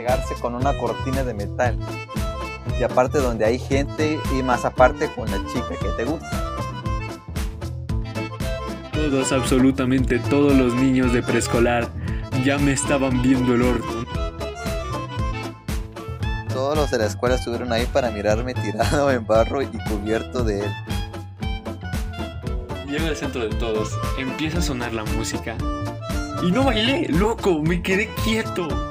pegarse 0.00 0.34
con 0.36 0.54
una 0.54 0.76
cortina 0.78 1.24
de 1.24 1.34
metal. 1.34 1.78
Y 2.78 2.82
aparte 2.82 3.18
donde 3.18 3.44
hay 3.44 3.58
gente 3.58 4.18
y 4.34 4.42
más 4.42 4.64
aparte 4.64 5.12
con 5.14 5.30
la 5.30 5.36
chica 5.52 5.74
que 5.78 5.88
te 5.96 6.04
gusta. 6.04 6.30
Todos, 8.92 9.32
absolutamente 9.32 10.18
todos 10.18 10.54
los 10.54 10.74
niños 10.74 11.12
de 11.12 11.22
preescolar 11.22 11.88
ya 12.44 12.56
me 12.58 12.72
estaban 12.72 13.20
viendo 13.22 13.54
el 13.54 13.62
orto. 13.62 14.06
Todos 16.48 16.76
los 16.76 16.90
de 16.90 16.98
la 16.98 17.06
escuela 17.06 17.34
estuvieron 17.34 17.72
ahí 17.72 17.86
para 17.86 18.10
mirarme 18.10 18.54
tirado 18.54 19.10
en 19.10 19.26
barro 19.26 19.60
y 19.60 19.66
cubierto 19.66 20.44
de 20.44 20.60
él. 20.60 20.72
Llego 22.88 23.06
al 23.06 23.16
centro 23.16 23.42
de 23.42 23.54
todos, 23.56 23.98
empieza 24.18 24.58
a 24.58 24.62
sonar 24.62 24.94
la 24.94 25.04
música. 25.04 25.56
Y 26.42 26.52
no 26.52 26.64
bailé, 26.64 27.06
loco, 27.08 27.62
me 27.62 27.82
quedé 27.82 28.08
quieto. 28.24 28.89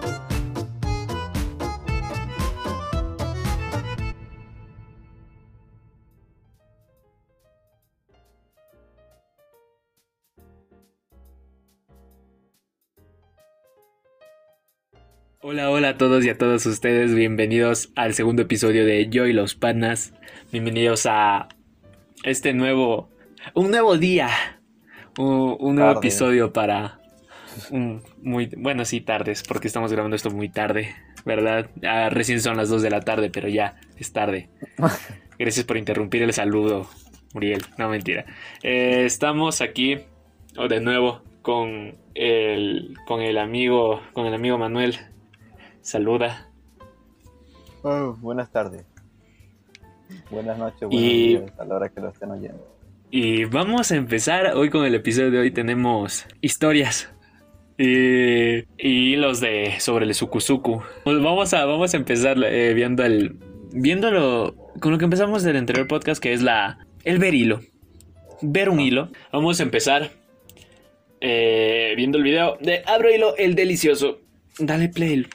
Hola, 15.51 15.71
hola 15.71 15.89
a 15.89 15.97
todos 15.97 16.23
y 16.25 16.29
a 16.29 16.37
todas 16.37 16.63
ustedes, 16.67 17.15
bienvenidos 17.15 17.91
al 17.95 18.13
segundo 18.13 18.43
episodio 18.43 18.85
de 18.85 19.09
Yo 19.09 19.25
y 19.25 19.33
los 19.33 19.55
Panas. 19.55 20.13
Bienvenidos 20.51 21.07
a 21.07 21.47
este 22.21 22.53
nuevo, 22.53 23.09
un 23.55 23.71
nuevo 23.71 23.97
día, 23.97 24.29
un, 25.17 25.57
un 25.59 25.73
nuevo 25.73 25.93
Tarde. 25.93 26.07
episodio 26.07 26.53
para 26.53 26.99
un 27.71 28.03
muy, 28.21 28.51
bueno, 28.57 28.85
sí, 28.85 29.01
tardes, 29.01 29.41
porque 29.41 29.65
estamos 29.65 29.91
grabando 29.91 30.15
esto 30.15 30.29
muy 30.29 30.49
tarde, 30.49 30.95
¿verdad? 31.25 31.71
Ah, 31.81 32.11
recién 32.11 32.41
son 32.41 32.55
las 32.55 32.69
2 32.69 32.83
de 32.83 32.91
la 32.91 32.99
tarde, 32.99 33.31
pero 33.31 33.47
ya, 33.47 33.73
es 33.97 34.13
tarde. 34.13 34.49
Gracias 35.39 35.65
por 35.65 35.77
interrumpir 35.77 36.21
el 36.21 36.31
saludo, 36.31 36.87
Muriel, 37.33 37.63
no 37.79 37.89
mentira. 37.89 38.23
Eh, 38.61 39.01
estamos 39.03 39.61
aquí, 39.61 39.97
oh, 40.57 40.67
de 40.67 40.79
nuevo, 40.79 41.23
con 41.41 41.97
el, 42.13 42.93
con 43.07 43.23
el 43.23 43.39
amigo, 43.39 44.03
con 44.13 44.27
el 44.27 44.35
amigo 44.35 44.59
Manuel. 44.59 44.99
Saluda. 45.89 46.47
Oh, 47.81 48.15
buenas 48.21 48.51
tardes. 48.51 48.85
Buenas 50.29 50.55
noches, 50.59 50.81
buenos 50.81 51.01
Y- 51.01 51.27
días 51.29 51.51
a 51.59 51.65
la 51.65 51.75
hora 51.77 51.89
que 51.89 51.99
lo 51.99 52.09
estén 52.09 52.29
oyendo. 52.29 52.63
Y 53.09 53.45
vamos 53.45 53.91
a 53.91 53.95
empezar 53.95 54.55
hoy 54.55 54.69
con 54.69 54.85
el 54.85 54.93
episodio 54.93 55.31
de 55.31 55.39
hoy. 55.39 55.49
Tenemos 55.49 56.27
historias. 56.41 57.11
Y, 57.79 58.65
y 58.77 59.15
los 59.15 59.39
de 59.39 59.79
sobre 59.79 60.05
el 60.05 60.13
sukusuku. 60.13 60.83
Pues 61.03 61.23
vamos 61.23 61.55
a, 61.55 61.65
vamos 61.65 61.91
a 61.95 61.97
empezar 61.97 62.37
eh, 62.43 62.75
viendo 62.75 63.03
el. 63.03 63.37
Viéndolo 63.73 64.53
con 64.79 64.91
lo 64.91 64.99
que 64.99 65.05
empezamos 65.05 65.41
del 65.41 65.55
anterior 65.57 65.87
podcast, 65.87 66.21
que 66.21 66.33
es 66.33 66.43
la. 66.43 66.85
El 67.03 67.17
ver 67.17 67.33
hilo. 67.33 67.61
Ver 68.43 68.69
un 68.69 68.79
hilo. 68.79 69.09
Vamos 69.33 69.59
a 69.59 69.63
empezar 69.63 70.11
eh, 71.19 71.93
viendo 71.97 72.19
el 72.19 72.23
video 72.23 72.59
de 72.61 72.83
Abro 72.85 73.09
hilo, 73.11 73.35
el 73.37 73.55
delicioso. 73.55 74.19
Dale 74.59 74.89
play. 74.89 75.25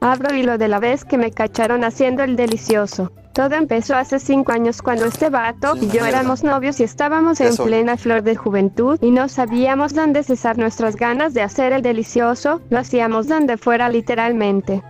Abro 0.00 0.34
hilo 0.34 0.58
de 0.58 0.68
la 0.68 0.78
vez 0.78 1.04
que 1.04 1.18
me 1.18 1.32
cacharon 1.32 1.82
haciendo 1.82 2.22
el 2.22 2.36
delicioso. 2.36 3.12
Todo 3.32 3.54
empezó 3.54 3.96
hace 3.96 4.18
cinco 4.18 4.52
años 4.52 4.82
cuando 4.82 5.04
este 5.04 5.28
vato 5.28 5.76
y 5.76 5.88
yo 5.88 6.04
éramos 6.04 6.42
novios 6.42 6.80
y 6.80 6.84
estábamos 6.84 7.40
en 7.40 7.56
plena 7.56 7.96
flor 7.96 8.22
de 8.22 8.36
juventud 8.36 8.98
y 9.00 9.10
no 9.10 9.28
sabíamos 9.28 9.94
dónde 9.94 10.22
cesar 10.22 10.58
nuestras 10.58 10.96
ganas 10.96 11.34
de 11.34 11.42
hacer 11.42 11.72
el 11.72 11.82
delicioso, 11.82 12.60
lo 12.70 12.78
hacíamos 12.78 13.28
donde 13.28 13.56
fuera 13.56 13.88
literalmente. 13.88 14.82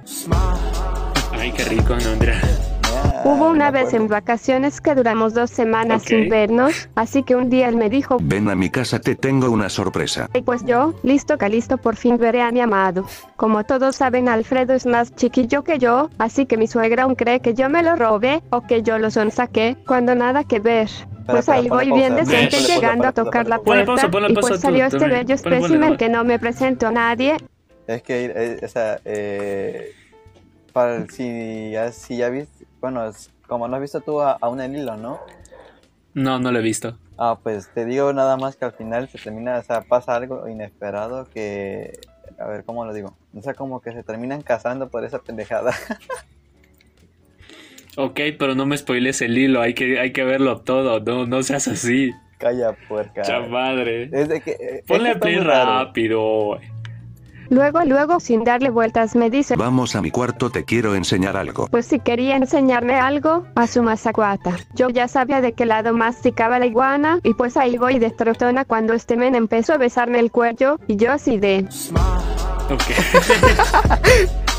Ay, 1.32 1.52
qué 1.52 1.64
rico, 1.64 1.94
Andrea. 1.94 2.40
Hubo 3.24 3.48
una 3.50 3.70
vez 3.70 3.92
en 3.94 4.08
vacaciones 4.08 4.80
que 4.80 4.94
duramos 4.94 5.34
dos 5.34 5.50
semanas 5.50 6.02
sin 6.02 6.28
vernos, 6.28 6.88
así 6.94 7.22
que 7.22 7.36
un 7.36 7.50
día 7.50 7.68
él 7.68 7.76
me 7.76 7.90
dijo, 7.90 8.18
Ven 8.20 8.48
a 8.48 8.54
mi 8.54 8.70
casa, 8.70 8.98
te 9.00 9.14
tengo 9.14 9.50
una 9.50 9.68
sorpresa. 9.68 10.28
y 10.34 10.42
pues 10.42 10.64
yo, 10.64 10.94
listo 11.02 11.38
calisto, 11.38 11.78
por 11.78 11.96
fin 11.96 12.16
veré 12.18 12.42
a 12.42 12.52
mi 12.52 12.60
amado. 12.60 13.06
Como 13.36 13.64
todos 13.64 13.96
saben, 13.96 14.28
Alfredo 14.28 14.74
es 14.74 14.86
más 14.86 15.14
chiquillo 15.14 15.64
que 15.64 15.78
yo, 15.78 16.10
así 16.18 16.46
que 16.46 16.56
mi 16.56 16.66
suegra 16.66 17.04
aún 17.04 17.14
cree 17.14 17.40
que 17.40 17.54
yo 17.54 17.68
me 17.68 17.82
lo 17.82 17.96
robé 17.96 18.42
o 18.50 18.62
que 18.62 18.82
yo 18.82 18.98
lo 18.98 19.10
sonsaqué, 19.10 19.76
cuando 19.86 20.14
nada 20.14 20.44
que 20.44 20.60
ver. 20.60 20.88
Pues 21.26 21.48
ahí 21.48 21.68
voy 21.68 21.92
bien 21.92 22.14
decente 22.14 22.58
llegando 22.60 23.06
a 23.06 23.12
tocar 23.12 23.46
la 23.48 23.58
ponle 23.58 23.84
Ponle 23.84 23.84
puerta 23.84 24.02
pausa, 24.02 24.10
ponle 24.10 24.30
y 24.30 24.34
pues 24.34 24.46
tú 24.46 24.56
salió 24.58 24.86
este 24.86 25.06
bello 25.06 25.34
espécimen 25.34 25.96
que 25.96 26.08
no 26.08 26.24
me 26.24 26.38
presento 26.38 26.86
a 26.86 26.90
nadie. 26.90 27.36
Es 27.86 28.02
que, 28.02 28.32
eh, 28.34 28.60
o 28.62 28.68
sea, 28.68 29.00
eh, 29.04 29.92
para, 30.72 31.06
si, 31.10 31.70
ya, 31.70 31.92
si 31.92 32.16
ya 32.16 32.30
viste, 32.30 32.57
bueno, 32.80 33.06
es- 33.08 33.30
como 33.46 33.66
no 33.68 33.76
has 33.76 33.82
visto 33.82 34.00
tú 34.00 34.20
a, 34.20 34.32
a 34.32 34.48
un 34.48 34.60
hilo, 34.74 34.96
¿no? 34.96 35.20
No, 36.14 36.38
no 36.38 36.52
lo 36.52 36.58
he 36.58 36.62
visto. 36.62 36.98
Ah, 37.16 37.38
pues 37.42 37.68
te 37.74 37.84
digo 37.84 38.12
nada 38.12 38.36
más 38.36 38.56
que 38.56 38.64
al 38.64 38.72
final 38.72 39.08
se 39.08 39.18
termina, 39.18 39.58
o 39.58 39.62
sea, 39.62 39.82
pasa 39.82 40.14
algo 40.14 40.48
inesperado 40.48 41.28
que, 41.30 41.92
a 42.38 42.46
ver, 42.46 42.64
¿cómo 42.64 42.84
lo 42.84 42.92
digo? 42.92 43.16
O 43.34 43.42
sea, 43.42 43.54
como 43.54 43.80
que 43.80 43.92
se 43.92 44.02
terminan 44.04 44.42
casando 44.42 44.88
por 44.88 45.04
esa 45.04 45.18
pendejada. 45.18 45.72
Ok, 48.00 48.20
pero 48.38 48.54
no 48.54 48.64
me 48.64 48.78
spoiles 48.78 49.20
el 49.22 49.36
hilo, 49.36 49.60
hay 49.60 49.74
que, 49.74 49.98
hay 49.98 50.12
que 50.12 50.22
verlo 50.22 50.60
todo, 50.60 51.00
no, 51.00 51.26
no 51.26 51.42
seas 51.42 51.66
así. 51.66 52.12
Calla, 52.38 52.72
puerca. 52.86 53.24
De 54.12 54.40
que, 54.40 54.52
eh, 54.52 54.84
Ponle 54.86 55.08
está 55.10 55.18
play 55.20 55.34
muy 55.34 55.44
raro. 55.44 55.92
Luego, 57.50 57.80
luego, 57.84 58.20
sin 58.20 58.44
darle 58.44 58.70
vueltas, 58.70 59.16
me 59.16 59.30
dice, 59.30 59.56
Vamos 59.56 59.96
a 59.96 60.02
mi 60.02 60.10
cuarto, 60.10 60.50
te 60.50 60.64
quiero 60.64 60.94
enseñar 60.94 61.36
algo. 61.36 61.66
pues 61.68 61.86
si 61.86 61.98
quería 61.98 62.36
enseñarme 62.36 62.96
algo, 62.96 63.46
a 63.54 63.66
su 63.66 63.82
mazacuata. 63.82 64.56
Yo 64.74 64.88
ya 64.90 65.08
sabía 65.08 65.40
de 65.40 65.52
qué 65.52 65.64
lado 65.64 65.92
masticaba 65.94 66.58
la 66.58 66.66
iguana, 66.66 67.20
y 67.22 67.34
pues 67.34 67.56
ahí 67.56 67.78
voy 67.78 67.98
de 67.98 68.10
trotona 68.10 68.64
cuando 68.64 68.92
este 68.92 69.16
men 69.16 69.34
empezó 69.34 69.72
a 69.72 69.78
besarme 69.78 70.18
el 70.20 70.30
cuello, 70.30 70.78
y 70.86 70.96
yo 70.96 71.12
así 71.12 71.38
de... 71.38 71.66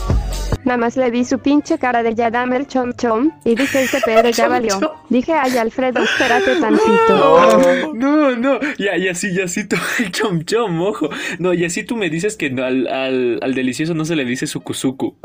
más 0.78 0.98
le 0.98 1.10
vi 1.12 1.26
su 1.26 1.40
pinche 1.40 1.78
cara 1.78 2.04
de 2.04 2.16
ya 2.16 2.30
dame 2.32 2.58
el 2.58 2.68
chom 2.68 2.94
chom 2.94 3.32
y 3.44 3.56
dije 3.56 3.84
ese 3.84 4.02
pedo 4.06 4.30
ya 4.30 4.48
valió. 4.48 4.80
Dije 5.10 5.34
ay 5.34 5.58
Alfredo 5.58 6.02
espérate 6.04 6.56
tantito. 6.62 7.94
No. 7.94 7.94
No, 7.94 8.36
no, 8.36 8.60
ya, 8.78 8.96
y 8.98 9.08
así, 9.08 9.30
y 9.32 9.42
así 9.42 9.68
tú, 9.68 9.76
chom 10.12 10.44
chom, 10.44 10.82
ojo. 10.82 11.10
No, 11.40 11.54
y 11.54 11.66
así 11.66 11.84
tú 11.84 11.96
me 11.96 12.10
dices 12.10 12.36
que 12.38 12.50
no, 12.50 12.64
al, 12.64 12.88
al, 12.88 13.40
al 13.42 13.54
delicioso 13.54 13.94
no 13.94 14.06
se 14.06 14.16
le 14.16 14.26
dice 14.26 14.48
sukusuku. 14.48 15.16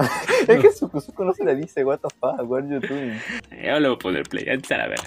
Es 0.49 0.60
que 0.60 0.72
Sukusuku 0.72 1.25
no 1.25 1.33
se 1.33 1.44
le 1.44 1.54
dice, 1.56 1.84
what 1.84 1.99
the 2.00 2.09
fuck, 2.21 2.41
what 2.50 2.62
are 2.65 2.69
you 2.69 2.81
doing? 2.81 3.12
Yo 3.50 3.78
le 3.81 3.88
voy 3.88 3.97
a 3.97 3.99
poner 3.99 4.22
play, 4.28 4.49
antes 4.49 4.71
a 4.72 4.78
la 4.78 4.88
ver. 4.88 5.00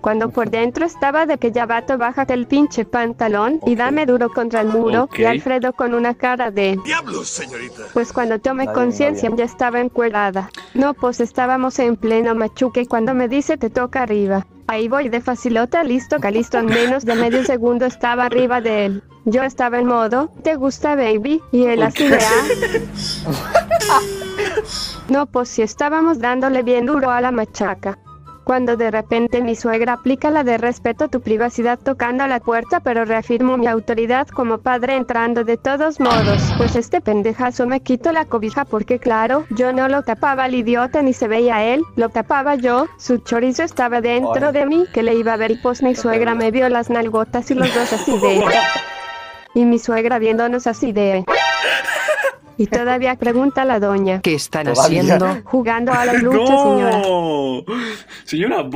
Cuando 0.00 0.30
por 0.30 0.50
dentro 0.50 0.84
estaba 0.86 1.26
de 1.26 1.38
que 1.38 1.52
ya 1.52 1.66
vato 1.66 1.96
bájate 1.98 2.34
el 2.34 2.46
pinche 2.46 2.84
pantalón 2.84 3.60
y 3.66 3.74
dame 3.74 4.06
duro 4.06 4.28
contra 4.30 4.60
el 4.60 4.68
muro 4.68 5.08
y 5.16 5.24
Alfredo 5.24 5.72
con 5.72 5.94
una 5.94 6.14
cara 6.14 6.50
de 6.50 6.78
¡Diablos, 6.84 7.28
señorita! 7.28 7.84
pues 7.92 8.12
cuando 8.12 8.27
tomé 8.38 8.66
Nadie, 8.66 8.74
conciencia 8.74 9.30
ya 9.34 9.44
estaba 9.44 9.80
encuerada. 9.80 10.50
No 10.74 10.92
pues 10.92 11.20
estábamos 11.20 11.78
en 11.78 11.96
pleno 11.96 12.34
machuque 12.34 12.86
cuando 12.86 13.14
me 13.14 13.28
dice 13.28 13.56
te 13.56 13.70
toca 13.70 14.02
arriba. 14.02 14.46
Ahí 14.66 14.86
voy 14.88 15.08
de 15.08 15.22
facilota, 15.22 15.82
listo, 15.82 16.20
calisto, 16.20 16.58
en 16.58 16.66
menos 16.66 17.06
de 17.06 17.14
medio 17.14 17.42
segundo 17.42 17.86
estaba 17.86 18.26
arriba 18.26 18.60
de 18.60 18.84
él. 18.84 19.02
Yo 19.24 19.42
estaba 19.42 19.78
en 19.78 19.86
modo, 19.86 20.30
¿te 20.42 20.56
gusta 20.56 20.94
baby? 20.94 21.40
Y 21.52 21.64
él 21.64 21.82
así 21.82 22.06
de 22.06 22.18
ah. 22.18 24.00
No, 25.08 25.24
pues 25.24 25.48
si 25.48 25.62
estábamos 25.62 26.18
dándole 26.18 26.62
bien 26.62 26.84
duro 26.84 27.10
a 27.10 27.22
la 27.22 27.30
machaca. 27.30 27.98
Cuando 28.48 28.78
de 28.78 28.90
repente 28.90 29.42
mi 29.42 29.54
suegra 29.54 29.92
aplica 29.92 30.30
la 30.30 30.42
de 30.42 30.56
respeto 30.56 31.04
a 31.04 31.08
tu 31.08 31.20
privacidad 31.20 31.78
tocando 31.78 32.24
a 32.24 32.28
la 32.28 32.40
puerta, 32.40 32.80
pero 32.80 33.04
reafirmo 33.04 33.58
mi 33.58 33.66
autoridad 33.66 34.26
como 34.26 34.56
padre 34.56 34.96
entrando 34.96 35.44
de 35.44 35.58
todos 35.58 36.00
modos. 36.00 36.42
Pues 36.56 36.74
este 36.74 37.02
pendejazo 37.02 37.66
me 37.66 37.80
quito 37.80 38.10
la 38.10 38.24
cobija 38.24 38.64
porque 38.64 38.98
claro, 38.98 39.44
yo 39.50 39.74
no 39.74 39.86
lo 39.88 40.02
tapaba 40.02 40.44
al 40.44 40.54
idiota 40.54 41.02
ni 41.02 41.12
se 41.12 41.28
veía 41.28 41.62
él, 41.62 41.82
lo 41.96 42.08
tapaba 42.08 42.54
yo, 42.54 42.86
su 42.96 43.18
chorizo 43.18 43.64
estaba 43.64 44.00
dentro 44.00 44.50
de 44.50 44.64
mí, 44.64 44.86
que 44.94 45.02
le 45.02 45.14
iba 45.14 45.34
a 45.34 45.36
ver 45.36 45.50
y 45.50 45.56
pues 45.56 45.82
mi 45.82 45.94
suegra 45.94 46.34
me 46.34 46.50
vio 46.50 46.70
las 46.70 46.88
nalgotas 46.88 47.50
y 47.50 47.54
los 47.54 47.74
dos 47.74 47.92
así 47.92 48.16
de... 48.18 48.42
Y 49.52 49.66
mi 49.66 49.78
suegra 49.78 50.18
viéndonos 50.18 50.66
así 50.66 50.92
de... 50.92 51.26
Y 52.58 52.66
todavía 52.66 53.14
pregunta 53.16 53.64
la 53.64 53.78
doña. 53.80 54.20
¿Qué 54.20 54.34
están 54.34 54.66
Todavía. 54.66 55.00
haciendo? 55.02 55.40
Jugando 55.44 55.92
a 55.92 56.04
la 56.04 56.12
lucha, 56.14 56.56
señora. 56.58 56.98
No, 56.98 57.64
señora. 58.24 58.64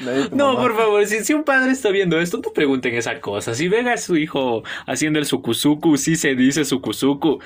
Nadie 0.00 0.28
tu 0.28 0.36
No, 0.36 0.48
mamá. 0.54 0.60
por 0.62 0.76
favor, 0.76 1.06
si, 1.06 1.24
si 1.24 1.34
un 1.34 1.44
padre 1.44 1.70
está 1.70 1.90
viendo 1.90 2.20
esto, 2.20 2.40
no 2.44 2.52
pregunten 2.52 2.94
esa 2.94 3.20
cosa. 3.20 3.54
Si 3.54 3.68
ven 3.68 3.88
a 3.88 3.96
su 3.96 4.16
hijo 4.16 4.62
haciendo 4.86 5.18
el 5.20 5.24
sukusuku, 5.26 5.96
sí 5.96 6.16
se 6.16 6.34
dice 6.34 6.64
sukusuku. 6.64 7.38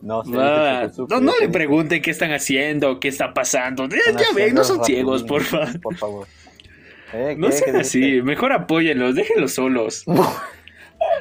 No, 0.00 0.24
se 0.24 0.30
dice 0.30 0.94
Sukusuku, 0.94 1.14
no, 1.14 1.20
no 1.20 1.32
le 1.40 1.48
pregunten 1.48 2.00
qué 2.02 2.10
están 2.10 2.32
haciendo, 2.32 2.98
qué 3.00 3.08
está 3.08 3.34
pasando. 3.34 3.86
Ya, 3.88 3.96
están 3.98 4.16
ya 4.16 4.26
ven, 4.34 4.54
no 4.54 4.64
son 4.64 4.82
ciegos, 4.84 5.22
por 5.24 5.42
favor. 5.42 5.80
Por 5.80 5.96
favor. 5.96 6.26
Eh, 7.12 7.34
No 7.38 7.50
sean 7.52 7.72
¿Qué 7.74 7.80
así, 7.80 8.22
mejor 8.22 8.52
apóyenlos, 8.52 9.14
déjenlos 9.14 9.52
solos. 9.52 10.04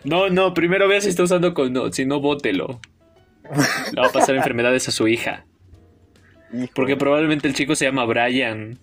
No, 0.04 0.30
no, 0.30 0.54
primero 0.54 0.88
vea 0.88 1.02
si 1.02 1.10
está 1.10 1.24
usando 1.24 1.54
con 1.54 1.74
no, 1.74 1.92
si 1.92 2.06
no, 2.06 2.20
bótelo. 2.20 2.80
Le 3.94 4.02
va 4.02 4.08
a 4.08 4.12
pasar 4.12 4.36
enfermedades 4.36 4.88
a 4.88 4.92
su 4.92 5.08
hija. 5.08 5.46
Porque 6.74 6.96
probablemente 6.96 7.48
el 7.48 7.54
chico 7.54 7.76
se 7.76 7.86
llama 7.86 8.06
Brian. 8.06 8.80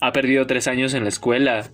Ha 0.00 0.12
perdido 0.12 0.46
tres 0.46 0.66
años 0.68 0.94
en 0.94 1.04
la 1.04 1.08
escuela. 1.08 1.70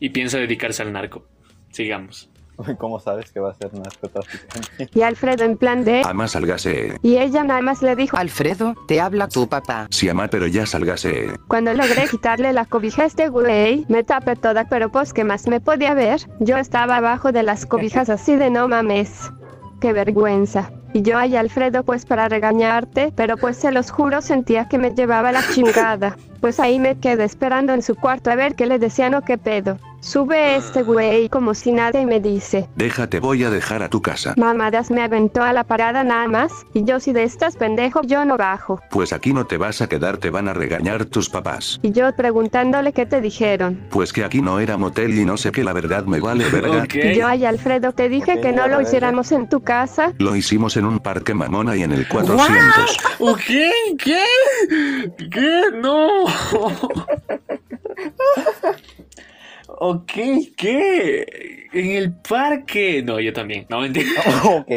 Y 0.00 0.10
piensa 0.10 0.38
dedicarse 0.38 0.82
al 0.82 0.92
narco. 0.92 1.26
Sigamos. 1.70 2.30
¿Cómo 2.78 3.00
sabes 3.00 3.30
que 3.30 3.40
va 3.40 3.50
a 3.50 3.54
ser 3.54 3.72
narcotraficante? 3.74 4.88
Y 4.94 5.02
Alfredo 5.02 5.44
en 5.44 5.56
plan 5.56 5.84
de... 5.84 6.02
Ama 6.04 6.28
salgase. 6.28 6.98
Y 7.02 7.16
ella 7.16 7.44
nada 7.44 7.60
más 7.60 7.82
le 7.82 7.96
dijo, 7.96 8.16
Alfredo, 8.16 8.74
te 8.86 9.00
habla 9.00 9.28
tu 9.28 9.48
papá. 9.48 9.86
Si 9.90 10.08
ama 10.08 10.28
pero 10.28 10.46
ya 10.46 10.66
salgase. 10.66 11.30
cuando 11.48 11.72
logré 11.74 12.08
quitarle 12.08 12.52
la 12.52 12.64
cobija 12.64 13.02
a 13.02 13.06
este 13.06 13.28
güey, 13.28 13.84
me 13.88 14.04
tapé 14.04 14.36
toda, 14.36 14.68
pero 14.68 14.90
pues 14.90 15.12
que 15.12 15.24
más 15.24 15.46
me 15.46 15.60
podía 15.60 15.94
ver, 15.94 16.20
yo 16.40 16.56
estaba 16.56 16.96
abajo 16.96 17.32
de 17.32 17.42
las 17.42 17.66
cobijas 17.66 18.08
así 18.08 18.36
de 18.36 18.50
no 18.50 18.68
mames. 18.68 19.30
Qué 19.80 19.92
vergüenza. 19.92 20.70
Y 20.94 21.02
yo 21.02 21.18
ay 21.18 21.36
Alfredo 21.36 21.82
pues 21.82 22.06
para 22.06 22.28
regañarte, 22.28 23.12
pero 23.16 23.36
pues 23.36 23.56
se 23.56 23.72
los 23.72 23.90
juro 23.90 24.22
sentía 24.22 24.68
que 24.68 24.78
me 24.78 24.94
llevaba 24.94 25.32
la 25.32 25.42
chingada. 25.52 26.16
Pues 26.40 26.60
ahí 26.60 26.78
me 26.78 26.98
quedé 26.98 27.24
esperando 27.24 27.72
en 27.72 27.82
su 27.82 27.96
cuarto 27.96 28.30
a 28.30 28.36
ver 28.36 28.54
qué 28.54 28.66
le 28.66 28.78
decían 28.78 29.14
o 29.14 29.22
qué 29.22 29.36
pedo. 29.36 29.78
Sube 30.04 30.56
este 30.56 30.82
güey 30.82 31.30
como 31.30 31.54
si 31.54 31.72
nada 31.72 31.98
y 31.98 32.04
me 32.04 32.20
dice, 32.20 32.68
Déjate 32.76 33.20
voy 33.20 33.42
a 33.42 33.48
dejar 33.48 33.82
a 33.82 33.88
tu 33.88 34.02
casa. 34.02 34.34
mamadas 34.36 34.90
me 34.90 35.02
aventó 35.02 35.42
a 35.42 35.54
la 35.54 35.64
parada 35.64 36.04
nada 36.04 36.28
más, 36.28 36.52
y 36.74 36.84
yo 36.84 37.00
si 37.00 37.14
de 37.14 37.22
estas 37.22 37.56
pendejo 37.56 38.02
yo 38.02 38.26
no 38.26 38.36
bajo. 38.36 38.82
Pues 38.90 39.14
aquí 39.14 39.32
no 39.32 39.46
te 39.46 39.56
vas 39.56 39.80
a 39.80 39.88
quedar, 39.88 40.18
te 40.18 40.28
van 40.28 40.48
a 40.48 40.52
regañar 40.52 41.06
tus 41.06 41.30
papás. 41.30 41.80
Y 41.80 41.92
yo 41.92 42.14
preguntándole 42.14 42.92
qué 42.92 43.06
te 43.06 43.22
dijeron. 43.22 43.80
Pues 43.88 44.12
que 44.12 44.24
aquí 44.24 44.42
no 44.42 44.60
era 44.60 44.76
motel 44.76 45.18
y 45.18 45.24
no 45.24 45.38
sé 45.38 45.52
qué, 45.52 45.64
la 45.64 45.72
verdad 45.72 46.04
me 46.04 46.20
vale 46.20 46.50
verga. 46.50 46.74
Ok. 46.84 46.96
Y 46.96 47.14
yo 47.14 47.26
ay 47.26 47.46
Alfredo 47.46 47.92
te 47.92 48.10
dije 48.10 48.42
que 48.42 48.52
no 48.52 48.68
lo 48.68 48.82
hiciéramos 48.82 49.32
en 49.32 49.48
tu 49.48 49.62
casa. 49.62 50.12
Lo 50.18 50.36
hicimos 50.36 50.76
en 50.76 50.84
un 50.84 50.98
parque 50.98 51.32
mamona 51.32 51.76
y 51.76 51.82
en 51.82 51.92
el 51.92 52.06
400. 52.06 52.98
¿Ok? 53.20 53.40
¿Qué? 53.98 54.22
¿Qué? 55.30 55.62
No. 55.80 56.08
ok, 59.78 60.12
¿qué? 60.56 61.66
En 61.72 61.90
el 61.90 62.12
parque. 62.14 63.02
No, 63.02 63.20
yo 63.20 63.32
también. 63.32 63.66
No, 63.68 63.80
mentira. 63.80 64.08
ok. 64.44 64.70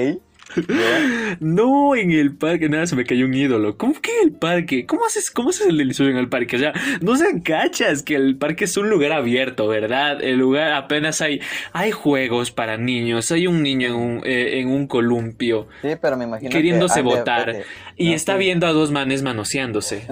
No, 1.40 1.96
en 1.96 2.12
el 2.12 2.36
parque. 2.36 2.70
Nada, 2.70 2.88
se 2.88 2.96
me 2.96 3.04
cayó 3.06 3.26
un 3.26 3.34
ídolo. 3.34 3.78
¿Cómo 3.78 3.94
que 4.02 4.12
en 4.22 4.30
el 4.30 4.34
parque? 4.34 4.86
¿Cómo 4.86 5.06
haces, 5.06 5.30
cómo 5.30 5.50
haces 5.50 5.68
el 5.68 5.78
delicioso 5.78 6.10
en 6.10 6.18
el 6.18 6.30
parque? 6.30 6.56
O 6.56 6.60
sea, 6.60 6.74
no 7.02 7.16
se 7.18 7.42
cachas 7.44 8.02
que 8.02 8.16
el 8.16 8.38
parque 8.38 8.64
es 8.66 8.78
un 8.78 8.90
lugar 8.90 9.12
abierto, 9.12 9.68
¿verdad? 9.68 10.24
El 10.24 10.38
lugar 10.38 10.72
apenas 10.74 11.22
hay, 11.22 11.42
hay 11.74 11.92
juegos 11.92 12.52
para 12.52 12.78
niños. 12.78 13.32
Hay 13.32 13.46
un 13.46 13.62
niño 13.62 13.90
en 13.90 13.96
un, 13.96 14.22
eh, 14.26 14.60
en 14.60 14.70
un 14.70 14.88
columpio. 14.88 15.68
Sí, 15.82 15.90
pero 16.02 16.18
me 16.18 16.24
imagino 16.24 16.50
Queriéndose 16.50 17.02
que 17.02 17.06
botar. 17.06 17.50
espérate. 17.50 17.66
Y 17.98 18.10
No, 18.10 18.16
está 18.16 18.34
sí. 18.34 18.40
viendo 18.40 18.68
a 18.68 18.72
dos 18.72 18.90
manes 18.92 19.22
manoseándose. 19.24 20.08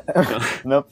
No, 0.65 0.85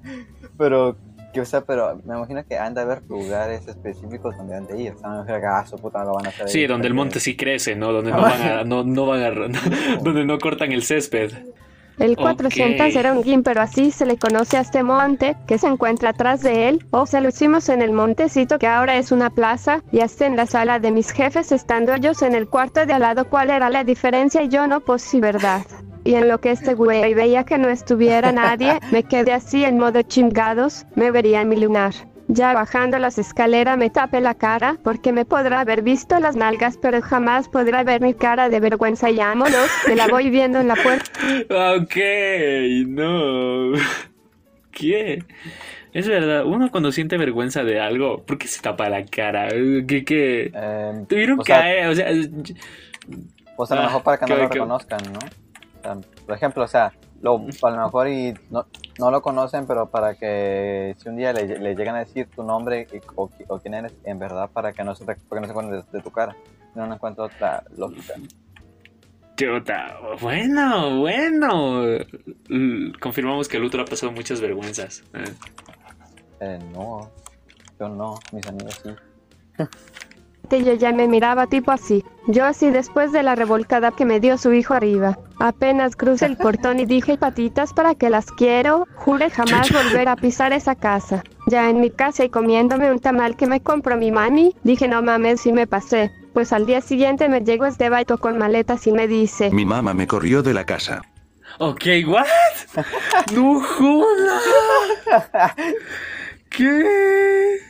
pero, 0.58 0.96
que, 1.38 1.42
o 1.42 1.44
sea, 1.46 1.60
pero 1.60 2.00
me 2.04 2.16
imagino 2.16 2.44
que 2.44 2.56
han 2.58 2.74
de 2.74 2.80
haber 2.80 3.02
lugares 3.08 3.66
específicos 3.68 4.36
donde 4.36 4.56
han 4.56 4.66
de 4.66 4.80
ir. 4.80 4.92
O 4.92 4.98
sea, 4.98 5.08
me 5.10 5.16
imagino 5.16 5.40
que, 5.40 5.46
ah, 5.46 5.64
su 5.66 5.76
puta, 5.76 6.00
no 6.00 6.06
lo 6.06 6.14
van 6.14 6.26
a 6.26 6.28
hacer 6.30 6.46
ahí, 6.46 6.52
Sí, 6.52 6.66
donde 6.66 6.88
el 6.88 6.94
monte 6.94 7.20
sí 7.20 7.36
crece, 7.36 7.76
¿no? 7.76 7.92
Donde 7.92 8.10
no 8.10 8.20
van 8.20 8.42
a, 8.42 8.64
no, 8.64 8.84
no 8.84 9.06
van 9.06 9.22
a, 9.22 9.30
donde 10.02 10.24
no 10.24 10.38
cortan 10.38 10.72
el 10.72 10.82
césped. 10.82 11.32
El 11.98 12.16
400 12.16 12.86
Ok. 12.86 12.96
era 12.96 13.12
un 13.12 13.24
gym, 13.24 13.42
pero 13.42 13.60
así 13.60 13.90
se 13.90 14.06
le 14.06 14.18
conoce 14.18 14.56
a 14.56 14.60
este 14.60 14.84
monte 14.84 15.36
que 15.48 15.58
se 15.58 15.66
encuentra 15.66 16.10
atrás 16.10 16.42
de 16.42 16.68
él. 16.68 16.86
O 16.90 17.06
se 17.06 17.20
lo 17.20 17.28
hicimos 17.28 17.68
en 17.68 17.82
el 17.82 17.92
montecito 17.92 18.58
que 18.58 18.68
ahora 18.68 18.96
es 18.96 19.10
una 19.10 19.30
plaza 19.30 19.82
y 19.90 20.00
hasta 20.00 20.26
en 20.26 20.36
la 20.36 20.46
sala 20.46 20.78
de 20.78 20.92
mis 20.92 21.10
jefes 21.10 21.50
estando 21.50 21.94
ellos 21.94 22.22
en 22.22 22.36
el 22.36 22.48
cuarto 22.48 22.86
de 22.86 22.92
al 22.92 23.00
lado. 23.00 23.28
¿Cuál 23.28 23.50
era 23.50 23.68
la 23.68 23.82
diferencia? 23.82 24.42
Y 24.42 24.48
yo 24.48 24.68
no, 24.68 24.80
pues 24.80 25.02
sí, 25.02 25.20
verdad. 25.20 25.62
Y 26.08 26.14
en 26.14 26.26
lo 26.26 26.40
que 26.40 26.50
este 26.52 26.72
güey 26.72 27.12
veía 27.12 27.44
que 27.44 27.58
no 27.58 27.68
estuviera 27.68 28.32
nadie, 28.32 28.78
me 28.92 29.02
quedé 29.02 29.32
así 29.34 29.62
en 29.62 29.76
modo 29.78 30.00
chingados, 30.00 30.86
me 30.94 31.10
vería 31.10 31.42
en 31.42 31.50
mi 31.50 31.56
lunar. 31.56 31.92
Ya 32.28 32.54
bajando 32.54 32.98
las 32.98 33.18
escaleras 33.18 33.76
me 33.76 33.90
tapé 33.90 34.22
la 34.22 34.32
cara 34.34 34.78
porque 34.82 35.12
me 35.12 35.26
podrá 35.26 35.60
haber 35.60 35.82
visto 35.82 36.18
las 36.18 36.34
nalgas, 36.34 36.78
pero 36.80 37.02
jamás 37.02 37.50
podrá 37.50 37.82
ver 37.84 38.00
mi 38.00 38.14
cara 38.14 38.48
de 38.48 38.58
vergüenza. 38.58 39.10
Y 39.10 39.16
vámonos, 39.18 39.68
me 39.86 39.96
la 39.96 40.08
voy 40.08 40.30
viendo 40.30 40.58
en 40.58 40.68
la 40.68 40.76
puerta. 40.76 41.10
Ok, 41.76 41.96
no. 42.86 43.72
¿Qué? 44.70 45.24
Es 45.92 46.08
verdad, 46.08 46.46
uno 46.46 46.70
cuando 46.70 46.90
siente 46.90 47.18
vergüenza 47.18 47.64
de 47.64 47.80
algo, 47.80 48.22
¿por 48.24 48.38
qué 48.38 48.46
se 48.48 48.62
tapa 48.62 48.88
la 48.88 49.04
cara? 49.04 49.48
¿Qué, 49.48 50.04
qué? 50.06 50.52
Eh, 50.54 51.04
Tuvieron 51.06 51.40
o 51.40 51.44
sea, 51.44 51.60
caer, 51.60 51.88
o 51.88 51.94
sea, 51.94 52.06
Pues 53.56 53.70
a 53.72 53.74
lo 53.74 53.80
Ah, 53.82 53.84
mejor 53.84 54.02
para 54.02 54.18
que 54.18 54.24
no 54.26 54.36
que- 54.36 54.42
lo 54.42 54.48
que- 54.48 54.54
reconozcan, 54.54 55.00
¿no? 55.12 55.18
Por 56.26 56.34
ejemplo, 56.34 56.64
o 56.64 56.68
sea, 56.68 56.92
lo, 57.20 57.36
a 57.62 57.70
lo 57.70 57.76
mejor 57.84 58.08
y 58.08 58.34
no, 58.50 58.66
no 58.98 59.10
lo 59.10 59.22
conocen, 59.22 59.66
pero 59.66 59.88
para 59.90 60.14
que 60.14 60.94
si 60.98 61.08
un 61.08 61.16
día 61.16 61.32
le, 61.32 61.58
le 61.58 61.74
llegan 61.74 61.96
a 61.96 62.00
decir 62.00 62.28
tu 62.34 62.42
nombre 62.42 62.86
y- 62.92 62.98
o, 63.16 63.28
qui- 63.28 63.44
o 63.48 63.58
quién 63.58 63.74
eres, 63.74 63.94
en 64.04 64.18
verdad, 64.18 64.50
para 64.52 64.72
que 64.72 64.84
no 64.84 64.94
se, 64.94 65.04
porque 65.04 65.40
no 65.40 65.44
se 65.46 65.50
acuerden 65.50 65.72
de, 65.72 65.82
de 65.90 66.02
tu 66.02 66.10
cara. 66.10 66.36
No, 66.74 66.86
no 66.86 66.94
encuentro 66.94 67.24
otra 67.24 67.64
lógica. 67.76 68.14
chuta, 69.36 69.96
bueno, 70.20 71.00
bueno. 71.00 71.82
L- 71.84 72.92
Confirmamos 73.00 73.48
que 73.48 73.56
el 73.56 73.64
otro 73.64 73.82
ha 73.82 73.84
pasado 73.84 74.12
muchas 74.12 74.40
vergüenzas. 74.40 75.02
Eh. 75.14 75.24
Eh, 76.40 76.58
no, 76.72 77.10
yo 77.80 77.88
no, 77.88 78.18
mis 78.32 78.46
amigos 78.46 78.80
sí. 78.82 78.90
Y 80.56 80.64
yo 80.64 80.74
ya 80.74 80.92
me 80.92 81.08
miraba 81.08 81.46
tipo 81.46 81.70
así. 81.70 82.04
Yo 82.26 82.44
así 82.44 82.70
después 82.70 83.12
de 83.12 83.22
la 83.22 83.34
revolcada 83.34 83.92
que 83.92 84.04
me 84.04 84.20
dio 84.20 84.38
su 84.38 84.52
hijo 84.52 84.74
arriba. 84.74 85.18
Apenas 85.38 85.96
crucé 85.96 86.26
el 86.26 86.36
portón 86.36 86.80
y 86.80 86.86
dije 86.86 87.16
patitas 87.16 87.72
para 87.72 87.94
que 87.94 88.10
las 88.10 88.26
quiero. 88.32 88.86
Juré 88.94 89.30
jamás 89.30 89.70
volver 89.72 90.08
a 90.08 90.16
pisar 90.16 90.52
esa 90.52 90.74
casa. 90.74 91.22
Ya 91.46 91.70
en 91.70 91.80
mi 91.80 91.90
casa 91.90 92.24
y 92.24 92.28
comiéndome 92.28 92.90
un 92.90 92.98
tamal 92.98 93.36
que 93.36 93.46
me 93.46 93.60
compró 93.60 93.96
mi 93.96 94.10
mami, 94.10 94.54
dije 94.64 94.88
no 94.88 95.02
mames 95.02 95.40
si 95.40 95.52
me 95.52 95.66
pasé. 95.66 96.10
Pues 96.32 96.52
al 96.52 96.66
día 96.66 96.80
siguiente 96.80 97.28
me 97.28 97.40
llegó 97.40 97.66
este 97.66 97.88
baito 97.88 98.18
con 98.18 98.38
maletas 98.38 98.86
y 98.86 98.92
me 98.92 99.08
dice, 99.08 99.50
Mi 99.50 99.64
mamá 99.64 99.94
me 99.94 100.06
corrió 100.06 100.42
de 100.42 100.54
la 100.54 100.64
casa. 100.64 101.02
Ok, 101.58 101.84
what? 102.06 102.26
No 103.34 103.60
joda. 103.60 104.40
¿Qué? 106.50 107.67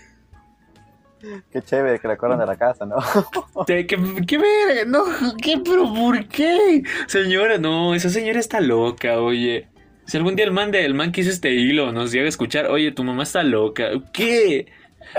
Qué 1.53 1.63
chévere 1.63 1.99
que 1.99 2.09
le 2.09 2.17
corran 2.17 2.39
de 2.39 2.47
la 2.47 2.57
casa, 2.57 2.87
¿no? 2.87 2.97
¿Qué, 3.67 3.87
qué 3.87 4.39
verga? 4.39 4.85
No, 4.87 5.05
¿qué? 5.43 5.61
¿Pero 5.65 5.93
por 5.93 6.27
qué? 6.29 6.83
Señora, 7.07 7.59
no, 7.59 7.95
esa 7.95 8.09
señora 8.11 8.39
está 8.39 8.61
loca, 8.61 9.21
oye. 9.21 9.69
Si 10.07 10.17
algún 10.17 10.37
día 10.37 10.47
el 10.47 10.53
man, 10.53 10.71
de, 10.71 10.85
el 10.85 10.95
man 10.95 11.13
que 11.13 11.21
hizo 11.21 11.31
este 11.31 11.53
hilo 11.53 11.93
nos 11.93 12.13
llega 12.13 12.25
a 12.25 12.29
escuchar, 12.29 12.67
oye, 12.67 12.93
tu 12.93 13.05
mamá 13.05 13.25
está 13.25 13.43
loca. 13.43 13.91
¿Qué? 14.13 14.67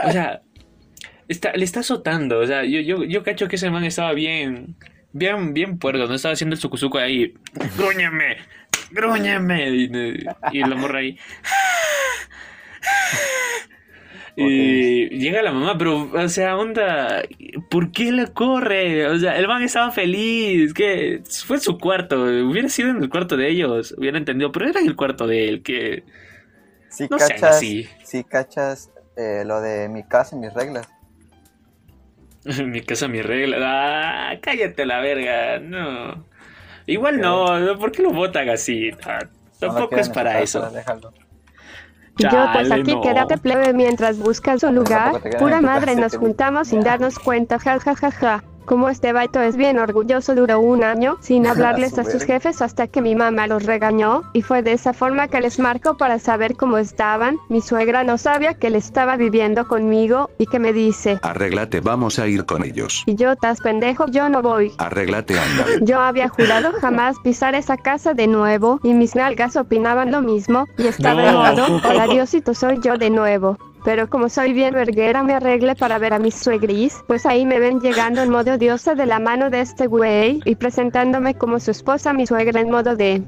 O 0.03 0.11
sea, 0.11 0.41
está, 1.27 1.53
le 1.53 1.63
está 1.63 1.81
azotando. 1.81 2.39
O 2.39 2.47
sea, 2.47 2.63
yo, 2.65 2.79
yo, 2.79 3.03
yo 3.03 3.23
cacho 3.23 3.47
que 3.47 3.57
ese 3.57 3.69
man 3.69 3.83
estaba 3.83 4.13
bien, 4.13 4.75
bien, 5.11 5.53
bien 5.53 5.77
puerdo. 5.77 6.07
No 6.07 6.15
estaba 6.15 6.33
haciendo 6.33 6.55
el 6.55 6.59
sucuzuco 6.59 6.97
ahí. 6.97 7.35
¡Grúñame! 7.77 8.37
¡Grúñame! 8.91 9.69
Y, 9.69 9.91
y 10.53 10.59
la 10.61 10.75
morra 10.75 10.99
ahí. 10.99 11.19
Y 14.41 15.09
llega 15.09 15.41
la 15.41 15.51
mamá, 15.51 15.77
pero, 15.77 16.09
o 16.11 16.29
sea, 16.29 16.57
onda, 16.57 17.23
¿por 17.69 17.91
qué 17.91 18.11
le 18.11 18.27
corre? 18.27 19.07
O 19.07 19.17
sea, 19.19 19.37
el 19.37 19.47
man 19.47 19.63
estaba 19.63 19.91
feliz, 19.91 20.73
que 20.73 21.21
fue 21.45 21.59
su 21.59 21.77
cuarto, 21.77 22.21
hubiera 22.23 22.69
sido 22.69 22.89
en 22.89 23.03
el 23.03 23.09
cuarto 23.09 23.35
de 23.37 23.49
ellos, 23.49 23.93
hubiera 23.97 24.17
entendido, 24.17 24.51
pero 24.51 24.67
era 24.69 24.79
en 24.79 24.87
el 24.87 24.95
cuarto 24.95 25.27
de 25.27 25.49
él, 25.49 25.63
que 25.63 26.03
Si 26.89 27.07
No 27.09 27.19
sean 27.19 27.41
cachas, 27.41 27.57
así. 27.57 27.87
si 28.03 28.23
cachas 28.23 28.91
eh, 29.17 29.43
lo 29.45 29.61
de 29.61 29.89
mi 29.89 30.03
casa 30.03 30.35
y 30.35 30.39
mis 30.39 30.53
reglas. 30.53 30.87
mi 32.65 32.81
casa, 32.81 33.07
mi 33.07 33.21
regla, 33.21 33.57
ah, 34.31 34.39
cállate 34.41 34.85
la 34.85 35.01
verga, 35.01 35.59
no. 35.59 36.25
Igual 36.85 37.19
no, 37.19 37.59
no, 37.59 37.77
¿por 37.77 37.91
qué 37.91 38.01
lo 38.01 38.11
votan 38.11 38.49
así? 38.49 38.91
Ah, 39.03 39.19
tampoco 39.59 39.97
es 39.97 40.09
para 40.09 40.41
eso. 40.41 40.69
déjalo. 40.71 41.13
Y 42.19 42.23
yo 42.23 42.47
pues 42.51 42.69
aquí 42.71 42.93
no. 42.93 43.01
quédate 43.01 43.37
plebe 43.37 43.73
mientras 43.73 44.19
buscas 44.19 44.61
un 44.63 44.75
lugar. 44.75 45.21
Pura 45.39 45.61
madre 45.61 45.95
nos 45.95 46.17
juntamos 46.17 46.67
sin 46.67 46.81
darnos 46.81 47.17
cuenta, 47.17 47.57
ja 47.59 47.79
ja 47.79 47.95
ja 47.95 48.11
ja. 48.11 48.43
Como 48.69 48.87
este 48.87 49.13
baito 49.13 49.41
es 49.41 49.57
bien 49.57 49.79
orgulloso, 49.79 50.35
duró 50.35 50.59
un 50.59 50.83
año 50.83 51.17
sin 51.21 51.47
hablarles 51.47 51.97
a 51.97 52.03
sus 52.03 52.23
jefes 52.23 52.61
hasta 52.61 52.85
que 52.85 53.01
mi 53.01 53.15
mamá 53.15 53.47
los 53.47 53.65
regañó 53.65 54.21
y 54.31 54.43
fue 54.43 54.61
de 54.61 54.73
esa 54.73 54.93
forma 54.93 55.27
que 55.27 55.41
les 55.41 55.57
marco 55.57 55.97
para 55.97 56.19
saber 56.19 56.55
cómo 56.55 56.77
estaban. 56.77 57.37
Mi 57.49 57.61
suegra 57.61 58.03
no 58.03 58.19
sabía 58.19 58.53
que 58.53 58.67
él 58.67 58.75
estaba 58.75 59.17
viviendo 59.17 59.67
conmigo 59.67 60.29
y 60.37 60.45
que 60.45 60.59
me 60.59 60.71
dice, 60.71 61.17
Arréglate, 61.23 61.79
vamos 61.79 62.19
a 62.19 62.27
ir 62.27 62.45
con 62.45 62.63
ellos. 62.63 63.01
y 63.07 63.15
yo, 63.15 63.35
tas 63.35 63.59
pendejo, 63.59 64.05
yo 64.05 64.29
no 64.29 64.43
voy. 64.43 64.71
Arréglate, 64.77 65.33
anda. 65.39 65.65
Yo 65.81 65.99
había 65.99 66.29
jurado 66.29 66.71
jamás 66.79 67.15
pisar 67.23 67.55
esa 67.55 67.75
casa 67.75 68.13
de 68.13 68.27
nuevo 68.27 68.79
y 68.83 68.93
mis 68.93 69.15
nalgas 69.15 69.55
opinaban 69.55 70.11
lo 70.11 70.21
mismo 70.21 70.65
y 70.77 70.85
estaba 70.85 71.25
en 71.27 71.33
No. 71.33 71.43
modo, 71.43 71.81
hola 71.89 72.05
Diosito 72.05 72.53
soy 72.53 72.79
yo 72.83 72.99
de 72.99 73.09
nuevo. 73.09 73.57
Pero 73.83 74.09
como 74.09 74.29
soy 74.29 74.53
bien 74.53 74.73
verguera 74.73 75.23
me 75.23 75.33
arregle 75.33 75.75
para 75.75 75.97
ver 75.97 76.13
a 76.13 76.19
mis 76.19 76.35
suegris, 76.35 76.97
pues 77.07 77.25
ahí 77.25 77.45
me 77.45 77.59
ven 77.59 77.79
llegando 77.79 78.21
en 78.21 78.29
modo 78.29 78.57
diosa 78.57 78.95
de 78.95 79.05
la 79.05 79.19
mano 79.19 79.49
de 79.49 79.61
este 79.61 79.87
güey 79.87 80.41
y 80.45 80.55
presentándome 80.55 81.35
como 81.35 81.59
su 81.59 81.71
esposa 81.71 82.13
mi 82.13 82.27
suegra 82.27 82.59
en 82.59 82.69
modo 82.69 82.95
de... 82.95 83.23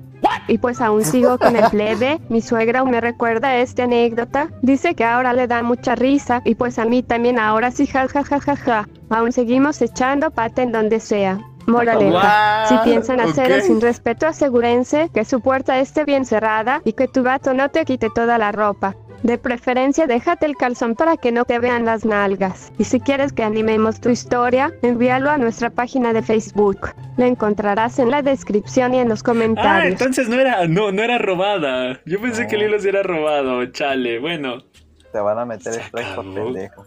Y 0.47 0.57
pues 0.57 0.81
aún 0.81 1.03
sigo 1.03 1.37
con 1.37 1.55
el 1.55 1.69
plebe, 1.69 2.19
mi 2.29 2.41
suegra 2.41 2.81
aún 2.81 2.91
me 2.91 3.01
recuerda 3.01 3.57
esta 3.57 3.83
anécdota, 3.83 4.49
dice 4.61 4.93
que 4.95 5.03
ahora 5.03 5.33
le 5.33 5.47
da 5.47 5.63
mucha 5.63 5.95
risa 5.95 6.41
y 6.45 6.55
pues 6.55 6.77
a 6.77 6.85
mí 6.85 7.03
también 7.03 7.39
ahora 7.39 7.71
sí 7.71 7.87
ja 7.87 8.07
ja 8.07 8.23
ja 8.23 8.39
ja 8.39 8.55
ja. 8.55 8.89
Aún 9.09 9.31
seguimos 9.31 9.81
echando 9.81 10.31
pata 10.31 10.61
en 10.61 10.71
donde 10.71 10.99
sea. 10.99 11.39
Moraleja, 11.67 12.65
si 12.67 12.77
piensan 12.83 13.19
hacerlo 13.19 13.57
ok. 13.57 13.61
sin 13.61 13.81
respeto, 13.81 14.27
asegúrense 14.27 15.09
que 15.13 15.25
su 15.25 15.41
puerta 15.41 15.79
esté 15.79 16.05
bien 16.05 16.25
cerrada 16.25 16.81
y 16.85 16.93
que 16.93 17.07
tu 17.07 17.23
vato 17.23 17.53
no 17.53 17.69
te 17.69 17.85
quite 17.85 18.09
toda 18.09 18.37
la 18.37 18.51
ropa. 18.51 18.95
De 19.23 19.37
preferencia, 19.37 20.07
déjate 20.07 20.47
el 20.47 20.55
calzón 20.55 20.95
para 20.95 21.15
que 21.15 21.31
no 21.31 21.45
te 21.45 21.59
vean 21.59 21.85
las 21.85 22.05
nalgas. 22.05 22.71
Y 22.79 22.85
si 22.85 22.99
quieres 22.99 23.31
que 23.33 23.43
animemos 23.43 24.01
tu 24.01 24.09
historia, 24.09 24.73
envíalo 24.81 25.29
a 25.29 25.37
nuestra 25.37 25.69
página 25.69 26.11
de 26.11 26.23
Facebook. 26.23 26.89
La 27.17 27.27
encontrarás 27.27 27.99
en 27.99 28.09
la 28.09 28.23
descripción 28.23 28.95
y 28.95 28.99
en 28.99 29.09
los 29.09 29.19
Ah, 29.21 29.25
comentarios. 29.25 29.91
entonces 29.91 30.27
no 30.27 30.39
era, 30.39 30.65
no, 30.67 30.91
no 30.91 31.03
era 31.03 31.19
robada. 31.19 31.99
Yo 32.05 32.19
pensé 32.19 32.47
que 32.47 32.55
el 32.55 32.63
hilo 32.63 32.79
sí 32.79 32.87
era 32.89 33.03
robado, 33.03 33.63
chale. 33.67 34.17
Bueno, 34.17 34.63
Te 35.11 35.19
van 35.19 35.37
a 35.37 35.45
meter 35.45 35.73
strike 35.73 36.15
por 36.15 36.33
pendejo. 36.33 36.85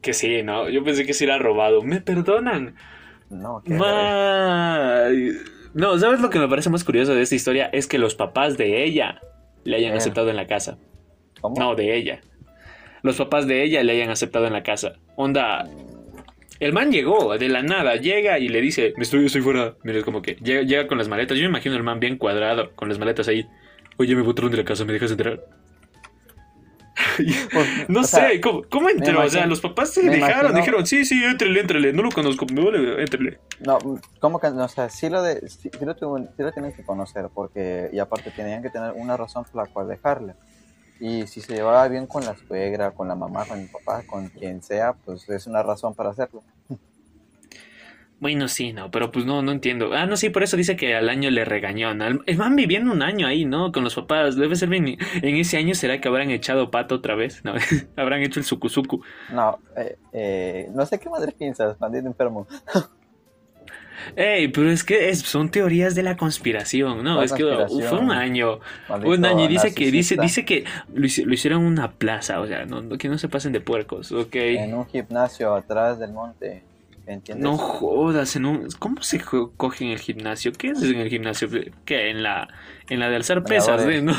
que 0.00 0.12
sí, 0.12 0.44
¿no? 0.44 0.68
Yo 0.68 0.84
pensé 0.84 1.04
que 1.06 1.12
sí 1.14 1.24
era 1.24 1.38
robado. 1.38 1.82
¿Me 1.82 2.00
perdonan? 2.00 2.76
No, 3.30 3.62
que 3.64 3.74
Ma- 3.74 5.08
No, 5.74 5.98
¿sabes 5.98 6.20
lo 6.20 6.30
que 6.30 6.38
me 6.38 6.46
parece 6.48 6.70
más 6.70 6.84
curioso 6.84 7.14
de 7.16 7.22
esta 7.22 7.34
historia? 7.34 7.66
Es 7.72 7.88
que 7.88 7.98
los 7.98 8.14
papás 8.14 8.56
de 8.56 8.84
ella 8.84 9.20
le 9.64 9.76
hayan 9.76 9.94
Eh. 9.94 9.96
aceptado 9.96 10.30
en 10.30 10.36
la 10.36 10.46
casa. 10.46 10.78
¿Cómo? 11.54 11.60
No, 11.60 11.74
de 11.74 11.96
ella. 11.96 12.20
Los 13.02 13.16
papás 13.16 13.46
de 13.46 13.62
ella 13.62 13.82
le 13.82 13.92
hayan 13.92 14.10
aceptado 14.10 14.46
en 14.46 14.52
la 14.52 14.62
casa. 14.62 14.94
Onda. 15.16 15.68
El 16.58 16.72
man 16.72 16.90
llegó 16.90 17.36
de 17.36 17.48
la 17.50 17.62
nada, 17.62 17.96
llega 17.96 18.38
y 18.38 18.48
le 18.48 18.60
dice, 18.62 18.94
me 18.96 19.02
estoy, 19.02 19.26
estoy 19.26 19.42
fuera. 19.42 19.74
Mira, 19.84 19.98
es 19.98 20.04
como 20.04 20.22
que 20.22 20.36
llega, 20.36 20.62
llega 20.62 20.86
con 20.86 20.96
las 20.98 21.08
maletas. 21.08 21.36
Yo 21.36 21.42
me 21.44 21.50
imagino 21.50 21.76
el 21.76 21.82
man 21.82 22.00
bien 22.00 22.16
cuadrado, 22.16 22.72
con 22.74 22.88
las 22.88 22.98
maletas 22.98 23.28
ahí. 23.28 23.46
Oye, 23.98 24.16
me 24.16 24.22
botaron 24.22 24.50
de 24.50 24.56
la 24.58 24.64
casa, 24.64 24.84
¿me 24.84 24.92
dejas 24.94 25.10
entrar? 25.10 25.40
No 27.88 28.00
o 28.00 28.04
sé, 28.04 28.16
sea, 28.16 28.40
¿cómo, 28.42 28.62
cómo 28.70 28.88
entró? 28.88 29.22
o 29.22 29.28
sea, 29.28 29.46
los 29.46 29.60
papás 29.60 29.92
se 29.92 30.02
dejaron, 30.02 30.52
imagino- 30.52 30.58
dijeron, 30.58 30.86
sí, 30.86 31.04
sí, 31.04 31.22
éntrele, 31.24 31.60
éntrele. 31.60 31.92
No 31.92 32.02
lo 32.02 32.10
conozco, 32.10 32.46
me 32.52 32.64
vale, 32.64 33.00
éntrele. 33.02 33.38
No, 33.60 33.78
¿cómo 34.20 34.38
que 34.40 34.50
no? 34.50 34.64
O 34.64 34.68
sea, 34.68 34.88
sí 34.88 35.08
lo, 35.08 35.22
de, 35.22 35.48
sí, 35.48 35.70
sí 35.78 35.84
lo, 35.84 35.94
tuvo- 35.94 36.18
sí 36.18 36.42
lo 36.42 36.52
tienen 36.52 36.72
que 36.72 36.82
conocer, 36.84 37.26
porque, 37.34 37.90
y 37.92 37.98
aparte 37.98 38.30
tenían 38.30 38.62
que 38.62 38.70
tener 38.70 38.92
una 38.92 39.16
razón 39.16 39.44
por 39.44 39.66
la 39.66 39.72
cual 39.72 39.88
dejarle. 39.88 40.34
Y 40.98 41.26
si 41.26 41.40
se 41.40 41.54
llevaba 41.54 41.86
bien 41.88 42.06
con 42.06 42.24
la 42.24 42.34
suegra, 42.36 42.92
con 42.92 43.08
la 43.08 43.14
mamá, 43.14 43.44
con 43.44 43.60
el 43.60 43.68
papá, 43.68 44.02
con 44.06 44.28
quien 44.28 44.62
sea, 44.62 44.94
pues 44.94 45.28
es 45.28 45.46
una 45.46 45.62
razón 45.62 45.94
para 45.94 46.10
hacerlo. 46.10 46.42
Bueno, 48.18 48.48
sí, 48.48 48.72
no, 48.72 48.90
pero 48.90 49.12
pues 49.12 49.26
no, 49.26 49.42
no 49.42 49.52
entiendo. 49.52 49.90
Ah, 49.92 50.06
no, 50.06 50.16
sí, 50.16 50.30
por 50.30 50.42
eso 50.42 50.56
dice 50.56 50.74
que 50.74 50.94
al 50.94 51.10
año 51.10 51.30
le 51.30 51.44
regañó. 51.44 51.94
¿no? 51.94 52.22
El 52.24 52.36
man 52.38 52.56
viviendo 52.56 52.90
un 52.90 53.02
año 53.02 53.26
ahí, 53.26 53.44
¿no? 53.44 53.72
Con 53.72 53.84
los 53.84 53.94
papás. 53.94 54.36
Debe 54.36 54.56
ser 54.56 54.70
bien. 54.70 54.96
En 55.20 55.36
ese 55.36 55.58
año 55.58 55.74
será 55.74 56.00
que 56.00 56.08
habrán 56.08 56.30
echado 56.30 56.70
pato 56.70 56.94
otra 56.94 57.14
vez, 57.14 57.44
¿no? 57.44 57.52
habrán 57.96 58.22
hecho 58.22 58.40
el 58.40 58.46
sukusuku. 58.46 59.02
No, 59.30 59.58
eh, 59.76 59.98
eh, 60.12 60.70
no 60.72 60.86
sé 60.86 60.98
qué 60.98 61.10
madre 61.10 61.32
piensas, 61.32 61.78
maldito 61.78 62.06
enfermo. 62.06 62.46
Ey, 64.16 64.48
pero 64.48 64.70
es 64.70 64.84
que 64.84 65.08
es- 65.10 65.20
son 65.20 65.50
teorías 65.50 65.94
de 65.94 66.02
la 66.02 66.16
conspiración, 66.16 67.02
¿no? 67.04 67.14
¿Cuál 67.14 67.24
es 67.24 67.32
que 67.32 67.42
fue 67.88 67.98
un 67.98 68.10
año. 68.10 68.60
Maldito 68.88 69.10
Un 69.12 69.24
año 69.24 69.44
y 69.44 69.48
dice 69.48 69.74
que, 69.74 69.90
dice, 69.90 70.16
dice 70.22 70.44
que 70.44 70.64
lo, 70.94 71.06
lo 71.26 71.34
hicieron 71.34 71.62
en 71.62 71.66
una 71.66 71.92
plaza, 71.92 72.40
o 72.40 72.46
sea, 72.46 72.64
no, 72.66 72.82
no- 72.82 72.98
que 72.98 73.08
no 73.08 73.18
se 73.18 73.28
pasen 73.28 73.52
de 73.52 73.60
puercos, 73.60 74.12
ok. 74.12 74.34
En 74.34 74.74
un 74.74 74.86
gimnasio 74.86 75.54
atrás 75.54 75.98
del 75.98 76.12
monte. 76.12 76.62
¿Entiendes? 77.06 77.44
No 77.44 77.56
jodas, 77.56 78.34
en 78.34 78.46
un... 78.46 78.66
¿cómo 78.80 79.00
se 79.02 79.20
coge 79.20 79.84
en 79.84 79.90
el 79.92 80.00
gimnasio? 80.00 80.50
¿Qué 80.52 80.70
es 80.70 80.82
en 80.82 80.96
el 80.98 81.08
gimnasio? 81.08 81.48
¿Qué? 81.84 82.10
En 82.10 82.24
la, 82.24 82.48
en 82.90 82.98
la 82.98 83.08
de 83.08 83.14
alzar 83.16 83.44
pesas. 83.44 83.80
¿eh? 83.86 84.02
¿no? 84.02 84.12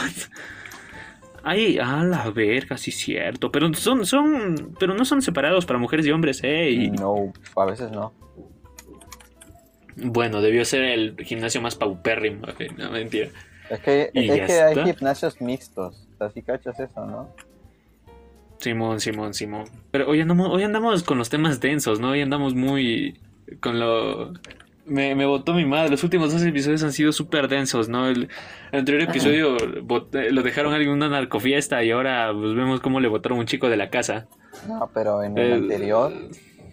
Ay, 1.44 1.78
a 1.80 2.04
la 2.04 2.30
verga, 2.30 2.78
sí 2.78 2.92
cierto. 2.92 3.52
Pero 3.52 3.74
son, 3.74 4.06
son, 4.06 4.74
pero 4.80 4.94
no 4.94 5.06
son 5.06 5.22
separados 5.22 5.66
para 5.66 5.80
mujeres 5.80 6.06
y 6.06 6.12
hombres, 6.12 6.40
¿eh? 6.44 6.92
No, 7.00 7.32
a 7.56 7.66
veces 7.66 7.92
no. 7.92 8.14
Bueno, 9.98 10.42
debió 10.42 10.64
ser 10.66 10.84
el 10.84 11.16
gimnasio 11.24 11.62
más 11.62 11.76
paupérrimo. 11.76 12.44
ok, 12.48 12.78
No, 12.78 12.92
mentira. 12.92 13.30
Es 13.70 13.80
que, 13.82 14.10
Y 14.14 14.30
es 14.30 14.38
ya 14.38 14.46
que 14.46 14.62
hay 14.62 14.94
gimnasios 14.94 15.42
mixtos. 15.42 16.08
Si 16.34 16.42
cachas 16.42 16.80
eso, 16.80 17.06
¿no? 17.06 17.30
Simón, 18.60 19.00
Simón, 19.00 19.34
Simón. 19.34 19.66
Pero 19.92 20.08
hoy 20.10 20.20
andamos, 20.22 20.50
hoy 20.50 20.64
andamos 20.64 21.04
con 21.04 21.18
los 21.18 21.30
temas 21.30 21.60
densos, 21.60 22.00
¿no? 22.00 22.10
Hoy 22.12 22.22
andamos 22.22 22.56
muy 22.56 23.20
con 23.60 23.80
lo... 23.80 24.34
Me, 24.86 25.16
me 25.16 25.26
botó 25.26 25.54
mi 25.54 25.66
madre. 25.66 25.90
Los 25.90 26.04
últimos 26.04 26.32
dos 26.32 26.42
episodios 26.44 26.82
han 26.82 26.94
sido 26.94 27.12
súper 27.12 27.50
densos, 27.50 27.90
¿no? 27.90 28.08
El, 28.08 28.30
el 28.72 28.80
anterior 28.80 29.04
episodio 29.10 29.58
bot- 29.58 30.16
eh, 30.16 30.32
lo 30.32 30.44
dejaron 30.44 30.74
en 30.74 30.88
una 30.90 31.10
narcofiesta 31.10 31.84
y 31.84 31.92
ahora 31.92 32.32
pues, 32.34 32.56
vemos 32.56 32.80
cómo 32.80 33.00
le 33.02 33.10
botaron 33.10 33.38
un 33.38 33.46
chico 33.46 33.70
de 33.70 33.76
la 33.78 33.90
casa. 33.90 34.28
No, 34.68 34.90
pero 34.94 35.24
en 35.24 35.38
el 35.38 35.54
anterior, 35.54 36.14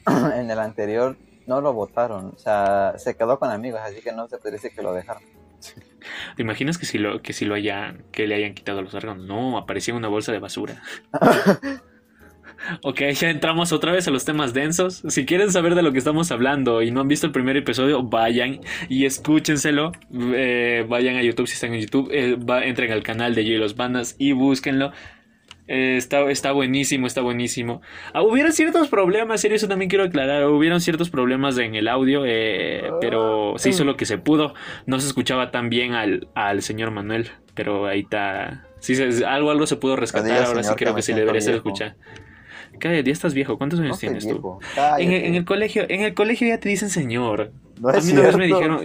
en 0.36 0.48
el 0.50 0.58
anterior 0.60 1.16
no 1.46 1.60
lo 1.60 1.72
votaron. 1.72 2.32
O 2.34 2.38
sea, 2.38 2.94
se 2.98 3.16
quedó 3.16 3.38
con 3.38 3.50
amigos, 3.50 3.80
así 3.82 4.00
que 4.00 4.12
no 4.12 4.28
se 4.28 4.38
puede 4.38 4.52
decir 4.56 4.72
que 4.74 4.82
lo 4.82 4.92
dejaron. 4.92 5.22
¿Te 6.36 6.42
imaginas 6.42 6.76
que 6.76 6.84
si 6.86 6.98
lo, 6.98 7.22
que 7.22 7.32
si 7.32 7.44
lo 7.46 7.54
hayan, 7.54 8.04
que 8.12 8.26
le 8.26 8.34
hayan 8.34 8.54
quitado 8.54 8.82
los 8.82 8.94
órganos? 8.94 9.24
No, 9.26 9.56
aparecía 9.56 9.92
en 9.92 9.98
una 9.98 10.08
bolsa 10.08 10.32
de 10.32 10.38
basura. 10.38 10.82
Ok, 12.82 13.00
ya 13.14 13.28
entramos 13.28 13.72
otra 13.72 13.92
vez 13.92 14.08
a 14.08 14.10
los 14.10 14.24
temas 14.24 14.54
densos. 14.54 15.02
Si 15.08 15.26
quieren 15.26 15.52
saber 15.52 15.74
de 15.74 15.82
lo 15.82 15.92
que 15.92 15.98
estamos 15.98 16.30
hablando 16.30 16.80
y 16.80 16.90
no 16.90 17.02
han 17.02 17.08
visto 17.08 17.26
el 17.26 17.32
primer 17.32 17.58
episodio, 17.58 18.02
vayan 18.02 18.60
y 18.88 19.04
escúchenselo. 19.04 19.92
Eh, 20.12 20.86
vayan 20.88 21.16
a 21.16 21.22
YouTube 21.22 21.46
si 21.46 21.54
están 21.54 21.74
en 21.74 21.82
YouTube. 21.82 22.08
eh, 22.10 22.36
va- 22.36 22.64
entren 22.64 22.90
al 22.92 23.02
canal 23.02 23.34
de 23.34 23.44
Yo 23.44 23.52
y 23.52 23.58
los 23.58 23.76
Bandas 23.76 24.16
y 24.18 24.32
búsquenlo. 24.32 24.92
Eh, 25.66 25.96
está, 25.96 26.30
está 26.30 26.52
buenísimo, 26.52 27.06
está 27.06 27.22
buenísimo. 27.22 27.80
Ah, 28.12 28.22
hubieron 28.22 28.52
ciertos 28.52 28.88
problemas, 28.88 29.42
y 29.44 29.48
eso 29.48 29.66
también 29.66 29.88
quiero 29.88 30.04
aclarar. 30.04 30.44
Hubieron 30.46 30.80
ciertos 30.80 31.08
problemas 31.10 31.56
en 31.58 31.74
el 31.74 31.88
audio, 31.88 32.24
eh, 32.26 32.90
pero 33.00 33.54
se 33.56 33.70
hizo 33.70 33.84
lo 33.84 33.96
que 33.96 34.04
se 34.04 34.18
pudo. 34.18 34.54
No 34.86 35.00
se 35.00 35.06
escuchaba 35.06 35.50
tan 35.50 35.70
bien 35.70 35.94
al, 35.94 36.28
al 36.34 36.60
señor 36.62 36.90
Manuel, 36.90 37.30
pero 37.54 37.86
ahí 37.86 38.00
está. 38.00 38.66
Sí, 38.80 38.94
se- 38.94 39.24
algo, 39.24 39.50
algo 39.50 39.66
se 39.66 39.76
pudo 39.76 39.96
rescatar. 39.96 40.30
diga, 40.30 40.44
Ahora 40.46 40.62
sí 40.62 40.74
creo 40.76 40.92
que 40.92 40.96
que 40.98 41.02
sí 41.02 41.06
siento 41.06 41.20
debería 41.20 41.40
ser 41.40 41.52
viejo. 41.54 41.68
escuchar. 41.68 41.96
Cállate, 42.78 43.04
ya 43.04 43.12
estás 43.12 43.32
viejo. 43.32 43.56
¿Cuántos 43.56 43.80
años 43.80 43.92
No 43.92 43.96
tienes 43.98 44.26
tú? 44.28 44.58
En 44.98 45.12
el, 45.12 45.24
en 45.24 45.34
el 45.36 45.44
colegio, 45.46 45.86
en 45.88 46.02
el 46.02 46.12
colegio 46.12 46.48
ya 46.48 46.58
te 46.60 46.68
dicen 46.68 46.90
señor. 46.90 47.52
No 47.80 47.88
a 47.88 47.92
mí 47.94 48.12
una 48.12 48.20
vez 48.22 48.36
me 48.36 48.46
dijeron, 48.46 48.80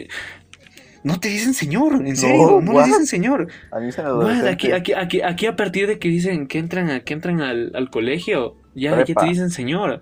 no 1.03 1.19
te 1.19 1.29
dicen 1.29 1.53
señor, 1.53 1.93
en 2.05 2.15
serio, 2.17 2.59
no, 2.61 2.71
what? 2.71 2.85
les 2.85 2.87
dicen 2.87 3.05
señor. 3.07 3.47
A 3.71 3.79
mí 3.79 3.91
se 3.91 4.03
me 4.03 4.11
What, 4.13 4.45
aquí, 4.47 4.71
aquí, 4.71 4.93
aquí, 4.93 5.21
aquí 5.21 5.45
a 5.45 5.55
partir 5.55 5.87
de 5.87 5.97
que 5.99 6.09
dicen 6.09 6.47
que 6.47 6.59
entran, 6.59 6.89
a- 6.89 6.99
que 7.01 7.13
entran 7.13 7.41
al, 7.41 7.71
al 7.75 7.89
colegio, 7.89 8.55
ya, 8.75 9.03
te 9.03 9.13
dicen 9.25 9.49
señor. 9.49 10.01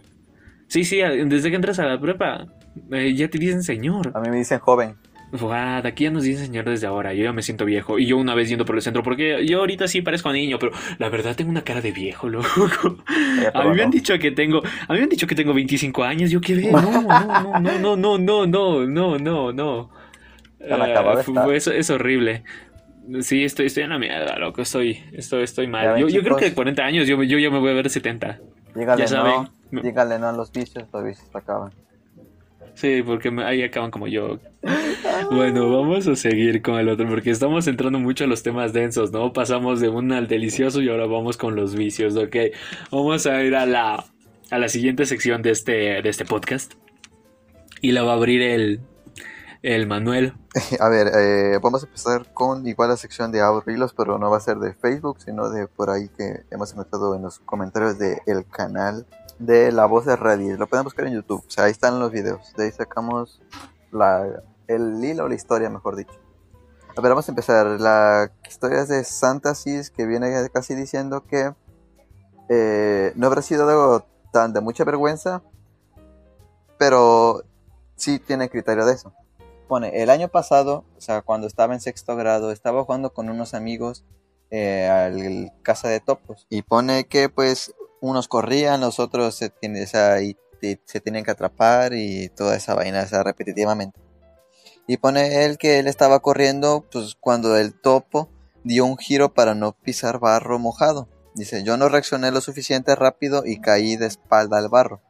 Sí, 0.67 0.83
sí, 0.83 0.97
desde 1.25 1.49
que 1.49 1.55
entras 1.55 1.79
a 1.79 1.85
la 1.85 1.99
prepa, 1.99 2.47
eh, 2.91 3.13
ya 3.15 3.27
te 3.29 3.37
dicen 3.37 3.63
señor. 3.63 4.11
A 4.13 4.19
mí 4.19 4.29
me 4.29 4.37
dicen 4.37 4.59
joven. 4.59 4.95
What, 5.41 5.85
aquí 5.85 6.05
ya 6.05 6.09
nos 6.11 6.23
dicen 6.23 6.45
señor 6.45 6.63
desde 6.69 6.87
ahora, 6.87 7.13
yo 7.13 7.25
ya 7.25 7.33
me 7.33 7.41
siento 7.41 7.65
viejo. 7.65 7.99
Y 7.99 8.05
yo 8.05 8.17
una 8.17 8.33
vez 8.33 8.47
yendo 8.47 8.63
por 8.63 8.75
el 8.77 8.81
centro, 8.81 9.03
porque 9.03 9.45
yo 9.45 9.59
ahorita 9.59 9.87
sí 9.89 10.01
parezco 10.01 10.31
niño, 10.31 10.57
pero 10.57 10.71
la 10.99 11.09
verdad 11.09 11.35
tengo 11.35 11.51
una 11.51 11.63
cara 11.63 11.81
de 11.81 11.91
viejo, 11.91 12.29
loco. 12.29 12.47
Eh, 13.41 13.49
A 13.53 13.63
mí 13.65 13.75
me 13.75 13.81
han 13.83 13.89
no. 13.89 13.93
dicho 13.93 14.17
que 14.19 14.31
tengo, 14.31 14.59
a 14.87 14.93
mí 14.93 14.99
me 14.99 15.03
han 15.03 15.09
dicho 15.09 15.27
que 15.27 15.35
tengo 15.35 15.53
25 15.53 16.03
años, 16.05 16.31
yo 16.31 16.39
qué 16.39 16.55
veo, 16.55 16.71
no, 16.71 17.01
no, 17.01 17.59
no, 17.59 17.97
no, 17.97 18.17
no, 18.17 18.47
no, 18.47 18.85
no, 18.87 19.17
no, 19.19 19.51
no. 19.51 19.89
Tan 20.67 20.81
acabado 20.81 21.21
Eh, 21.51 21.57
es 21.57 21.89
horrible. 21.89 22.43
Sí, 23.21 23.43
estoy, 23.43 23.67
estoy 23.67 23.83
en 23.83 23.89
la 23.89 23.99
mierda, 23.99 24.37
loco, 24.37 24.61
estoy, 24.61 25.01
estoy, 25.13 25.43
estoy 25.43 25.67
mal. 25.67 25.93
ven, 25.93 26.01
Yo, 26.01 26.09
yo 26.09 26.23
creo 26.23 26.35
que 26.35 26.45
de 26.45 26.53
40 26.53 26.83
años 26.83 27.07
yo, 27.07 27.23
yo 27.23 27.39
ya 27.39 27.49
me 27.49 27.59
voy 27.59 27.71
a 27.71 27.73
ver 27.73 27.83
de 27.83 27.89
70. 27.89 28.39
Dígale 28.75 29.01
ya 29.01 29.07
saben. 29.07 29.47
no. 29.71 29.81
Dígale 29.81 30.19
no 30.19 30.27
a 30.27 30.33
los 30.33 30.51
vicios, 30.51 30.85
los 30.91 31.03
vicios 31.05 31.27
se 31.31 31.37
acaban. 31.37 31.71
Sí, 32.73 33.01
porque 33.03 33.33
ahí 33.43 33.63
acaban 33.63 33.89
como 33.89 34.07
yo. 34.07 34.39
Bueno, 35.31 35.71
vamos 35.71 36.07
a 36.07 36.15
seguir 36.15 36.61
con 36.61 36.77
el 36.77 36.89
otro, 36.89 37.07
porque 37.07 37.31
estamos 37.31 37.65
entrando 37.67 37.97
mucho 37.97 38.25
a 38.25 38.27
los 38.27 38.43
temas 38.43 38.71
densos, 38.71 39.11
¿no? 39.11 39.33
Pasamos 39.33 39.79
de 39.79 39.89
un 39.89 40.11
al 40.11 40.27
delicioso 40.27 40.81
y 40.81 40.89
ahora 40.89 41.07
vamos 41.07 41.37
con 41.37 41.55
los 41.55 41.75
vicios, 41.75 42.15
¿ok? 42.15 42.35
Vamos 42.91 43.25
a 43.25 43.41
ir 43.43 43.55
a 43.55 43.65
la, 43.65 44.05
a 44.51 44.59
la 44.59 44.69
siguiente 44.69 45.07
sección 45.07 45.41
de 45.41 45.51
este, 45.51 46.01
de 46.03 46.09
este 46.09 46.25
podcast. 46.25 46.73
Y 47.81 47.93
la 47.93 48.03
va 48.03 48.11
a 48.11 48.15
abrir 48.15 48.43
el, 48.43 48.81
el 49.61 49.87
Manuel. 49.87 50.33
A 50.79 50.89
ver, 50.89 51.11
eh, 51.15 51.59
vamos 51.61 51.83
a 51.83 51.85
empezar 51.87 52.33
con 52.33 52.67
igual 52.67 52.89
la 52.89 52.97
sección 52.97 53.31
de 53.31 53.41
aburrilos, 53.41 53.93
pero 53.93 54.17
no 54.17 54.29
va 54.29 54.37
a 54.37 54.41
ser 54.41 54.57
de 54.57 54.73
Facebook, 54.73 55.21
sino 55.21 55.49
de 55.49 55.67
por 55.67 55.89
ahí 55.89 56.09
que 56.09 56.43
hemos 56.51 56.71
encontrado 56.71 57.15
en 57.15 57.23
los 57.23 57.39
comentarios 57.39 57.97
del 57.97 58.47
canal 58.49 59.05
de 59.39 59.71
La 59.71 59.85
Voz 59.85 60.05
de 60.05 60.15
Radio. 60.15 60.57
Lo 60.57 60.67
pueden 60.67 60.83
buscar 60.83 61.07
en 61.07 61.13
YouTube, 61.13 61.43
o 61.45 61.49
sea, 61.49 61.65
ahí 61.65 61.71
están 61.71 61.99
los 61.99 62.11
videos. 62.11 62.53
De 62.55 62.65
ahí 62.65 62.71
sacamos 62.71 63.41
la, 63.91 64.43
el 64.67 65.03
hilo 65.03 65.27
la 65.27 65.35
historia, 65.35 65.69
mejor 65.69 65.95
dicho. 65.95 66.19
A 66.95 67.01
ver, 67.01 67.11
vamos 67.11 67.27
a 67.27 67.31
empezar. 67.31 67.67
La 67.79 68.31
historia 68.47 68.81
es 68.81 68.87
de 68.87 69.03
Santa 69.03 69.53
Cis, 69.53 69.91
que 69.91 70.05
viene 70.05 70.49
casi 70.51 70.73
diciendo 70.73 71.23
que 71.27 71.53
eh, 72.49 73.11
no 73.15 73.27
habrá 73.27 73.41
sido 73.41 73.69
algo 73.69 74.05
tan 74.31 74.53
de 74.53 74.61
mucha 74.61 74.83
vergüenza, 74.83 75.43
pero 76.77 77.43
sí 77.95 78.19
tiene 78.19 78.49
criterio 78.49 78.85
de 78.85 78.93
eso. 78.93 79.13
Pone, 79.67 80.01
el 80.01 80.09
año 80.09 80.29
pasado, 80.29 80.85
o 80.97 81.01
sea, 81.01 81.21
cuando 81.21 81.45
estaba 81.47 81.73
en 81.73 81.81
sexto 81.81 82.15
grado, 82.15 82.51
estaba 82.51 82.83
jugando 82.83 83.13
con 83.13 83.29
unos 83.29 83.53
amigos 83.53 84.05
eh, 84.49 84.87
al 84.87 85.51
casa 85.61 85.89
de 85.89 85.99
topos. 85.99 86.47
Y 86.49 86.61
pone 86.61 87.05
que 87.05 87.27
pues 87.29 87.73
unos 87.99 88.27
corrían, 88.27 88.79
los 88.79 88.99
otros 88.99 89.35
se, 89.35 89.49
tiene- 89.49 89.83
o 89.83 89.87
sea, 89.87 90.21
y 90.21 90.37
se 90.85 91.01
tienen 91.01 91.23
que 91.25 91.31
atrapar 91.31 91.93
y 91.93 92.29
toda 92.29 92.55
esa 92.55 92.73
vaina, 92.75 93.01
o 93.03 93.07
sea, 93.07 93.23
repetitivamente. 93.23 93.99
Y 94.87 94.97
pone 94.97 95.43
él 95.43 95.57
que 95.57 95.79
él 95.79 95.87
estaba 95.87 96.19
corriendo 96.21 96.85
pues 96.89 97.15
cuando 97.19 97.57
el 97.57 97.73
topo 97.73 98.29
dio 98.63 98.85
un 98.85 98.97
giro 98.97 99.33
para 99.33 99.53
no 99.53 99.73
pisar 99.73 100.19
barro 100.19 100.59
mojado. 100.59 101.09
Dice, 101.35 101.63
yo 101.63 101.75
no 101.77 101.89
reaccioné 101.89 102.31
lo 102.31 102.39
suficiente 102.41 102.95
rápido 102.95 103.43
y 103.45 103.59
caí 103.59 103.97
de 103.97 104.07
espalda 104.07 104.57
al 104.57 104.69
barro. 104.69 105.01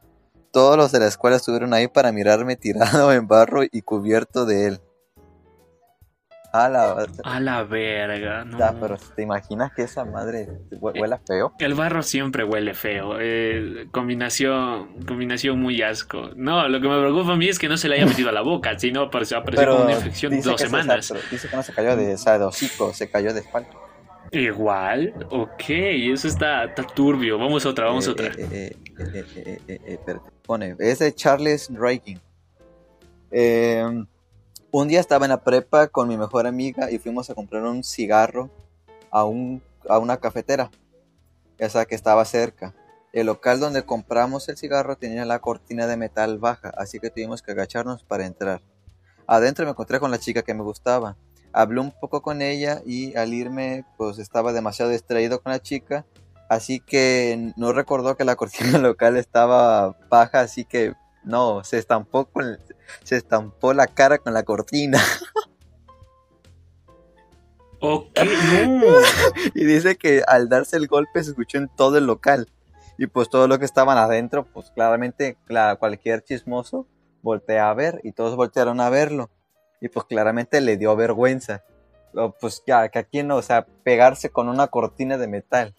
Todos 0.52 0.76
los 0.76 0.92
de 0.92 1.00
la 1.00 1.06
escuela 1.06 1.36
estuvieron 1.36 1.74
ahí 1.74 1.88
para 1.88 2.10
mirarme 2.12 2.56
tirado 2.56 3.12
en 3.12 3.26
barro 3.28 3.62
y 3.64 3.82
cubierto 3.82 4.46
de 4.46 4.66
él. 4.68 4.80
A 6.50 6.70
la... 6.70 7.06
A 7.24 7.40
la 7.40 7.62
verga, 7.64 8.42
no. 8.46 8.58
Ya, 8.58 8.72
pero 8.80 8.96
¿te 9.14 9.22
imaginas 9.22 9.70
que 9.76 9.82
esa 9.82 10.06
madre 10.06 10.48
hue- 10.80 10.98
huela 10.98 11.20
feo? 11.26 11.52
El 11.58 11.74
barro 11.74 12.02
siempre 12.02 12.42
huele 12.42 12.72
feo. 12.72 13.18
eh, 13.20 13.86
combinación, 13.90 14.98
combinación 15.06 15.60
muy 15.60 15.82
asco. 15.82 16.30
No, 16.36 16.66
lo 16.68 16.80
que 16.80 16.88
me 16.88 16.98
preocupa 16.98 17.34
a 17.34 17.36
mí 17.36 17.48
es 17.50 17.58
que 17.58 17.68
no 17.68 17.76
se 17.76 17.88
le 17.90 17.96
haya 17.96 18.06
metido 18.06 18.30
a 18.30 18.32
la 18.32 18.40
boca, 18.40 18.78
sino 18.78 19.02
apareció, 19.02 19.36
apareció 19.36 19.66
con 19.76 19.82
una 19.82 19.92
infección 19.92 20.40
dos 20.40 20.58
se- 20.58 20.66
semanas. 20.68 21.08
pero 21.08 21.20
dice 21.30 21.48
que 21.48 21.56
no 21.56 21.62
se 21.62 21.72
cayó 21.74 21.94
de, 21.96 22.14
o 22.14 22.18
sea, 22.18 22.38
de 22.38 22.44
hocico, 22.46 22.94
se 22.94 23.10
cayó 23.10 23.34
de 23.34 23.40
espalda. 23.40 23.68
Igual, 24.30 25.14
ok, 25.30 25.62
eso 25.68 26.28
está, 26.28 26.64
está 26.64 26.82
turbio. 26.82 27.38
Vamos 27.38 27.64
a 27.64 27.70
otra, 27.70 27.86
vamos 27.86 28.06
a 28.06 28.10
Eh, 28.10 28.12
otra. 28.12 28.26
eh, 28.36 28.76
eh. 29.68 29.98
Pone, 30.44 30.76
es 30.78 30.98
de 30.98 31.14
Charles 31.14 31.68
Rankin. 31.72 32.20
Eh, 33.30 34.04
un 34.70 34.88
día 34.88 35.00
estaba 35.00 35.24
en 35.24 35.30
la 35.30 35.42
prepa 35.42 35.88
con 35.88 36.08
mi 36.08 36.16
mejor 36.16 36.46
amiga 36.46 36.90
y 36.90 36.98
fuimos 36.98 37.30
a 37.30 37.34
comprar 37.34 37.62
un 37.64 37.82
cigarro 37.84 38.50
a, 39.10 39.24
un, 39.24 39.62
a 39.88 39.98
una 39.98 40.18
cafetera, 40.18 40.70
esa 41.58 41.86
que 41.86 41.94
estaba 41.94 42.24
cerca. 42.24 42.74
El 43.12 43.26
local 43.26 43.58
donde 43.60 43.82
compramos 43.84 44.48
el 44.50 44.58
cigarro 44.58 44.96
tenía 44.96 45.24
la 45.24 45.38
cortina 45.38 45.86
de 45.86 45.96
metal 45.96 46.38
baja, 46.38 46.70
así 46.76 47.00
que 47.00 47.08
tuvimos 47.10 47.40
que 47.40 47.52
agacharnos 47.52 48.04
para 48.04 48.26
entrar. 48.26 48.60
Adentro 49.26 49.64
me 49.64 49.70
encontré 49.70 49.98
con 50.00 50.10
la 50.10 50.18
chica 50.18 50.42
que 50.42 50.52
me 50.54 50.62
gustaba. 50.62 51.16
Hablé 51.60 51.80
un 51.80 51.90
poco 51.90 52.22
con 52.22 52.40
ella 52.40 52.82
y 52.86 53.16
al 53.16 53.34
irme 53.34 53.84
pues 53.96 54.18
estaba 54.18 54.52
demasiado 54.52 54.90
distraído 54.92 55.40
con 55.42 55.50
la 55.52 55.58
chica 55.60 56.06
Así 56.48 56.80
que 56.80 57.52
no 57.56 57.72
recordó 57.72 58.16
que 58.16 58.24
la 58.24 58.36
cortina 58.40 58.78
local 58.78 59.16
estaba 59.16 59.96
baja, 60.08 60.40
así 60.40 60.64
que 60.64 60.94
no, 61.24 61.62
se 61.64 61.78
estampó 61.78 62.24
con 62.26 62.58
se 63.02 63.16
estampó 63.16 63.74
la 63.74 63.86
cara 63.86 64.18
con 64.18 64.32
la 64.32 64.44
cortina. 64.44 64.98
Ok, 67.80 68.18
no. 68.66 68.86
y 69.54 69.64
dice 69.64 69.96
que 69.96 70.22
al 70.26 70.48
darse 70.48 70.76
el 70.76 70.88
golpe 70.88 71.22
se 71.22 71.30
escuchó 71.30 71.58
en 71.58 71.68
todo 71.68 71.96
el 71.98 72.06
local. 72.06 72.48
Y 72.96 73.06
pues 73.06 73.28
todos 73.28 73.48
los 73.48 73.58
que 73.60 73.64
estaban 73.64 73.96
adentro, 73.98 74.44
pues 74.52 74.72
claramente 74.72 75.36
cla- 75.46 75.78
cualquier 75.78 76.24
chismoso 76.24 76.86
voltea 77.22 77.70
a 77.70 77.74
ver 77.74 78.00
y 78.02 78.10
todos 78.10 78.34
voltearon 78.34 78.80
a 78.80 78.90
verlo. 78.90 79.30
Y 79.80 79.88
pues 79.88 80.06
claramente 80.06 80.60
le 80.60 80.76
dio 80.76 80.94
vergüenza. 80.96 81.62
Pues 82.40 82.62
ya, 82.66 82.88
que 82.88 82.98
aquí 82.98 83.22
no, 83.22 83.36
o 83.36 83.42
sea, 83.42 83.66
pegarse 83.84 84.30
con 84.30 84.48
una 84.48 84.66
cortina 84.68 85.18
de 85.18 85.28
metal. 85.28 85.74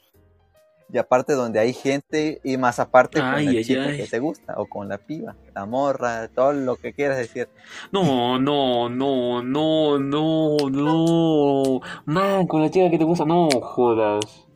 Y 0.91 0.97
aparte 0.97 1.33
donde 1.33 1.59
hay 1.59 1.73
gente 1.73 2.41
y 2.43 2.57
más 2.57 2.79
aparte 2.79 3.19
con 3.19 3.29
la 3.29 3.37
ay, 3.37 3.63
chica 3.63 3.83
ay. 3.83 3.97
que 3.97 4.07
te 4.07 4.17
gusta 4.17 4.55
o 4.57 4.65
con 4.65 4.89
la 4.89 4.97
piba, 4.97 5.35
la 5.53 5.67
morra, 5.67 6.27
todo 6.29 6.51
lo 6.53 6.77
que 6.77 6.93
quieras 6.93 7.17
decir. 7.17 7.47
No, 7.91 8.39
no, 8.39 8.89
no, 8.89 9.43
no, 9.43 9.99
no, 9.99 10.57
no. 10.57 11.81
Man, 12.05 12.47
con 12.47 12.63
la 12.63 12.71
chica 12.71 12.89
que 12.89 12.97
te 12.97 13.03
gusta, 13.03 13.23
no 13.25 13.49
jodas. 13.49 14.47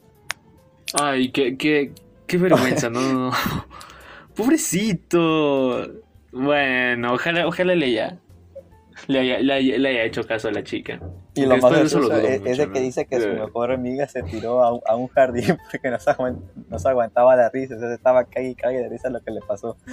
Ay, 0.99 1.31
qué, 1.31 1.55
qué, 1.55 1.91
qué 2.25 2.37
vergüenza, 2.37 2.89
no, 2.89 3.01
no, 3.01 3.29
no. 3.29 3.31
Pobrecito. 4.35 5.87
Bueno, 6.31 7.13
ojalá, 7.13 7.45
ojalá 7.45 7.75
le 9.07 9.19
haya, 9.19 9.39
le 9.39 9.53
haya, 9.53 9.77
le 9.77 9.89
haya 9.89 10.03
hecho 10.03 10.23
caso 10.25 10.47
a 10.47 10.51
la 10.51 10.63
chica. 10.63 10.99
Y 11.35 11.45
lo 11.45 11.57
más 11.57 11.71
es, 11.73 11.93
es 11.93 12.59
¿no? 12.59 12.71
que 12.73 12.79
dice 12.79 13.05
que 13.05 13.19
su 13.19 13.27
Eh. 13.27 13.33
mejor 13.33 13.71
amiga 13.71 14.07
se 14.07 14.23
tiró 14.23 14.63
a, 14.63 14.73
un- 14.73 14.81
a 14.85 14.95
un 14.95 15.07
jardín 15.07 15.57
porque 15.71 15.89
no 15.89 15.99
se, 15.99 16.11
aguant- 16.11 16.41
no 16.69 16.79
se 16.79 16.87
aguantaba 16.89 17.35
la 17.35 17.49
risa, 17.49 17.73
entonces 17.73 17.97
estaba 17.97 18.25
cague 18.25 18.49
y 18.49 18.55
cague 18.55 18.79
de 18.79 18.89
risa 18.89 19.09
lo 19.09 19.21
que 19.21 19.31
le 19.31 19.41
pasó. 19.41 19.77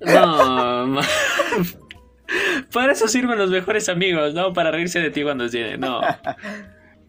No, 0.00 1.00
para 2.72 2.92
eso 2.92 3.08
sirven 3.08 3.38
los 3.38 3.50
mejores 3.50 3.88
amigos, 3.88 4.34
¿no? 4.34 4.52
Para 4.52 4.70
reírse 4.70 5.00
de 5.00 5.10
ti 5.10 5.22
cuando 5.22 5.48
tiene, 5.48 5.78
no. 5.78 6.00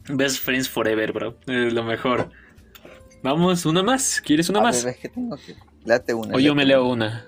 Best 0.09 0.41
friends 0.43 0.69
forever, 0.69 1.11
bro. 1.11 1.35
Es 1.47 1.73
lo 1.73 1.83
mejor. 1.83 2.29
Vamos, 3.23 3.65
una 3.65 3.83
más. 3.83 4.21
¿Quieres 4.21 4.49
una 4.49 4.59
A 4.59 4.63
más? 4.63 4.85
ver, 4.85 4.93
es 4.93 4.99
que 5.01 5.09
tengo 5.09 5.35
que... 5.35 5.55
Léate 5.85 6.13
una. 6.13 6.35
O 6.35 6.39
yo 6.39 6.55
me 6.55 6.65
leo 6.65 6.87
una. 6.87 7.25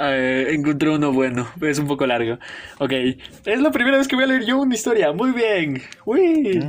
Una. 0.00 0.16
Eh, 0.16 0.54
encontré 0.54 0.90
uno 0.90 1.12
bueno, 1.12 1.48
es 1.60 1.78
un 1.78 1.86
poco 1.86 2.06
largo. 2.06 2.38
Ok, 2.78 2.92
es 2.92 3.60
la 3.60 3.70
primera 3.70 3.98
vez 3.98 4.08
que 4.08 4.16
voy 4.16 4.24
a 4.24 4.28
leer 4.28 4.46
yo 4.46 4.58
una 4.58 4.74
historia. 4.74 5.12
Muy 5.12 5.32
bien. 5.32 5.82
Uy. 6.04 6.60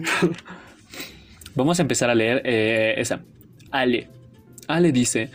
Vamos 1.56 1.80
a 1.80 1.82
empezar 1.82 2.10
a 2.10 2.15
leer 2.15 2.41
eh, 2.46 2.96
esa. 2.98 3.22
Ale. 3.72 4.08
Ale 4.67 4.91
dice, 4.91 5.30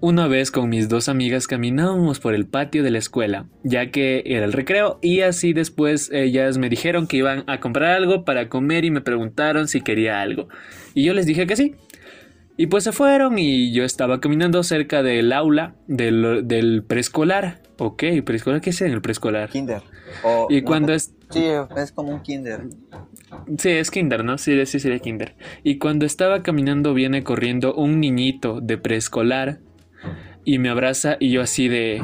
una 0.00 0.28
vez 0.28 0.50
con 0.50 0.68
mis 0.68 0.88
dos 0.88 1.08
amigas 1.08 1.46
caminábamos 1.46 2.20
por 2.20 2.34
el 2.34 2.46
patio 2.46 2.82
de 2.82 2.90
la 2.90 2.98
escuela, 2.98 3.46
ya 3.62 3.90
que 3.90 4.22
era 4.26 4.44
el 4.44 4.52
recreo, 4.52 4.98
y 5.02 5.20
así 5.22 5.52
después 5.52 6.10
ellas 6.12 6.58
me 6.58 6.68
dijeron 6.68 7.06
que 7.06 7.16
iban 7.16 7.44
a 7.46 7.60
comprar 7.60 7.96
algo 7.96 8.24
para 8.24 8.48
comer 8.48 8.84
y 8.84 8.90
me 8.90 9.00
preguntaron 9.00 9.68
si 9.68 9.80
quería 9.80 10.20
algo. 10.20 10.48
Y 10.94 11.04
yo 11.04 11.14
les 11.14 11.26
dije 11.26 11.46
que 11.46 11.56
sí. 11.56 11.74
Y 12.60 12.66
pues 12.66 12.82
se 12.84 12.90
fueron 12.92 13.38
y 13.38 13.72
yo 13.72 13.84
estaba 13.84 14.20
caminando 14.20 14.62
cerca 14.64 15.02
del 15.04 15.32
aula 15.32 15.76
del, 15.86 16.40
del 16.46 16.82
preescolar. 16.82 17.62
Ok, 17.78 18.02
preescolar, 18.24 18.60
¿qué 18.60 18.70
es 18.70 18.80
en 18.82 18.90
el 18.90 19.00
preescolar? 19.00 19.48
Kinder. 19.48 19.80
O- 20.24 20.48
Y 20.50 20.62
no, 20.62 20.66
cuando 20.66 20.92
es... 20.92 21.14
Sí, 21.30 21.44
es 21.76 21.92
como 21.92 22.10
un 22.12 22.20
kinder. 22.20 22.62
Sí, 23.58 23.68
es 23.70 23.90
kinder, 23.92 24.24
¿no? 24.24 24.38
Sí, 24.38 24.66
sí, 24.66 24.80
sería 24.80 24.98
kinder. 24.98 25.36
Y 25.62 25.78
cuando 25.78 26.04
estaba 26.04 26.42
caminando 26.42 26.94
viene 26.94 27.22
corriendo 27.22 27.74
un 27.74 28.00
niñito 28.00 28.60
de 28.60 28.76
preescolar 28.76 29.60
y 30.44 30.58
me 30.58 30.68
abraza 30.68 31.16
y 31.20 31.30
yo 31.30 31.42
así 31.42 31.68
de... 31.68 32.02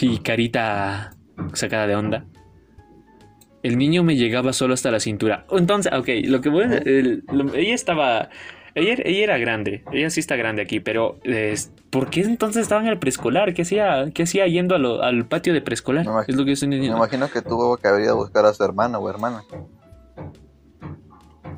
y 0.00 0.18
carita 0.20 1.10
sacada 1.52 1.86
de 1.86 1.96
onda. 1.96 2.24
El 3.62 3.76
niño 3.76 4.02
me 4.02 4.16
llegaba 4.16 4.54
solo 4.54 4.72
hasta 4.72 4.90
la 4.90 5.00
cintura. 5.00 5.44
Entonces, 5.50 5.92
ok, 5.92 6.08
lo 6.24 6.40
que 6.40 6.48
voy 6.48 6.64
a- 6.64 6.78
el- 6.78 7.22
lo- 7.30 7.54
ella 7.54 7.74
estaba... 7.74 8.30
Ella, 8.74 8.94
ella 9.04 9.24
era 9.24 9.38
grande, 9.38 9.82
ella 9.92 10.10
sí 10.10 10.20
está 10.20 10.36
grande 10.36 10.62
aquí, 10.62 10.80
pero 10.80 11.18
eh, 11.24 11.54
¿por 11.90 12.08
qué 12.10 12.20
entonces 12.20 12.62
estaba 12.62 12.80
en 12.80 12.86
el 12.88 12.98
preescolar? 12.98 13.52
¿Qué 13.54 13.62
hacía, 13.62 14.10
qué 14.14 14.22
hacía 14.24 14.46
yendo 14.46 14.78
lo- 14.78 15.02
al 15.02 15.26
patio 15.26 15.52
de 15.52 15.60
preescolar? 15.60 16.06
Me 16.06 16.20
es 16.28 16.36
lo 16.36 16.44
que 16.44 16.52
estoy 16.52 16.68
Me 16.68 16.76
entendiendo. 16.76 16.98
imagino 16.98 17.28
que 17.30 17.42
tuvo 17.42 17.76
que 17.76 17.88
haber 17.88 18.02
ido 18.02 18.12
a 18.12 18.16
buscar 18.16 18.46
a 18.46 18.54
su 18.54 18.62
hermano 18.64 18.98
o 18.98 19.10
hermana. 19.10 19.42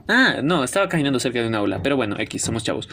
Ah, 0.08 0.40
no, 0.42 0.64
estaba 0.64 0.88
caminando 0.88 1.20
cerca 1.20 1.40
de 1.40 1.46
un 1.46 1.54
aula, 1.54 1.80
pero 1.82 1.96
bueno, 1.96 2.16
X, 2.18 2.42
somos 2.42 2.64
chavos. 2.64 2.88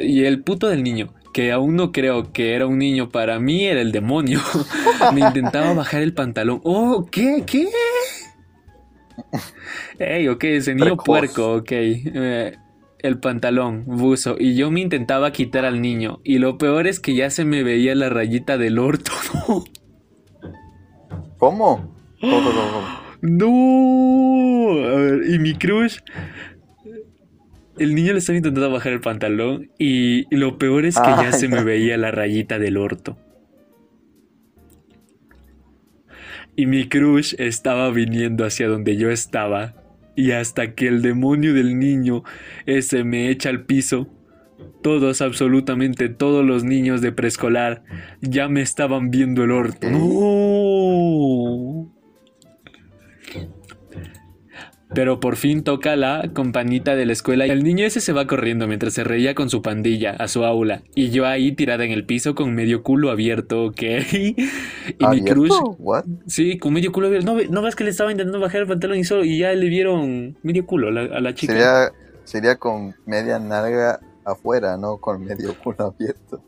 Y 0.00 0.24
el 0.24 0.42
puto 0.42 0.68
del 0.68 0.82
niño, 0.82 1.12
que 1.32 1.52
aún 1.52 1.76
no 1.76 1.92
creo 1.92 2.32
que 2.32 2.54
era 2.54 2.66
un 2.66 2.78
niño, 2.78 3.10
para 3.10 3.38
mí 3.38 3.66
era 3.66 3.80
el 3.80 3.92
demonio. 3.92 4.40
Me 5.12 5.20
intentaba 5.20 5.72
bajar 5.74 6.02
el 6.02 6.14
pantalón. 6.14 6.60
Oh, 6.64 7.06
¿qué? 7.10 7.42
¿Qué? 7.46 7.68
Ey, 9.98 10.28
ok, 10.28 10.44
ese 10.44 10.74
niño 10.74 10.96
Precoz. 10.96 11.04
puerco, 11.04 11.54
ok. 11.56 11.70
Eh, 11.72 12.56
el 13.04 13.18
pantalón, 13.18 13.84
buzo, 13.86 14.36
y 14.38 14.56
yo 14.56 14.70
me 14.70 14.80
intentaba 14.80 15.30
quitar 15.30 15.64
al 15.66 15.82
niño. 15.82 16.20
Y 16.24 16.38
lo 16.38 16.56
peor 16.58 16.86
es 16.86 17.00
que 17.00 17.14
ya 17.14 17.28
se 17.30 17.44
me 17.44 17.62
veía 17.62 17.94
la 17.94 18.08
rayita 18.08 18.56
del 18.58 18.78
orto. 18.78 19.12
¿Cómo? 21.38 21.94
¿Cómo, 22.20 22.36
cómo, 22.42 22.60
cómo? 22.72 23.04
No. 23.20 24.86
A 24.88 24.94
ver, 24.96 25.30
y 25.30 25.38
mi 25.38 25.54
crush. 25.54 25.98
El 27.78 27.94
niño 27.94 28.12
le 28.12 28.20
estaba 28.20 28.36
intentando 28.36 28.70
bajar 28.70 28.92
el 28.92 29.00
pantalón 29.00 29.70
y 29.78 30.34
lo 30.34 30.58
peor 30.58 30.86
es 30.86 31.00
que 31.00 31.10
Ah, 31.10 31.20
ya 31.20 31.32
se 31.32 31.48
me 31.48 31.56
ya. 31.56 31.62
veía 31.62 31.96
la 31.98 32.10
rayita 32.10 32.58
del 32.58 32.76
orto. 32.76 33.18
Y 36.56 36.66
mi 36.66 36.88
crush 36.88 37.34
estaba 37.38 37.90
viniendo 37.90 38.44
hacia 38.46 38.68
donde 38.68 38.96
yo 38.96 39.10
estaba. 39.10 39.74
Y 40.16 40.32
hasta 40.32 40.74
que 40.74 40.88
el 40.88 41.02
demonio 41.02 41.54
del 41.54 41.78
niño 41.78 42.24
ese 42.66 43.04
me 43.04 43.30
echa 43.30 43.48
al 43.48 43.64
piso, 43.64 44.08
todos, 44.82 45.22
absolutamente 45.22 46.08
todos 46.08 46.44
los 46.44 46.64
niños 46.64 47.00
de 47.00 47.12
preescolar 47.12 47.82
ya 48.20 48.48
me 48.48 48.62
estaban 48.62 49.10
viendo 49.10 49.44
el 49.44 49.50
orto. 49.50 49.90
¡No! 49.90 51.93
Pero 54.94 55.18
por 55.20 55.36
fin 55.36 55.64
toca 55.64 55.96
la 55.96 56.30
campanita 56.34 56.94
de 56.94 57.04
la 57.06 57.12
escuela 57.12 57.46
y 57.46 57.50
el 57.50 57.64
niño 57.64 57.84
ese 57.84 58.00
se 58.00 58.12
va 58.12 58.26
corriendo 58.26 58.66
mientras 58.68 58.92
se 58.94 59.02
reía 59.04 59.34
con 59.34 59.50
su 59.50 59.60
pandilla 59.60 60.10
a 60.12 60.28
su 60.28 60.44
aula. 60.44 60.82
Y 60.94 61.10
yo 61.10 61.26
ahí 61.26 61.52
tirada 61.52 61.84
en 61.84 61.90
el 61.92 62.04
piso 62.06 62.34
con 62.34 62.54
medio 62.54 62.82
culo 62.82 63.10
abierto, 63.10 63.64
¿ok? 63.64 63.82
Y 64.98 65.06
mi 65.10 65.24
crush, 65.24 65.50
What? 65.78 66.04
sí, 66.26 66.58
con 66.58 66.72
medio 66.74 66.92
culo 66.92 67.06
abierto. 67.08 67.34
No, 67.34 67.40
no 67.50 67.62
ves 67.62 67.74
que 67.74 67.84
le 67.84 67.90
estaba 67.90 68.10
intentando 68.10 68.38
bajar 68.40 68.60
el 68.62 68.66
pantalón 68.66 68.98
y, 68.98 69.04
solo, 69.04 69.24
y 69.24 69.38
ya 69.38 69.52
le 69.52 69.68
vieron 69.68 70.36
medio 70.42 70.64
culo 70.66 70.88
a 70.88 70.90
la, 70.92 71.00
a 71.16 71.20
la 71.20 71.34
chica. 71.34 71.52
Sería, 71.54 71.92
sería 72.24 72.56
con 72.56 72.94
media 73.06 73.38
nalga 73.38 73.98
afuera, 74.24 74.76
no 74.76 74.98
con 74.98 75.24
medio 75.24 75.54
culo 75.62 75.94
abierto. 75.98 76.42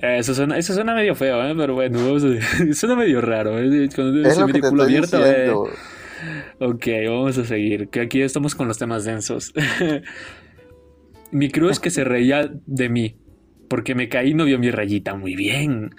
Eso 0.00 0.34
suena, 0.34 0.58
eso 0.58 0.74
suena 0.74 0.94
medio 0.94 1.14
feo, 1.14 1.44
¿eh? 1.46 1.54
pero 1.56 1.74
bueno, 1.74 1.98
vamos 2.04 2.24
a- 2.24 2.72
suena 2.74 2.96
medio 2.96 3.20
raro. 3.20 3.58
¿eh? 3.58 3.88
Cuando 3.94 4.28
Es 4.28 4.36
que 4.36 4.44
medio 4.46 4.60
te 4.62 4.68
culo 4.68 4.84
estoy 4.84 4.96
abierto, 5.22 5.66
eh. 5.66 5.70
Ok, 6.58 6.86
vamos 7.06 7.38
a 7.38 7.44
seguir, 7.44 7.88
que 7.88 8.00
aquí 8.00 8.20
estamos 8.20 8.54
con 8.54 8.68
los 8.68 8.78
temas 8.78 9.04
densos. 9.04 9.52
mi 11.32 11.50
cruz 11.50 11.80
que 11.80 11.90
se 11.90 12.04
reía 12.04 12.50
de 12.66 12.88
mí, 12.88 13.16
porque 13.68 13.94
me 13.94 14.08
caí 14.08 14.34
no 14.34 14.44
vio 14.44 14.58
mi 14.58 14.70
rayita 14.70 15.14
muy 15.14 15.34
bien. 15.34 15.94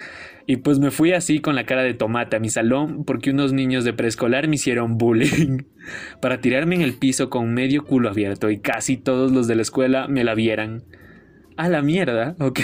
Y 0.46 0.56
pues 0.56 0.78
me 0.78 0.90
fui 0.90 1.12
así 1.12 1.40
con 1.40 1.54
la 1.54 1.64
cara 1.64 1.82
de 1.82 1.94
tomate 1.94 2.36
a 2.36 2.40
mi 2.40 2.50
salón 2.50 3.04
porque 3.04 3.30
unos 3.30 3.52
niños 3.52 3.84
de 3.84 3.94
preescolar 3.94 4.46
me 4.46 4.56
hicieron 4.56 4.98
bullying 4.98 5.62
para 6.20 6.40
tirarme 6.40 6.74
en 6.74 6.82
el 6.82 6.94
piso 6.94 7.30
con 7.30 7.54
medio 7.54 7.84
culo 7.84 8.10
abierto 8.10 8.50
y 8.50 8.58
casi 8.58 8.98
todos 8.98 9.32
los 9.32 9.46
de 9.46 9.54
la 9.54 9.62
escuela 9.62 10.06
me 10.06 10.22
la 10.22 10.34
vieran. 10.34 10.84
A 11.56 11.68
la 11.68 11.82
mierda, 11.82 12.34
¿ok? 12.40 12.58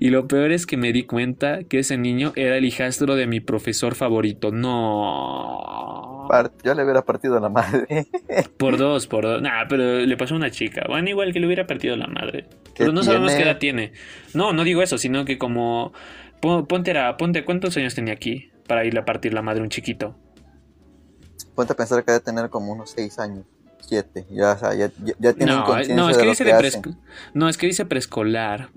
Y 0.00 0.08
lo 0.10 0.26
peor 0.26 0.50
es 0.50 0.66
que 0.66 0.76
me 0.76 0.92
di 0.92 1.04
cuenta 1.04 1.62
que 1.62 1.78
ese 1.78 1.96
niño 1.98 2.32
era 2.34 2.56
el 2.56 2.64
hijastro 2.64 3.14
de 3.14 3.26
mi 3.28 3.38
profesor 3.40 3.94
favorito. 3.94 4.50
No. 4.50 6.28
Yo 6.64 6.74
le 6.74 6.82
hubiera 6.82 7.02
partido 7.02 7.38
la 7.40 7.48
madre. 7.48 8.06
Por 8.58 8.76
dos, 8.76 9.06
por 9.06 9.24
dos. 9.24 9.40
Nah, 9.40 9.66
pero 9.68 10.00
le 10.00 10.16
pasó 10.16 10.34
a 10.34 10.36
una 10.36 10.50
chica. 10.50 10.84
Bueno, 10.88 11.08
igual 11.08 11.32
que 11.32 11.40
le 11.40 11.46
hubiera 11.46 11.66
partido 11.66 11.96
la 11.96 12.06
madre. 12.08 12.46
¿Qué 12.74 12.84
Pero 12.84 12.92
no 12.92 13.02
sabemos 13.02 13.32
qué 13.34 13.42
edad 13.44 13.58
tiene. 13.58 13.92
No, 14.34 14.52
no 14.52 14.64
digo 14.64 14.82
eso, 14.82 14.98
sino 14.98 15.24
que 15.24 15.38
como. 15.38 15.92
pon- 16.42 16.66
Ponte, 16.66 16.96
a- 16.98 17.16
ponte, 17.16 17.44
¿cuántos 17.44 17.76
años 17.78 17.94
tenía 17.94 18.12
aquí 18.14 18.50
para 18.66 18.84
irle 18.84 19.00
a 19.00 19.04
partir 19.04 19.32
la 19.32 19.40
madre 19.42 19.62
un 19.62 19.70
chiquito? 19.70 20.16
Ponte 21.54 21.72
a 21.72 21.76
pensar 21.76 22.04
que 22.04 22.12
debe 22.12 22.22
tener 22.24 22.50
como 22.50 22.72
unos 22.72 22.90
6 22.90 23.18
años, 23.20 23.46
7. 23.80 24.26
Ya, 24.30 24.52
o 24.52 24.58
sea, 24.58 24.74
ya, 24.74 24.90
ya, 25.04 25.14
ya 25.18 25.32
tienen 25.32 25.56
No, 25.56 25.64
conciencia 25.64 25.94
no, 25.96 26.10
es 26.10 26.16
de 26.16 26.20
que 26.22 26.24
lo 26.26 26.30
dice 26.32 26.44
que 26.44 26.90
de 26.90 26.96
No, 27.34 27.48
es 27.48 27.56
que 27.58 27.66
dice 27.66 27.84
preescolar. 27.86 28.68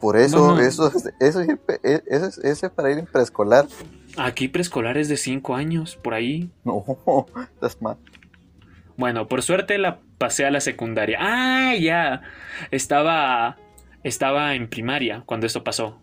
Por 0.00 0.16
eso, 0.16 0.42
Bueno. 0.54 0.60
eso, 0.60 0.88
es- 0.88 1.12
eso, 1.20 1.40
e- 1.42 1.58
eso, 2.06 2.26
es, 2.26 2.38
eso 2.38 2.66
es 2.66 2.72
para 2.72 2.90
ir 2.90 2.98
en 2.98 3.06
preescolar. 3.06 3.66
Aquí 4.16 4.48
preescolar 4.48 4.96
es 4.98 5.08
de 5.08 5.16
5 5.16 5.54
años, 5.54 5.96
por 5.96 6.14
ahí. 6.14 6.50
No, 6.64 6.84
estás 7.54 7.80
mal. 7.82 7.96
Bueno, 8.96 9.28
por 9.28 9.42
suerte 9.42 9.78
la 9.78 10.00
pasé 10.18 10.44
a 10.46 10.50
la 10.50 10.60
secundaria. 10.60 11.18
Ah, 11.20 11.74
ya. 11.76 12.22
Estaba. 12.70 13.56
Estaba 14.02 14.54
en 14.54 14.68
primaria 14.68 15.22
cuando 15.26 15.46
esto 15.46 15.62
pasó. 15.62 16.00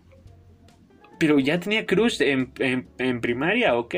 Pero 1.18 1.38
ya 1.40 1.58
tenía 1.58 1.84
crush 1.84 2.22
en, 2.22 2.52
en- 2.60 2.88
en 2.98 3.20
primaria, 3.20 3.74
ok. 3.76 3.94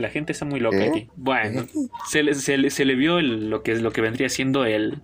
La 0.00 0.08
gente 0.10 0.32
está 0.32 0.44
muy 0.44 0.58
loca 0.60 0.82
aquí. 0.84 1.08
Bueno, 1.16 1.66
se 2.08 2.22
le, 2.22 2.34
se 2.34 2.58
le- 2.58 2.70
se 2.70 2.84
le 2.84 2.94
vio 2.94 3.18
el- 3.18 3.50
lo, 3.50 3.62
que, 3.62 3.74
lo 3.76 3.92
que 3.92 4.00
vendría 4.00 4.28
siendo 4.28 4.64
el, 4.64 5.02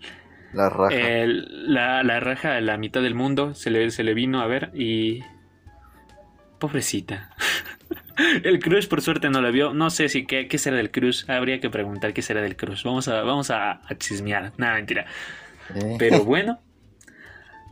La 0.53 0.69
raja. 0.71 0.95
el- 0.97 1.73
la, 1.73 2.03
la 2.03 2.19
raja 2.21 2.57
a 2.57 2.61
la 2.61 2.77
mitad 2.79 3.03
del 3.03 3.15
mundo. 3.15 3.55
Se 3.55 3.71
le, 3.71 3.91
se 3.91 4.03
le 4.05 4.15
vino 4.15 4.41
a 4.41 4.47
ver 4.47 4.71
y. 4.75 5.23
Pobrecita. 6.59 7.31
El 8.45 8.61
crush 8.61 8.89
por 8.89 9.03
suerte 9.03 9.29
no 9.29 9.43
la 9.43 9.51
vio. 9.51 9.75
No 9.75 9.91
sé 9.91 10.09
si 10.09 10.25
qué, 10.25 10.49
qué 10.49 10.57
será 10.57 10.79
del 10.79 10.91
crush. 10.91 11.29
Habría 11.31 11.61
que 11.61 11.69
preguntar 11.69 12.15
qué 12.15 12.23
será 12.23 12.41
del 12.41 12.57
crush. 12.57 12.83
Vamos 12.83 13.09
a, 13.09 13.21
vamos 13.23 13.51
a, 13.51 13.73
a 13.87 13.95
chismear. 13.99 14.53
Nada, 14.57 14.77
mentira. 14.77 15.05
Eh, 15.75 15.97
Pero 15.99 16.25
bueno, 16.25 16.59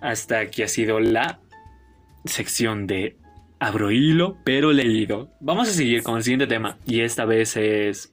hasta 0.02 0.40
aquí 0.40 0.62
ha 0.62 0.68
sido 0.68 1.00
la 1.00 1.38
sección 2.26 2.86
de 2.86 3.16
abro 3.64 3.90
hilo, 3.90 4.36
pero 4.44 4.72
leído. 4.72 5.30
Vamos 5.40 5.68
a 5.68 5.72
seguir 5.72 6.02
con 6.02 6.16
el 6.16 6.22
siguiente 6.22 6.46
tema. 6.46 6.78
Y 6.86 7.00
esta 7.00 7.24
vez 7.24 7.56
es. 7.56 8.12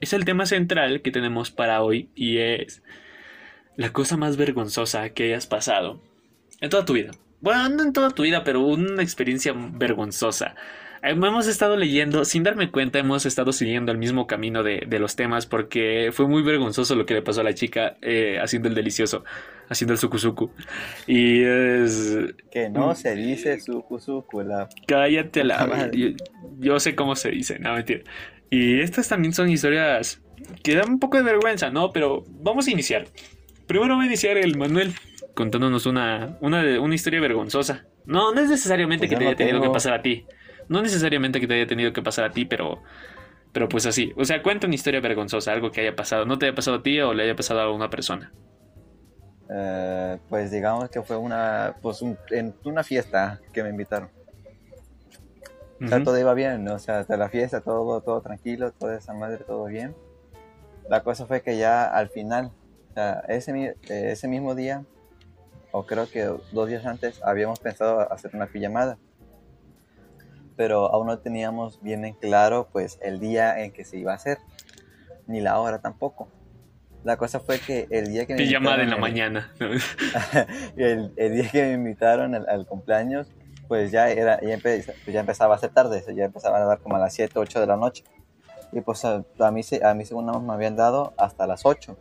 Es 0.00 0.12
el 0.12 0.24
tema 0.24 0.46
central 0.46 1.02
que 1.02 1.10
tenemos 1.10 1.50
para 1.50 1.82
hoy. 1.82 2.08
Y 2.14 2.38
es. 2.38 2.82
La 3.76 3.92
cosa 3.92 4.16
más 4.16 4.36
vergonzosa 4.36 5.10
que 5.10 5.24
hayas 5.24 5.46
pasado. 5.46 6.00
En 6.60 6.70
toda 6.70 6.84
tu 6.84 6.92
vida. 6.92 7.10
Bueno, 7.40 7.68
no 7.70 7.82
en 7.82 7.92
toda 7.92 8.10
tu 8.10 8.22
vida, 8.22 8.44
pero 8.44 8.60
una 8.60 9.02
experiencia 9.02 9.54
vergonzosa. 9.56 10.54
Eh, 11.02 11.10
Hemos 11.10 11.46
estado 11.46 11.76
leyendo, 11.76 12.24
sin 12.24 12.42
darme 12.42 12.70
cuenta, 12.70 12.98
hemos 12.98 13.24
estado 13.24 13.52
siguiendo 13.52 13.90
el 13.90 13.98
mismo 13.98 14.26
camino 14.26 14.62
de, 14.62 14.84
de 14.86 14.98
los 14.98 15.16
temas 15.16 15.46
porque 15.46 16.10
fue 16.12 16.28
muy 16.28 16.42
vergonzoso 16.42 16.94
lo 16.94 17.06
que 17.06 17.14
le 17.14 17.22
pasó 17.22 17.40
a 17.40 17.44
la 17.44 17.54
chica 17.54 17.96
eh, 18.02 18.38
haciendo 18.42 18.68
el 18.68 18.74
delicioso, 18.74 19.24
haciendo 19.70 19.94
el 19.94 19.98
sukusuku. 19.98 20.50
Y 21.06 21.42
es... 21.42 22.18
que 22.50 22.68
no 22.68 22.94
se 22.94 23.14
dice 23.14 23.58
suku 23.60 23.98
suku, 23.98 24.42
la 24.42 24.68
Cállate 24.86 25.44
la... 25.44 25.66
Madre. 25.66 25.90
Yo, 25.96 26.08
yo 26.58 26.80
sé 26.80 26.94
cómo 26.94 27.16
se 27.16 27.30
dice, 27.30 27.58
no 27.58 27.72
mentira. 27.74 28.00
Y 28.50 28.80
estas 28.80 29.08
también 29.08 29.32
son 29.32 29.48
historias 29.48 30.20
que 30.62 30.74
dan 30.74 30.90
un 30.90 30.98
poco 30.98 31.16
de 31.16 31.22
vergüenza, 31.22 31.70
¿no? 31.70 31.92
Pero 31.92 32.24
vamos 32.28 32.66
a 32.66 32.70
iniciar. 32.70 33.06
Primero 33.66 33.96
va 33.96 34.02
a 34.02 34.06
iniciar 34.06 34.36
el 34.36 34.56
Manuel 34.58 34.92
contándonos 35.34 35.86
una, 35.86 36.36
una, 36.40 36.80
una 36.80 36.94
historia 36.94 37.20
vergonzosa. 37.20 37.86
No, 38.04 38.34
no 38.34 38.40
es 38.40 38.50
necesariamente 38.50 39.06
Pues 39.06 39.10
que 39.10 39.16
te 39.16 39.26
haya 39.26 39.36
tenido 39.36 39.60
tengo. 39.60 39.72
que 39.72 39.74
pasar 39.74 39.94
a 39.94 40.02
ti. 40.02 40.26
No 40.68 40.82
necesariamente 40.82 41.40
que 41.40 41.46
te 41.46 41.54
haya 41.54 41.66
tenido 41.66 41.92
que 41.92 42.02
pasar 42.02 42.24
a 42.24 42.30
ti, 42.32 42.44
pero, 42.44 42.82
pero 43.52 43.68
pues 43.68 43.86
así. 43.86 44.12
O 44.16 44.24
sea, 44.24 44.42
cuenta 44.42 44.66
una 44.66 44.74
historia 44.74 45.00
vergonzosa, 45.00 45.52
algo 45.52 45.70
que 45.70 45.80
haya 45.82 45.94
pasado. 45.94 46.26
No 46.26 46.38
te 46.38 46.46
haya 46.46 46.54
pasado 46.54 46.78
a 46.78 46.82
ti 46.82 47.00
o 47.00 47.14
le 47.14 47.24
haya 47.24 47.36
pasado 47.36 47.60
a 47.60 47.72
una 47.72 47.90
persona. 47.90 48.32
Eh, 49.52 50.18
pues 50.28 50.50
digamos 50.50 50.88
que 50.90 51.02
fue 51.02 51.16
una, 51.16 51.74
pues 51.82 52.02
un- 52.02 52.16
en 52.30 52.54
una 52.64 52.84
fiesta 52.84 53.40
que 53.52 53.62
me 53.62 53.70
invitaron. 53.70 54.10
O 55.82 55.88
sea, 55.88 55.98
todo 56.04 56.18
iba 56.18 56.34
bien, 56.34 56.62
¿no? 56.62 56.74
o 56.74 56.78
sea, 56.78 57.04
de 57.04 57.16
la 57.16 57.28
fiesta 57.30 57.60
todo, 57.62 58.00
todo 58.02 58.20
tranquilo, 58.20 58.70
toda 58.72 58.96
esa 58.96 59.12
madre, 59.14 59.44
todo 59.44 59.64
bien. 59.64 59.96
La 60.88 61.02
cosa 61.02 61.26
fue 61.26 61.40
que 61.42 61.56
ya 61.56 61.84
al 61.86 62.10
final, 62.10 62.52
o 62.90 62.94
sea, 62.94 63.24
ese, 63.28 63.76
ese 63.88 64.28
mismo 64.28 64.54
día, 64.54 64.84
o 65.72 65.84
creo 65.86 66.08
que 66.08 66.24
dos 66.52 66.68
días 66.68 66.84
antes, 66.84 67.20
habíamos 67.22 67.58
pensado 67.60 68.12
hacer 68.12 68.30
una 68.34 68.46
pijamada. 68.46 68.98
Pero 70.56 70.92
aún 70.92 71.06
no 71.06 71.18
teníamos 71.18 71.80
bien 71.80 72.04
en 72.04 72.14
claro, 72.14 72.68
pues, 72.72 72.98
el 73.00 73.18
día 73.18 73.60
en 73.62 73.72
que 73.72 73.84
se 73.84 73.96
iba 73.96 74.12
a 74.12 74.16
hacer, 74.16 74.38
ni 75.26 75.40
la 75.40 75.58
hora 75.58 75.80
tampoco. 75.80 76.28
La 77.02 77.16
cosa 77.16 77.40
fue 77.40 77.58
que 77.58 77.86
el 77.90 78.08
día 78.08 78.26
que 78.26 78.34
me 78.34 78.40
Pijamada 78.40 78.82
en 78.82 78.90
la 78.90 78.96
invitaron, 78.96 79.00
mañana. 79.00 79.52
el, 80.76 81.12
el 81.16 81.32
día 81.34 81.48
que 81.50 81.62
me 81.62 81.72
invitaron 81.72 82.34
al, 82.34 82.48
al 82.48 82.66
cumpleaños, 82.66 83.28
pues 83.68 83.90
ya 83.90 84.10
era 84.10 84.40
ya, 84.40 84.56
empe- 84.56 84.84
pues 84.84 85.14
ya 85.14 85.20
empezaba 85.20 85.54
a 85.54 85.58
ser 85.58 85.70
tarde, 85.70 86.02
ya 86.14 86.24
empezaba 86.24 86.58
a 86.58 86.64
dar 86.64 86.78
como 86.80 86.96
a 86.96 86.98
las 86.98 87.14
7, 87.14 87.38
8 87.38 87.60
de 87.60 87.66
la 87.66 87.76
noche. 87.76 88.04
Y 88.72 88.80
pues 88.82 89.04
a, 89.04 89.24
a 89.38 89.50
mí, 89.50 89.62
a 89.82 89.94
mí 89.94 90.04
según 90.04 90.46
me 90.46 90.52
habían 90.52 90.76
dado 90.76 91.14
hasta 91.16 91.46
las 91.46 91.64
8. 91.64 91.96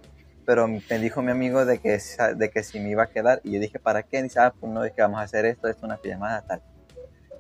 Pero 0.46 0.68
me 0.68 1.00
dijo 1.00 1.22
mi 1.22 1.32
amigo 1.32 1.64
de 1.66 1.78
que, 1.78 2.00
de 2.36 2.50
que 2.50 2.64
si 2.64 2.80
me 2.80 2.90
iba 2.90 3.04
a 3.04 3.08
quedar. 3.08 3.40
Y 3.44 3.52
yo 3.54 3.60
dije, 3.60 3.80
¿para 3.80 4.04
qué? 4.04 4.24
dice, 4.24 4.40
ah, 4.40 4.54
pues 4.60 4.72
no, 4.72 4.84
es 4.84 4.92
que 4.94 5.02
vamos 5.02 5.20
a 5.20 5.24
hacer 5.24 5.46
esto, 5.46 5.68
esto 5.68 5.82
es 5.82 5.84
una 5.84 5.98
pijamada, 5.98 6.42
tal. 6.42 6.62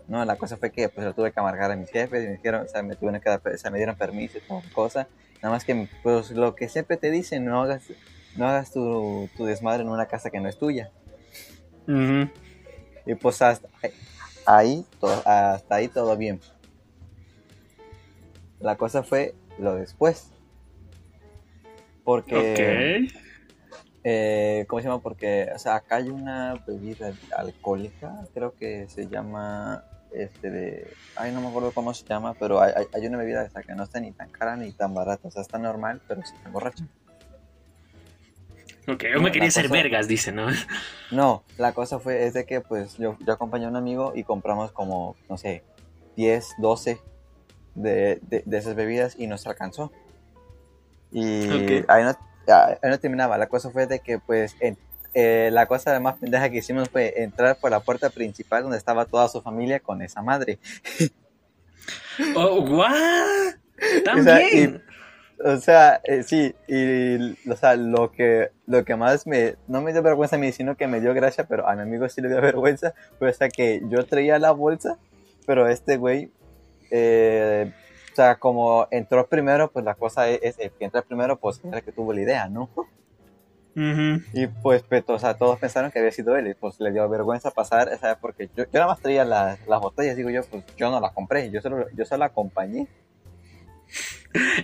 No, 0.08 0.24
la 0.26 0.36
cosa 0.38 0.58
fue 0.58 0.72
que 0.72 0.90
pues 0.90 1.06
lo 1.06 1.14
tuve 1.14 1.32
que 1.32 1.40
amargar 1.40 1.72
a 1.72 1.76
mis 1.76 1.90
jefes 1.92 2.24
y 2.24 2.28
me 2.28 2.34
dijeron, 2.34 2.66
o 2.66 2.68
sea, 2.68 2.82
me 2.84 2.96
tuvieron 2.96 3.20
que 3.22 3.30
dar, 3.30 3.42
o 3.46 3.58
sea, 3.58 3.70
me 3.72 3.78
dieron 3.78 3.96
permiso 3.96 4.38
y 4.38 4.42
toda 4.42 4.62
cosa. 4.74 5.08
Nada 5.42 5.56
más 5.56 5.64
que, 5.64 5.88
pues 6.04 6.32
lo 6.32 6.56
que 6.56 6.68
siempre 6.68 6.98
te 6.98 7.12
dicen, 7.12 7.46
no 7.46 7.62
hagas, 7.62 7.84
no 8.36 8.48
hagas 8.48 8.72
tu, 8.72 9.30
tu 9.38 9.46
desmadre 9.46 9.84
en 9.84 9.90
una 9.90 10.08
casa 10.08 10.30
que 10.30 10.40
no 10.40 10.50
es 10.50 10.58
tuya. 10.58 10.92
Y 13.06 13.16
pues 13.16 13.42
hasta 13.42 13.68
ahí, 14.46 14.86
todo, 15.00 15.22
hasta 15.26 15.76
ahí 15.76 15.88
todo 15.88 16.16
bien. 16.18 16.40
La 18.60 18.76
cosa 18.76 19.04
fue 19.04 19.34
lo 19.58 19.76
después. 19.76 20.28
Porque, 22.04 22.98
Ok. 23.06 23.12
eh, 24.04 24.66
¿cómo 24.68 24.82
se 24.82 24.88
llama? 24.88 25.02
Porque, 25.02 25.50
o 25.56 25.60
sea, 25.60 25.76
acá 25.76 25.98
hay 25.98 26.10
una 26.10 26.56
bebida 26.68 27.14
alcohólica, 27.38 28.28
creo 28.34 28.54
que 28.56 28.88
se 28.90 29.08
llama, 29.08 29.84
este 30.12 30.50
de, 30.50 30.94
ay, 31.16 31.32
no 31.32 31.42
me 31.42 31.48
acuerdo 31.48 31.72
cómo 31.72 31.94
se 31.94 32.06
llama, 32.06 32.34
pero 32.34 32.62
hay, 32.62 32.74
hay- 32.94 33.08
una 33.08 33.18
bebida 33.18 33.44
esa 33.46 33.62
que 33.64 33.74
no 33.76 33.84
está 33.84 34.00
ni 34.00 34.12
tan 34.12 34.30
cara 34.30 34.56
ni 34.56 34.72
tan 34.72 34.94
barata, 34.94 35.28
o 35.28 35.32
sea, 35.32 35.42
está 35.42 35.58
normal, 35.58 36.02
pero 36.08 36.22
sí 36.26 36.34
está 36.36 36.50
borracha. 36.50 36.84
Ok, 38.88 39.04
yo 39.14 39.22
me 39.22 39.32
quería 39.32 39.50
hacer 39.50 39.66
cosa- 39.68 39.74
vergas, 39.74 40.08
dice, 40.08 40.32
¿no? 40.32 40.48
No, 41.12 41.44
la 41.58 41.74
cosa 41.74 42.00
fue, 42.00 42.26
es 42.26 42.34
de 42.34 42.46
que 42.46 42.62
pues 42.62 42.98
yo, 42.98 43.18
yo 43.26 43.34
acompañé 43.34 43.66
a 43.66 43.70
un 43.70 43.76
amigo 43.76 44.14
y 44.16 44.24
compramos 44.24 44.72
como, 44.72 45.16
no 45.28 45.38
sé, 45.38 45.64
10, 46.16 46.54
12 46.60 47.00
de, 47.76 48.20
de, 48.24 48.44
de 48.46 48.58
esas 48.58 48.76
bebidas 48.76 49.16
y 49.18 49.26
nos 49.28 49.46
alcanzó. 49.48 49.92
Y 51.12 51.48
Ok. 51.50 51.86
ahí, 51.90 52.04
no, 52.04 52.16
ahí 52.54 52.78
no 52.92 53.00
terminaba, 53.00 53.38
la 53.40 53.48
cosa 53.48 53.72
fue 53.72 53.88
de 53.88 54.00
que 54.02 54.20
pues 54.20 54.56
en- 54.60 54.78
eh, 55.14 55.50
la 55.52 55.66
cosa 55.66 56.00
más 56.00 56.18
pendeja 56.18 56.50
que 56.50 56.58
hicimos 56.58 56.90
fue 56.90 57.22
entrar 57.24 57.58
por 57.58 57.72
la 57.72 57.80
puerta 57.80 58.10
principal 58.10 58.64
donde 58.64 58.78
estaba 58.78 59.06
toda 59.06 59.28
su 59.28 59.42
familia 59.42 59.80
con 59.80 60.02
esa 60.02 60.22
madre. 60.22 60.60
Oh, 62.36 62.62
¿what? 62.62 62.92
O 63.78 64.24
sea, 64.24 64.40
También. 64.40 64.84
O 65.44 65.56
sea, 65.58 66.02
eh, 66.04 66.24
sí, 66.24 66.54
y 66.68 67.50
o 67.50 67.56
sea, 67.56 67.76
lo 67.76 68.12
que, 68.12 68.52
lo 68.68 68.84
que 68.84 68.98
más 68.98 69.26
me, 69.26 69.56
no 69.68 69.82
me 69.82 69.94
dio 69.94 70.04
vergüenza 70.04 70.36
a 70.36 70.40
mí, 70.40 70.52
sino 70.52 70.76
que 70.76 70.88
me 70.88 71.00
dio 71.00 71.14
gracia, 71.14 71.46
pero 71.46 71.66
a 71.66 71.76
mi 71.76 71.82
amigo 71.82 72.10
sí 72.10 72.22
le 72.22 72.28
dio 72.28 72.42
vergüenza, 72.42 72.94
fue 73.18 73.30
hasta 73.30 73.48
que 73.48 73.82
yo 73.86 74.06
traía 74.06 74.38
la 74.38 74.52
bolsa, 74.52 74.98
pero 75.46 75.70
este 75.70 75.96
güey, 75.96 76.30
eh, 76.92 77.72
o 78.12 78.16
sea, 78.16 78.36
como 78.36 78.88
entró 78.92 79.28
primero, 79.28 79.72
pues 79.72 79.86
la 79.86 79.96
cosa 79.96 80.28
es, 80.28 80.42
es 80.44 80.60
el 80.60 80.72
que 80.72 80.84
entra 80.84 81.04
primero, 81.04 81.40
pues 81.40 81.62
era 81.64 81.78
el 81.78 81.84
que 81.86 81.94
tuvo 81.94 82.12
la 82.12 82.22
idea, 82.22 82.50
¿no? 82.50 82.70
Y 83.76 84.48
pues, 84.62 84.84
pues, 84.84 85.04
o 85.08 85.20
sea, 85.20 85.36
todos 85.36 85.58
pensaron 85.58 85.92
que 85.92 86.00
había 86.00 86.12
sido 86.12 86.36
él, 86.36 86.48
y 86.48 86.54
pues 86.54 86.80
le 86.80 86.92
dio 86.92 87.08
vergüenza 87.08 87.52
pasar, 87.52 87.90
¿sabes? 88.00 88.18
Porque 88.20 88.50
yo, 88.56 88.66
yo 88.66 88.70
nada 88.74 88.88
más 88.88 89.00
traía 89.00 89.24
las, 89.24 89.66
las 89.68 89.80
botellas, 89.80 90.18
digo 90.18 90.30
yo, 90.30 90.44
pues 90.44 90.64
yo 90.76 90.92
no 90.92 91.00
las 91.00 91.14
compré, 91.14 91.50
yo 91.50 91.62
solo, 91.62 91.86
yo 91.96 92.06
solo 92.06 92.20
la 92.20 92.26
acompañé. 92.26 92.88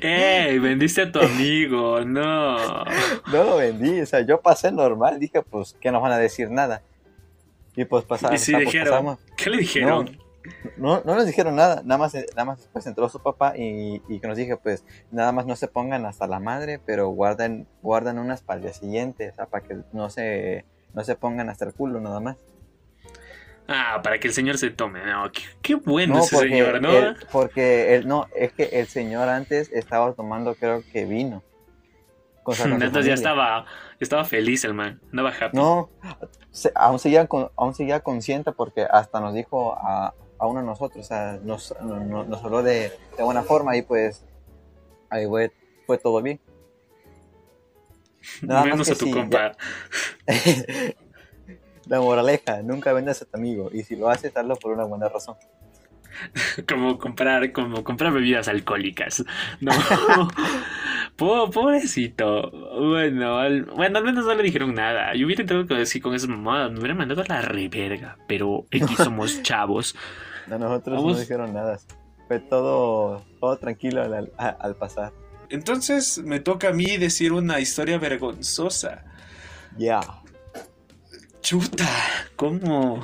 ¡Ey! 0.02 0.60
Vendiste 0.60 1.04
a 1.04 1.12
tu 1.12 1.20
amigo, 1.20 2.02
no. 2.02 2.84
No 3.32 3.44
lo 3.44 3.58
vendí, 3.58 4.02
o 4.02 4.06
sea, 4.06 4.22
yo 4.22 4.42
pasé 4.42 4.72
normal, 4.72 5.20
dije, 5.20 5.42
pues, 5.42 5.76
que 5.80 5.92
nos 5.92 6.02
van 6.02 6.12
a 6.12 6.18
decir 6.18 6.52
nada. 6.52 6.82
Y 7.76 7.86
pues 7.86 8.06
pasamos. 8.06 8.36
Y 8.36 8.44
sí 8.44 8.56
dijeron. 8.56 9.18
¿Qué 9.36 9.50
le 9.50 9.58
dijeron? 9.58 10.06
No, 10.06 10.25
no 10.78 11.02
nos 11.04 11.26
dijeron 11.26 11.56
nada, 11.56 11.82
nada 11.84 11.98
más, 11.98 12.14
nada 12.14 12.46
más 12.46 12.70
pues 12.74 12.86
entró 12.88 13.08
su 13.10 13.20
papá 13.22 13.58
y, 13.58 14.02
y 14.08 14.20
que 14.20 14.28
nos 14.28 14.38
dije, 14.38 14.58
pues, 14.58 14.84
nada 15.12 15.32
más 15.32 15.46
no 15.46 15.56
se 15.56 15.68
pongan 15.68 16.06
hasta 16.06 16.28
la 16.28 16.40
madre, 16.40 16.80
pero 16.86 17.08
guarden, 17.10 17.68
guarden 17.82 18.20
unas 18.20 18.42
para 18.42 18.58
el 18.58 18.64
día 18.64 18.74
siguiente, 18.74 19.30
o 19.30 19.34
sea, 19.36 19.46
para 19.48 19.66
que 19.66 19.78
no 19.94 20.10
se, 20.10 20.66
no 20.94 21.04
se 21.04 21.16
pongan 21.16 21.50
hasta 21.50 21.66
el 21.66 21.74
culo 21.74 22.00
nada 22.00 22.20
más. 22.20 22.38
Ah, 23.68 24.02
para 24.04 24.20
que 24.20 24.28
el 24.28 24.34
señor 24.34 24.58
se 24.60 24.70
tome. 24.70 25.04
No, 25.06 25.32
qué, 25.32 25.42
qué 25.64 25.76
bueno 25.76 26.16
No, 26.16 26.20
ese 26.24 26.38
señor, 26.38 26.82
¿no? 26.82 26.92
él- 26.92 27.18
porque 27.32 27.96
él, 27.96 28.08
no, 28.08 28.28
es 28.36 28.54
que 28.54 28.66
el 28.66 28.86
señor 28.88 29.28
antes 29.28 29.72
estaba 29.72 30.14
tomando, 30.14 30.54
creo 30.56 30.84
que 30.92 31.06
vino. 31.06 31.42
Entonces 32.64 33.08
ya 33.08 33.16
estaba, 33.16 33.66
estaba 34.00 34.24
feliz 34.24 34.64
el 34.66 34.76
man. 34.76 35.02
Andaba 35.10 35.30
happy. 35.32 35.58
No, 35.58 35.90
se- 36.52 36.72
aún, 36.76 37.00
seguía, 37.00 37.28
aún 37.56 37.74
seguía 37.74 38.02
consciente 38.02 38.52
porque 38.52 38.84
hasta 38.88 39.20
nos 39.20 39.34
dijo 39.34 39.74
a, 39.80 40.14
a 40.40 40.48
uno 40.48 40.60
de 40.62 40.66
nosotros, 40.66 41.06
o 41.06 41.08
sea, 41.08 41.40
nos, 41.44 41.74
no- 41.82 42.00
no- 42.00 42.24
nos 42.26 42.44
habló 42.44 42.62
de, 42.64 42.92
de 43.18 43.24
buena 43.24 43.44
forma 43.44 43.76
y 43.78 43.82
pues 43.82 44.24
ahí 45.10 45.26
fue, 45.28 45.52
fue 45.86 45.98
todo 45.98 46.22
bien. 46.22 46.40
Nada 48.42 48.62
más 48.62 48.70
Menos 48.72 48.88
que 48.88 48.94
a 48.94 48.98
tu 48.98 49.06
sí, 49.06 49.12
compa. 49.12 49.52
La 51.88 52.02
moraleja, 52.02 52.64
nunca 52.64 52.92
vendas 52.94 53.22
a 53.22 53.26
tu 53.26 53.38
amigo 53.38 53.70
y 53.72 53.84
si 53.84 53.96
lo 53.96 54.10
haces, 54.10 54.36
hazlo 54.36 54.56
por 54.56 54.72
una 54.72 54.86
buena 54.86 55.08
razón. 55.08 55.36
Como 56.68 56.98
comprar, 56.98 57.52
como 57.52 57.84
comprar 57.84 58.14
bebidas 58.14 58.48
alcohólicas. 58.48 59.24
No. 59.60 59.72
Po- 61.16 61.50
pobrecito. 61.50 62.52
Bueno, 62.78 63.38
al, 63.38 63.64
bueno, 63.66 63.98
al 64.00 64.04
menos 64.04 64.26
no 64.26 64.36
le 64.36 64.44
dijeron 64.44 64.74
nada. 64.74 65.14
Yo 65.16 65.26
hubiera 65.26 65.42
entrado 65.44 65.66
con, 65.68 65.78
así 65.78 66.02
con 66.02 66.14
esa 66.14 66.28
mamada. 66.28 66.70
Me 66.70 66.80
hubiera 66.80 66.94
mandado 66.96 67.22
a 67.22 67.26
la 67.28 67.42
reverga. 67.42 68.18
Pero 68.28 68.66
aquí 68.72 68.96
somos 68.96 69.42
chavos. 69.44 69.96
A 70.52 70.58
nosotros 70.58 70.98
Vamos. 70.98 71.14
no 71.14 71.20
dijeron 71.20 71.54
nada. 71.54 71.80
Fue 72.28 72.40
todo, 72.40 73.24
todo 73.40 73.58
tranquilo 73.58 74.02
al, 74.04 74.14
al- 74.38 74.58
al 74.60 74.76
pasar. 74.76 75.14
Entonces 75.50 76.18
me 76.18 76.40
toca 76.40 76.70
a 76.70 76.74
mí 76.74 76.98
decir 76.98 77.32
una 77.32 77.60
historia 77.60 77.98
vergonzosa. 77.98 79.06
Ya. 79.78 80.02
Chuta, 81.42 81.88
¿cómo? 82.36 83.02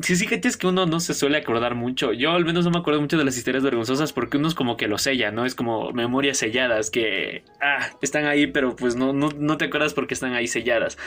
Sí, 0.00 0.16
sí, 0.16 0.26
gente, 0.26 0.48
es 0.48 0.56
que 0.56 0.66
uno 0.66 0.86
no 0.86 1.00
se 1.00 1.14
suele 1.14 1.38
acordar 1.38 1.74
mucho. 1.74 2.12
Yo 2.12 2.32
al 2.32 2.44
menos 2.44 2.64
no 2.64 2.70
me 2.70 2.78
acuerdo 2.78 3.00
mucho 3.00 3.18
de 3.18 3.24
las 3.24 3.36
historias 3.36 3.62
vergonzosas 3.62 4.12
porque 4.12 4.38
uno 4.38 4.48
es 4.48 4.54
como 4.54 4.76
que 4.76 4.88
lo 4.88 4.98
sella, 4.98 5.30
¿no? 5.30 5.44
Es 5.44 5.54
como 5.54 5.92
memorias 5.92 6.38
selladas 6.38 6.90
que, 6.90 7.44
ah, 7.60 7.90
están 8.00 8.24
ahí, 8.24 8.46
pero 8.46 8.74
pues 8.74 8.96
no, 8.96 9.12
no, 9.12 9.28
no 9.36 9.58
te 9.58 9.66
acuerdas 9.66 9.94
porque 9.94 10.14
están 10.14 10.34
ahí 10.34 10.46
selladas. 10.46 10.98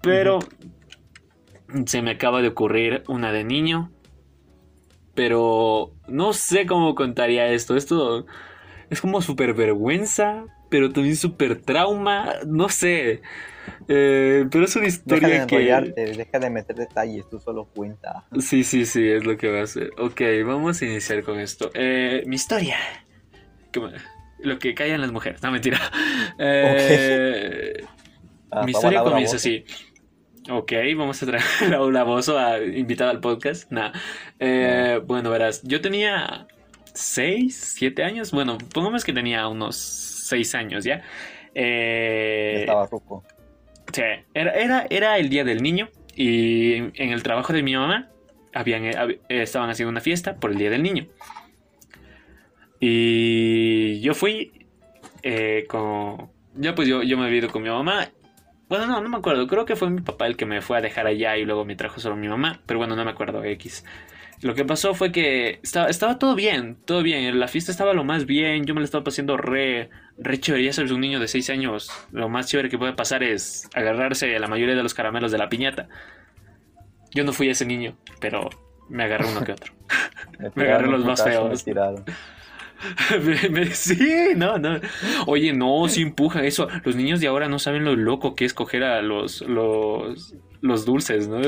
Pero 0.00 0.38
se 1.86 2.02
me 2.02 2.12
acaba 2.12 2.40
de 2.40 2.48
ocurrir 2.48 3.02
una 3.08 3.32
de 3.32 3.44
niño. 3.44 3.90
Pero 5.14 5.92
no 6.08 6.32
sé 6.32 6.66
cómo 6.66 6.94
contaría 6.94 7.48
esto. 7.48 7.76
Esto 7.76 8.26
es 8.94 9.00
como 9.00 9.20
súper 9.20 9.54
vergüenza, 9.54 10.44
pero 10.70 10.90
también 10.90 11.16
súper 11.16 11.60
trauma. 11.60 12.34
No 12.46 12.68
sé. 12.68 13.22
Eh, 13.88 14.46
pero 14.50 14.64
es 14.64 14.76
una 14.76 14.86
Deja 14.86 14.88
de 14.88 14.88
historia 14.88 15.46
que... 15.46 15.56
enrollarte, 15.56 16.04
deja 16.16 16.38
de 16.38 16.50
meter 16.50 16.76
detalles, 16.76 17.28
tú 17.28 17.38
solo 17.38 17.66
cuenta. 17.66 18.24
Sí, 18.40 18.64
sí, 18.64 18.84
sí, 18.86 19.06
es 19.08 19.24
lo 19.24 19.36
que 19.36 19.50
va 19.50 19.60
a 19.60 19.64
hacer. 19.64 19.90
Ok, 19.98 20.20
vamos 20.44 20.80
a 20.80 20.84
iniciar 20.84 21.22
con 21.22 21.38
esto. 21.38 21.70
Eh, 21.74 22.22
mi 22.26 22.36
historia. 22.36 22.76
Lo 24.40 24.58
que 24.58 24.74
callan 24.74 25.00
las 25.00 25.12
mujeres. 25.12 25.42
No, 25.42 25.50
mentira. 25.50 25.78
Eh, 26.38 27.84
Ah, 28.54 28.62
mi 28.64 28.70
historia 28.70 29.02
comienza 29.02 29.36
así. 29.36 29.64
Ok, 30.48 30.72
vamos 30.96 31.20
a 31.22 31.26
traer 31.26 31.42
a 31.62 31.68
Laura 31.68 32.04
Bozo 32.04 32.38
a 32.38 32.62
invitada 32.62 33.10
al 33.10 33.20
podcast. 33.20 33.70
Nah. 33.72 33.92
Eh, 34.38 35.00
bueno, 35.04 35.30
verás, 35.30 35.62
yo 35.64 35.80
tenía 35.80 36.46
6, 36.94 37.74
7 37.76 38.02
años. 38.04 38.30
Bueno, 38.32 38.58
pongamos 38.72 39.04
que 39.04 39.12
tenía 39.12 39.46
unos 39.48 39.76
6 39.76 40.54
años 40.54 40.84
ya. 40.84 41.02
Eh, 41.54 42.56
Estaba 42.60 42.86
ruco. 42.86 43.22
Sí, 43.92 44.02
era, 44.32 44.52
era, 44.52 44.86
era 44.90 45.18
el 45.18 45.28
día 45.28 45.44
del 45.44 45.62
niño 45.62 45.88
y 46.16 46.74
en, 46.74 46.92
en 46.96 47.10
el 47.10 47.22
trabajo 47.22 47.52
de 47.52 47.62
mi 47.62 47.76
mamá 47.76 48.08
habían, 48.52 48.84
eh, 48.84 48.92
hab- 48.96 49.18
eh, 49.28 49.42
estaban 49.42 49.70
haciendo 49.70 49.90
una 49.90 50.00
fiesta 50.00 50.36
por 50.36 50.50
el 50.52 50.58
día 50.58 50.70
del 50.70 50.82
niño. 50.82 51.06
Y 52.80 54.00
yo 54.00 54.14
fui 54.14 54.66
eh, 55.22 55.64
con... 55.68 56.30
Ya 56.56 56.74
pues 56.74 56.86
yo, 56.88 57.02
yo 57.02 57.16
me 57.18 57.24
había 57.26 57.38
ido 57.38 57.50
con 57.50 57.62
mi 57.62 57.68
mamá. 57.68 58.08
Bueno, 58.68 58.86
no, 58.86 59.00
no 59.00 59.08
me 59.08 59.16
acuerdo. 59.16 59.46
Creo 59.46 59.64
que 59.64 59.76
fue 59.76 59.90
mi 59.90 60.00
papá 60.00 60.26
el 60.26 60.36
que 60.36 60.46
me 60.46 60.60
fue 60.60 60.78
a 60.78 60.80
dejar 60.80 61.06
allá 61.06 61.36
y 61.36 61.44
luego 61.44 61.64
me 61.64 61.76
trajo 61.76 62.00
solo 62.00 62.16
mi 62.16 62.28
mamá. 62.28 62.60
Pero 62.66 62.78
bueno, 62.78 62.96
no 62.96 63.04
me 63.04 63.10
acuerdo 63.10 63.42
X. 63.44 63.84
Lo 64.42 64.54
que 64.54 64.64
pasó 64.64 64.94
fue 64.94 65.10
que 65.12 65.58
estaba, 65.62 65.88
estaba 65.88 66.18
todo 66.18 66.34
bien, 66.34 66.76
todo 66.84 67.02
bien. 67.02 67.38
La 67.40 67.48
fiesta 67.48 67.70
estaba 67.72 67.94
lo 67.94 68.04
más 68.04 68.26
bien. 68.26 68.64
Yo 68.66 68.74
me 68.74 68.80
la 68.80 68.84
estaba 68.84 69.04
pasando 69.04 69.36
re, 69.36 69.88
re 70.18 70.38
chévere. 70.40 70.64
Ya 70.64 70.72
sabes, 70.72 70.90
un 70.90 71.00
niño 71.00 71.18
de 71.20 71.28
6 71.28 71.48
años, 71.50 71.90
lo 72.12 72.28
más 72.28 72.48
chévere 72.48 72.68
que 72.68 72.76
puede 72.78 72.92
pasar 72.92 73.22
es 73.22 73.68
agarrarse 73.74 74.34
a 74.36 74.38
la 74.38 74.48
mayoría 74.48 74.74
de 74.74 74.82
los 74.82 74.92
caramelos 74.94 75.32
de 75.32 75.38
la 75.38 75.48
piñata. 75.48 75.88
Yo 77.12 77.24
no 77.24 77.32
fui 77.32 77.48
ese 77.48 77.64
niño, 77.64 77.96
pero 78.20 78.50
me 78.88 79.04
agarré 79.04 79.26
uno 79.28 79.42
que 79.44 79.52
otro. 79.52 79.72
Me 80.56 80.64
agarré 80.64 80.88
los 80.88 81.04
más 81.04 81.20
feos. 81.30 81.64
Me- 83.24 83.48
me- 83.48 83.66
sí, 83.74 84.34
no, 84.36 84.58
no. 84.58 84.78
Oye, 85.26 85.52
no, 85.54 85.88
sí 85.88 86.02
empuja 86.02 86.44
eso. 86.44 86.68
Los 86.84 86.96
niños 86.96 87.20
de 87.20 87.28
ahora 87.28 87.48
no 87.48 87.58
saben 87.58 87.84
lo 87.84 87.94
loco 87.96 88.34
que 88.34 88.44
es 88.44 88.52
coger 88.52 88.84
a 88.84 89.00
los, 89.00 89.40
los, 89.42 90.34
los 90.60 90.84
dulces, 90.84 91.28
¿no? 91.28 91.38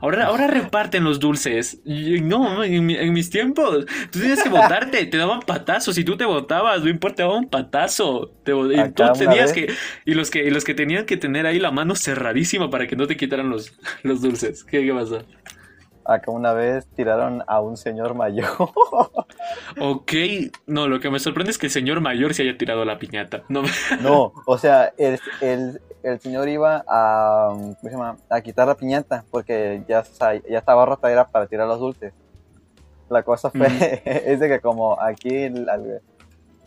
Ahora, 0.00 0.26
ahora 0.26 0.46
reparten 0.48 1.04
los 1.04 1.20
dulces. 1.20 1.80
No, 1.84 2.62
en, 2.64 2.90
en 2.90 3.12
mis 3.12 3.30
tiempos, 3.30 3.86
tú 4.10 4.20
tenías 4.20 4.42
que 4.42 4.48
botarte, 4.48 5.04
te 5.06 5.16
daban 5.16 5.40
patazos. 5.40 5.94
Si 5.94 6.04
tú 6.04 6.16
te 6.16 6.24
botabas, 6.24 6.82
no 6.82 6.88
importa, 6.90 7.16
te 7.16 7.22
daban 7.22 7.38
un 7.44 7.50
patazo. 7.50 8.32
Te 8.44 8.52
y 8.52 8.92
tú 8.94 9.12
tenías 9.12 9.52
vez- 9.52 9.52
que. 9.52 9.68
Y 10.04 10.14
los 10.14 10.30
que, 10.30 10.44
y 10.44 10.50
los 10.50 10.64
que 10.64 10.74
tenían 10.74 11.06
que 11.06 11.16
tener 11.16 11.46
ahí 11.46 11.58
la 11.58 11.70
mano 11.70 11.94
cerradísima 11.96 12.70
para 12.70 12.86
que 12.86 12.96
no 12.96 13.06
te 13.06 13.16
quitaran 13.16 13.50
los, 13.50 13.72
los 14.02 14.20
dulces. 14.22 14.64
¿Qué, 14.64 14.84
qué 14.84 14.92
pasó? 14.92 15.24
Acá 16.08 16.30
una 16.30 16.54
vez 16.54 16.86
tiraron 16.96 17.44
a 17.46 17.60
un 17.60 17.76
señor 17.76 18.14
mayor. 18.14 18.48
Ok, 19.80 20.12
no, 20.66 20.88
lo 20.88 21.00
que 21.00 21.10
me 21.10 21.20
sorprende 21.20 21.50
es 21.50 21.58
que 21.58 21.66
el 21.66 21.72
señor 21.72 22.00
mayor 22.00 22.32
se 22.34 22.42
haya 22.42 22.56
tirado 22.56 22.84
la 22.84 22.98
piñata. 22.98 23.42
No, 23.48 23.62
No, 24.00 24.32
o 24.46 24.58
sea, 24.58 24.92
el, 24.96 25.20
el, 25.40 25.80
el 26.02 26.18
señor 26.20 26.48
iba 26.48 26.84
a, 26.88 27.48
¿cómo 27.50 27.76
se 27.82 27.90
llama? 27.90 28.16
a 28.30 28.40
quitar 28.40 28.66
la 28.66 28.74
piñata 28.74 29.24
porque 29.30 29.82
ya, 29.86 30.02
ya 30.48 30.58
estaba 30.58 30.86
rota, 30.86 31.12
era 31.12 31.28
para 31.28 31.46
tirar 31.46 31.68
los 31.68 31.78
dulces. 31.78 32.12
La 33.10 33.22
cosa 33.22 33.50
fue, 33.50 33.66
Ujú. 33.66 33.76
es 34.04 34.40
de 34.40 34.48
que 34.48 34.60
como 34.60 35.00
aquí 35.00 35.52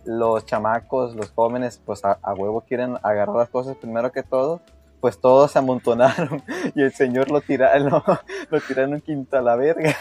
los 0.05 0.45
chamacos, 0.45 1.15
los 1.15 1.31
jóvenes, 1.31 1.81
pues 1.85 2.05
a, 2.05 2.19
a 2.21 2.33
huevo 2.33 2.61
quieren 2.61 2.97
agarrar 3.03 3.35
las 3.35 3.49
cosas 3.49 3.75
primero 3.75 4.11
que 4.11 4.23
todo, 4.23 4.61
pues 5.01 5.19
todos 5.19 5.51
se 5.51 5.59
amontonaron 5.59 6.43
y 6.75 6.83
el 6.83 6.93
señor 6.93 7.29
lo 7.29 7.41
tiraron, 7.41 7.89
lo, 7.89 8.03
lo 8.49 8.61
tiraron 8.61 8.93
un 8.93 9.01
quinto 9.01 9.37
a 9.37 9.41
la 9.41 9.55
verga. 9.55 9.95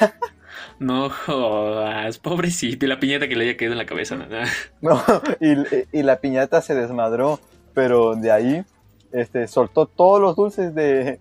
No 0.78 1.08
jodas, 1.10 2.18
pobrecito. 2.18 2.84
Y 2.84 2.88
la 2.88 3.00
piñata 3.00 3.28
que 3.28 3.34
le 3.34 3.44
haya 3.44 3.56
caído 3.56 3.72
en 3.72 3.78
la 3.78 3.86
cabeza. 3.86 4.16
¿no? 4.16 4.26
No, 4.80 5.02
y, 5.40 5.98
y 5.98 6.02
la 6.02 6.20
piñata 6.20 6.60
se 6.60 6.74
desmadró, 6.74 7.40
pero 7.74 8.14
de 8.14 8.30
ahí 8.30 8.64
este, 9.12 9.48
soltó 9.48 9.86
todos 9.86 10.20
los 10.20 10.36
dulces 10.36 10.74
de, 10.74 11.20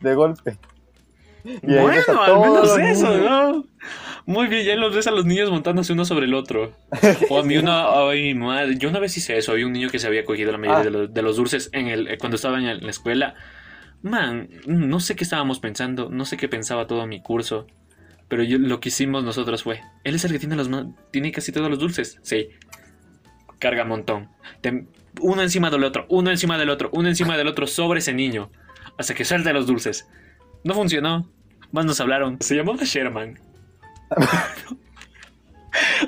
de 0.00 0.14
golpe. 0.14 0.58
Y 1.62 1.74
ahí 1.74 1.86
ves 1.86 2.08
a 2.08 2.12
Bueno, 2.14 2.34
al 2.34 2.40
menos 2.40 2.78
eso. 2.78 3.18
¿no? 3.18 3.64
Muy 4.26 4.46
bien, 4.48 4.64
ya 4.66 4.76
los 4.76 4.94
ves 4.94 5.06
a 5.06 5.10
los 5.10 5.24
niños 5.24 5.50
montándose 5.50 5.92
uno 5.92 6.04
sobre 6.04 6.26
el 6.26 6.34
otro. 6.34 6.72
O 7.30 7.38
a 7.38 7.42
mí 7.42 7.56
una, 7.56 8.08
ay, 8.08 8.34
madre, 8.34 8.76
yo 8.78 8.88
una 8.88 8.98
vez 9.00 9.16
hice 9.16 9.36
eso, 9.38 9.52
había 9.52 9.66
un 9.66 9.72
niño 9.72 9.88
que 9.88 9.98
se 9.98 10.06
había 10.06 10.24
cogido 10.24 10.52
la 10.52 10.58
mayoría 10.58 10.80
Ah. 10.80 10.84
de, 10.84 10.90
los, 10.90 11.14
de 11.14 11.22
los 11.22 11.36
dulces 11.36 11.70
en 11.72 11.88
el, 11.88 12.08
eh, 12.08 12.18
cuando 12.18 12.36
estaba 12.36 12.58
en 12.58 12.82
la 12.84 12.90
escuela. 12.90 13.34
Man, 14.02 14.48
no 14.66 14.98
sé 15.00 15.14
qué 15.16 15.24
estábamos 15.24 15.60
pensando, 15.60 16.08
no 16.10 16.24
sé 16.24 16.36
qué 16.36 16.48
pensaba 16.48 16.86
todo 16.86 17.06
mi 17.06 17.20
curso, 17.20 17.66
pero 18.28 18.42
yo- 18.42 18.58
lo 18.58 18.80
que 18.80 18.88
hicimos 18.88 19.24
nosotros 19.24 19.62
fue, 19.62 19.80
él 20.04 20.14
es 20.14 20.24
el 20.24 20.32
que 20.32 20.38
tiene 20.38 20.56
los 20.56 20.70
tiene 21.10 21.32
casi 21.32 21.52
todos 21.52 21.68
los 21.68 21.78
dulces, 21.78 22.18
sí. 22.22 22.48
carga 23.58 23.84
montón. 23.84 24.28
Te- 24.62 24.86
uno 25.20 25.42
encima 25.42 25.68
del 25.70 25.84
otro, 25.84 26.06
uno 26.08 26.30
encima 26.30 26.56
del 26.56 26.70
otro, 26.70 26.88
uno 26.92 27.08
encima 27.08 27.36
del 27.36 27.46
otro 27.48 27.66
sobre 27.66 27.98
ese 27.98 28.14
niño. 28.14 28.50
Hasta 28.96 29.12
que 29.14 29.24
suelta 29.24 29.52
los 29.52 29.66
dulces. 29.66 30.08
No 30.64 30.74
funcionó. 30.74 31.28
Más 31.72 31.84
nos 31.84 32.00
hablaron. 32.00 32.38
Se 32.40 32.56
llamaba 32.56 32.82
Sherman. 32.82 33.38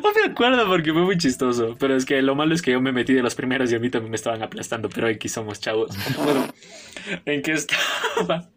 No 0.02 0.12
me 0.12 0.32
acuerdo 0.32 0.66
porque 0.66 0.92
fue 0.92 1.02
muy 1.02 1.16
chistoso. 1.18 1.76
Pero 1.78 1.94
es 1.94 2.04
que 2.04 2.20
lo 2.22 2.34
malo 2.34 2.54
es 2.54 2.62
que 2.62 2.72
yo 2.72 2.80
me 2.80 2.92
metí 2.92 3.14
de 3.14 3.22
los 3.22 3.34
primeros 3.34 3.70
y 3.70 3.76
a 3.76 3.78
mí 3.78 3.90
también 3.90 4.10
me 4.10 4.16
estaban 4.16 4.42
aplastando. 4.42 4.88
Pero 4.88 5.06
aquí 5.06 5.28
somos 5.28 5.60
chavos. 5.60 5.96
Bueno, 6.24 6.48
¿en 7.26 7.42
qué 7.42 7.52
estaba? 7.52 8.48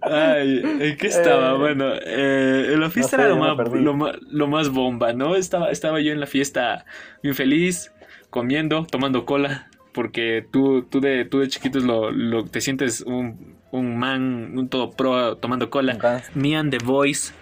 Ay, 0.00 0.62
¿en 0.80 0.96
qué 0.96 1.06
estaba? 1.06 1.52
Eh, 1.52 1.58
bueno, 1.58 1.92
eh, 1.94 2.70
en 2.72 2.80
la 2.80 2.90
fiesta 2.90 3.16
sé, 3.16 3.22
era 3.22 3.34
lo 3.34 3.36
más, 3.36 3.72
lo, 3.72 3.94
más, 3.94 4.16
lo 4.22 4.46
más 4.48 4.70
bomba, 4.70 5.12
¿no? 5.12 5.36
Estaba, 5.36 5.70
estaba 5.70 6.00
yo 6.00 6.12
en 6.12 6.20
la 6.20 6.26
fiesta 6.26 6.86
bien 7.22 7.34
feliz, 7.34 7.92
comiendo, 8.30 8.86
tomando 8.86 9.26
cola. 9.26 9.68
Porque 9.92 10.44
tú, 10.50 10.82
tú, 10.82 11.00
de, 11.00 11.24
tú 11.24 11.40
de 11.40 11.48
chiquitos 11.48 11.82
lo, 11.84 12.10
lo- 12.10 12.44
te 12.44 12.60
sientes 12.60 13.00
un, 13.00 13.56
un 13.72 13.98
man, 13.98 14.56
un 14.58 14.68
todo 14.68 14.90
pro 14.92 15.36
tomando 15.36 15.70
cola. 15.70 15.94
Me 16.34 16.56
and 16.56 16.70
the 16.70 16.84
Voice 16.84 17.32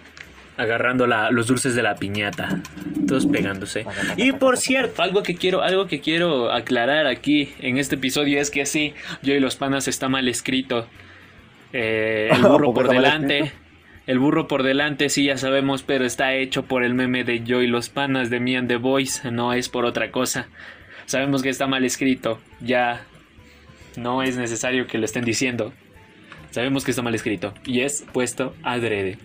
agarrando 0.57 1.05
la- 1.05 1.29
los 1.29 1.45
dulces 1.47 1.75
de 1.75 1.83
la 1.83 1.95
piñata, 1.95 2.61
todos 3.07 3.27
pegándose. 3.27 3.85
Y 4.15 4.31
por 4.31 4.57
cierto, 4.57 5.03
algo 5.03 5.21
que 5.21 5.35
quiero, 5.35 5.61
algo 5.61 5.85
que 5.85 5.99
quiero 5.99 6.51
aclarar 6.51 7.05
aquí 7.05 7.53
en 7.59 7.77
este 7.77 7.95
episodio 7.95 8.39
es 8.41 8.49
que 8.49 8.65
sí, 8.65 8.93
yo 9.21 9.35
y 9.35 9.39
los 9.39 9.55
panas 9.55 9.87
está 9.87 10.09
mal 10.09 10.27
escrito. 10.27 10.87
Eh, 11.73 12.29
el 12.31 12.41
burro 12.47 12.73
¿Por 12.73 12.89
delante. 12.89 13.51
El 14.07 14.19
burro 14.19 14.47
por 14.47 14.63
delante, 14.63 15.09
sí, 15.09 15.25
ya 15.25 15.35
sabemos, 15.37 15.83
pero 15.83 16.05
está 16.05 16.33
hecho 16.33 16.63
por 16.63 16.85
el 16.85 16.93
meme 16.93 17.25
de 17.25 17.43
yo 17.43 17.61
y 17.61 17.67
los 17.67 17.89
panas 17.89 18.29
de 18.29 18.39
Me 18.39 18.55
and 18.55 18.69
the 18.69 18.77
Boys, 18.77 19.21
no 19.29 19.51
es 19.51 19.67
por 19.67 19.83
otra 19.83 20.11
cosa. 20.11 20.47
Sabemos 21.07 21.41
que 21.41 21.47
está 21.49 21.67
mal 21.67 21.85
escrito, 21.85 22.39
ya 22.59 23.01
no 23.95 24.21
es 24.23 24.35
necesario 24.35 24.87
que 24.87 24.97
lo 24.97 25.05
estén 25.05 25.23
diciendo. 25.23 25.71
Sabemos 26.51 26.83
que 26.83 26.91
está 26.91 27.01
mal 27.01 27.15
escrito 27.15 27.53
y 27.65 27.81
es 27.81 28.05
puesto 28.13 28.53
adrede. 28.61 29.17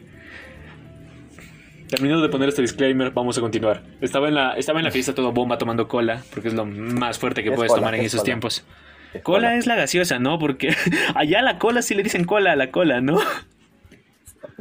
Terminando 1.89 2.23
de 2.23 2.29
poner 2.29 2.49
este 2.49 2.63
disclaimer, 2.63 3.11
vamos 3.11 3.37
a 3.37 3.41
continuar. 3.41 3.83
Estaba 4.01 4.29
en 4.29 4.35
la, 4.35 4.55
estaba 4.55 4.79
en 4.79 4.85
la 4.85 4.93
fiesta 4.93 5.13
todo 5.13 5.33
bomba 5.33 5.59
tomando 5.59 5.89
cola, 5.89 6.23
porque 6.33 6.49
es 6.49 6.55
lo 6.55 6.65
más 6.65 7.19
fuerte 7.19 7.43
que 7.43 7.51
¿Qué 7.51 7.55
es 7.55 7.57
puedes 7.57 7.71
cola? 7.71 7.81
tomar 7.81 7.95
en 7.95 8.01
¿Qué 8.01 8.07
es 8.07 8.13
esos 8.13 8.21
cola? 8.21 8.27
tiempos. 8.27 8.65
¿qué 9.13 9.21
Cola 9.23 9.57
es 9.57 9.67
la 9.67 9.75
gaseosa, 9.75 10.19
¿no? 10.21 10.39
Porque 10.39 10.75
allá 11.17 11.43
la 11.43 11.59
cola 11.59 11.83
sí 11.83 11.95
le 11.97 12.05
dicen 12.05 12.25
cola 12.25 12.53
a 12.53 12.57
la 12.57 12.71
cola, 12.71 13.01
¿no? 13.01 13.19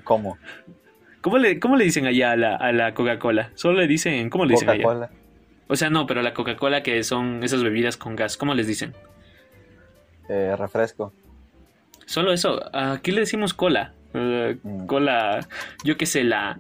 ¿Cómo? 0.03 0.39
¿Cómo 1.21 1.37
le, 1.37 1.59
cómo 1.59 1.75
le 1.77 1.85
dicen 1.85 2.07
allá 2.07 2.31
a 2.31 2.35
la, 2.35 2.55
a 2.55 2.71
la 2.71 2.93
Coca-Cola? 2.95 3.51
Solo 3.53 3.79
le 3.79 3.87
dicen, 3.87 4.29
¿cómo 4.31 4.45
le 4.45 4.53
dicen 4.55 4.69
allá? 4.69 5.09
O 5.71 5.75
sea, 5.77 5.89
no, 5.89 6.05
pero 6.05 6.21
la 6.21 6.33
Coca-Cola 6.33 6.83
que 6.83 7.03
son 7.03 7.43
esas 7.43 7.63
bebidas 7.63 7.95
con 7.97 8.15
gas, 8.15 8.35
¿cómo 8.37 8.53
les 8.53 8.67
dicen? 8.67 8.93
Eh, 10.29 10.55
refresco. 10.57 11.13
Solo 12.05 12.33
eso, 12.33 12.59
aquí 12.75 13.11
le 13.11 13.21
decimos 13.21 13.53
cola. 13.53 13.93
Eh, 14.13 14.57
Mm. 14.63 14.85
cola, 14.85 15.47
yo 15.85 15.95
qué 15.97 16.05
sé, 16.05 16.23
la... 16.23 16.57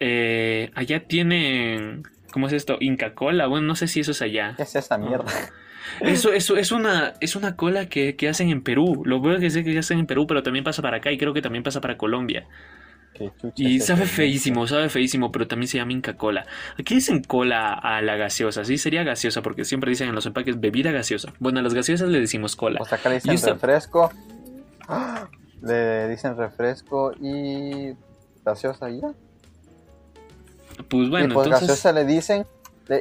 eh, 0.00 0.70
allá 0.74 1.00
tienen... 1.06 2.02
¿Cómo 2.32 2.48
es 2.48 2.52
esto? 2.52 2.78
Inca 2.80 3.14
Cola. 3.14 3.46
Bueno, 3.46 3.64
no 3.68 3.76
sé 3.76 3.86
si 3.86 4.00
eso 4.00 4.10
es 4.10 4.20
allá. 4.20 4.54
¿Qué 4.56 4.64
es 4.64 4.74
esa 4.74 4.98
mierda? 4.98 5.30
Eso, 6.00 6.32
eso 6.32 6.56
es 6.56 6.72
una, 6.72 7.12
es 7.20 7.36
una 7.36 7.56
cola 7.56 7.90
que, 7.90 8.16
que 8.16 8.28
hacen 8.28 8.48
en 8.48 8.62
Perú. 8.62 9.02
Lo 9.04 9.20
bueno 9.20 9.38
que 9.38 9.50
sé 9.50 9.62
que 9.62 9.78
hacen 9.78 9.98
en 9.98 10.06
Perú, 10.06 10.26
pero 10.26 10.42
también 10.42 10.64
pasa 10.64 10.80
para 10.80 10.96
acá 10.96 11.12
y 11.12 11.18
creo 11.18 11.34
que 11.34 11.42
también 11.42 11.62
pasa 11.62 11.80
para 11.82 11.98
Colombia. 11.98 12.46
¿Qué 13.14 13.32
chucha 13.40 13.54
Y 13.56 13.80
sabe 13.80 14.06
feísimo, 14.06 14.66
sabe 14.66 14.88
feísimo, 14.88 15.30
pero 15.30 15.46
también 15.46 15.68
se 15.68 15.78
llama 15.78 15.92
Inca 15.92 16.16
Cola. 16.16 16.46
Aquí 16.78 16.96
dicen 16.96 17.22
cola 17.22 17.72
a 17.72 18.02
la 18.02 18.16
gaseosa, 18.16 18.64
sí, 18.64 18.76
sería 18.76 19.04
gaseosa, 19.04 19.40
porque 19.40 19.64
siempre 19.64 19.90
dicen 19.90 20.08
en 20.08 20.14
los 20.14 20.26
empaques 20.26 20.60
bebida 20.60 20.90
gaseosa. 20.90 21.32
Bueno, 21.38 21.60
a 21.60 21.62
las 21.62 21.74
gaseosas 21.74 22.08
le 22.08 22.20
decimos 22.20 22.56
cola. 22.56 22.80
O 22.82 22.84
sea, 22.84 22.98
acá 22.98 23.08
le 23.08 23.20
dicen 23.20 23.38
refresco. 23.38 24.10
¡Ah! 24.88 25.28
Le 25.62 26.10
dicen 26.10 26.36
refresco 26.36 27.14
y 27.18 27.96
gaseosa 28.44 28.90
ya. 28.90 29.14
Pues 30.88 31.08
bueno, 31.08 31.26
y 31.26 31.32
pues 31.32 31.46
entonces... 31.46 31.68
gaseosa 31.68 31.92
le 31.92 32.04
dicen 32.04 32.46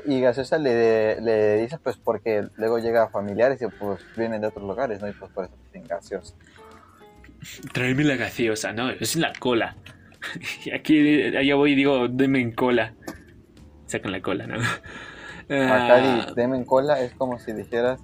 y 0.06 0.21
gaseosa 0.21 0.58
le, 0.58 1.19
le 1.19 1.58
dicen 1.58 1.80
pues 1.84 1.97
porque 1.97 2.47
luego 2.56 2.80
llega 2.80 3.04
a 3.04 3.10
familiares 3.10 3.62
y 3.62 3.67
pues 3.67 3.99
vienen 4.15 4.39
de 4.41 4.47
otros 4.47 4.65
lugares, 4.65 5.02
¿no? 5.02 5.10
Y 5.10 5.12
pues 5.12 5.30
por 5.34 5.43
eso 5.45 5.54
dicen 5.65 5.86
gaseosa. 5.88 6.34
Tráeme 7.73 8.06
la 8.06 8.15
gaseosa, 8.15 8.71
no, 8.71 8.89
es 8.89 9.17
la 9.17 9.34
cola. 9.38 9.76
Y 10.65 10.71
aquí, 10.71 11.21
allá 11.36 11.55
voy 11.55 11.73
y 11.73 11.75
digo, 11.75 12.07
deme 12.07 12.39
en 12.39 12.51
cola. 12.51 12.93
Sacan 13.86 14.12
la 14.12 14.21
cola, 14.21 14.47
¿no? 14.47 14.55
Acá 14.55 16.25
Ah, 16.27 16.33
deme 16.36 16.57
en 16.57 16.65
cola 16.65 17.01
es 17.01 17.13
como 17.13 17.39
si 17.39 17.53
dijeras... 17.53 17.99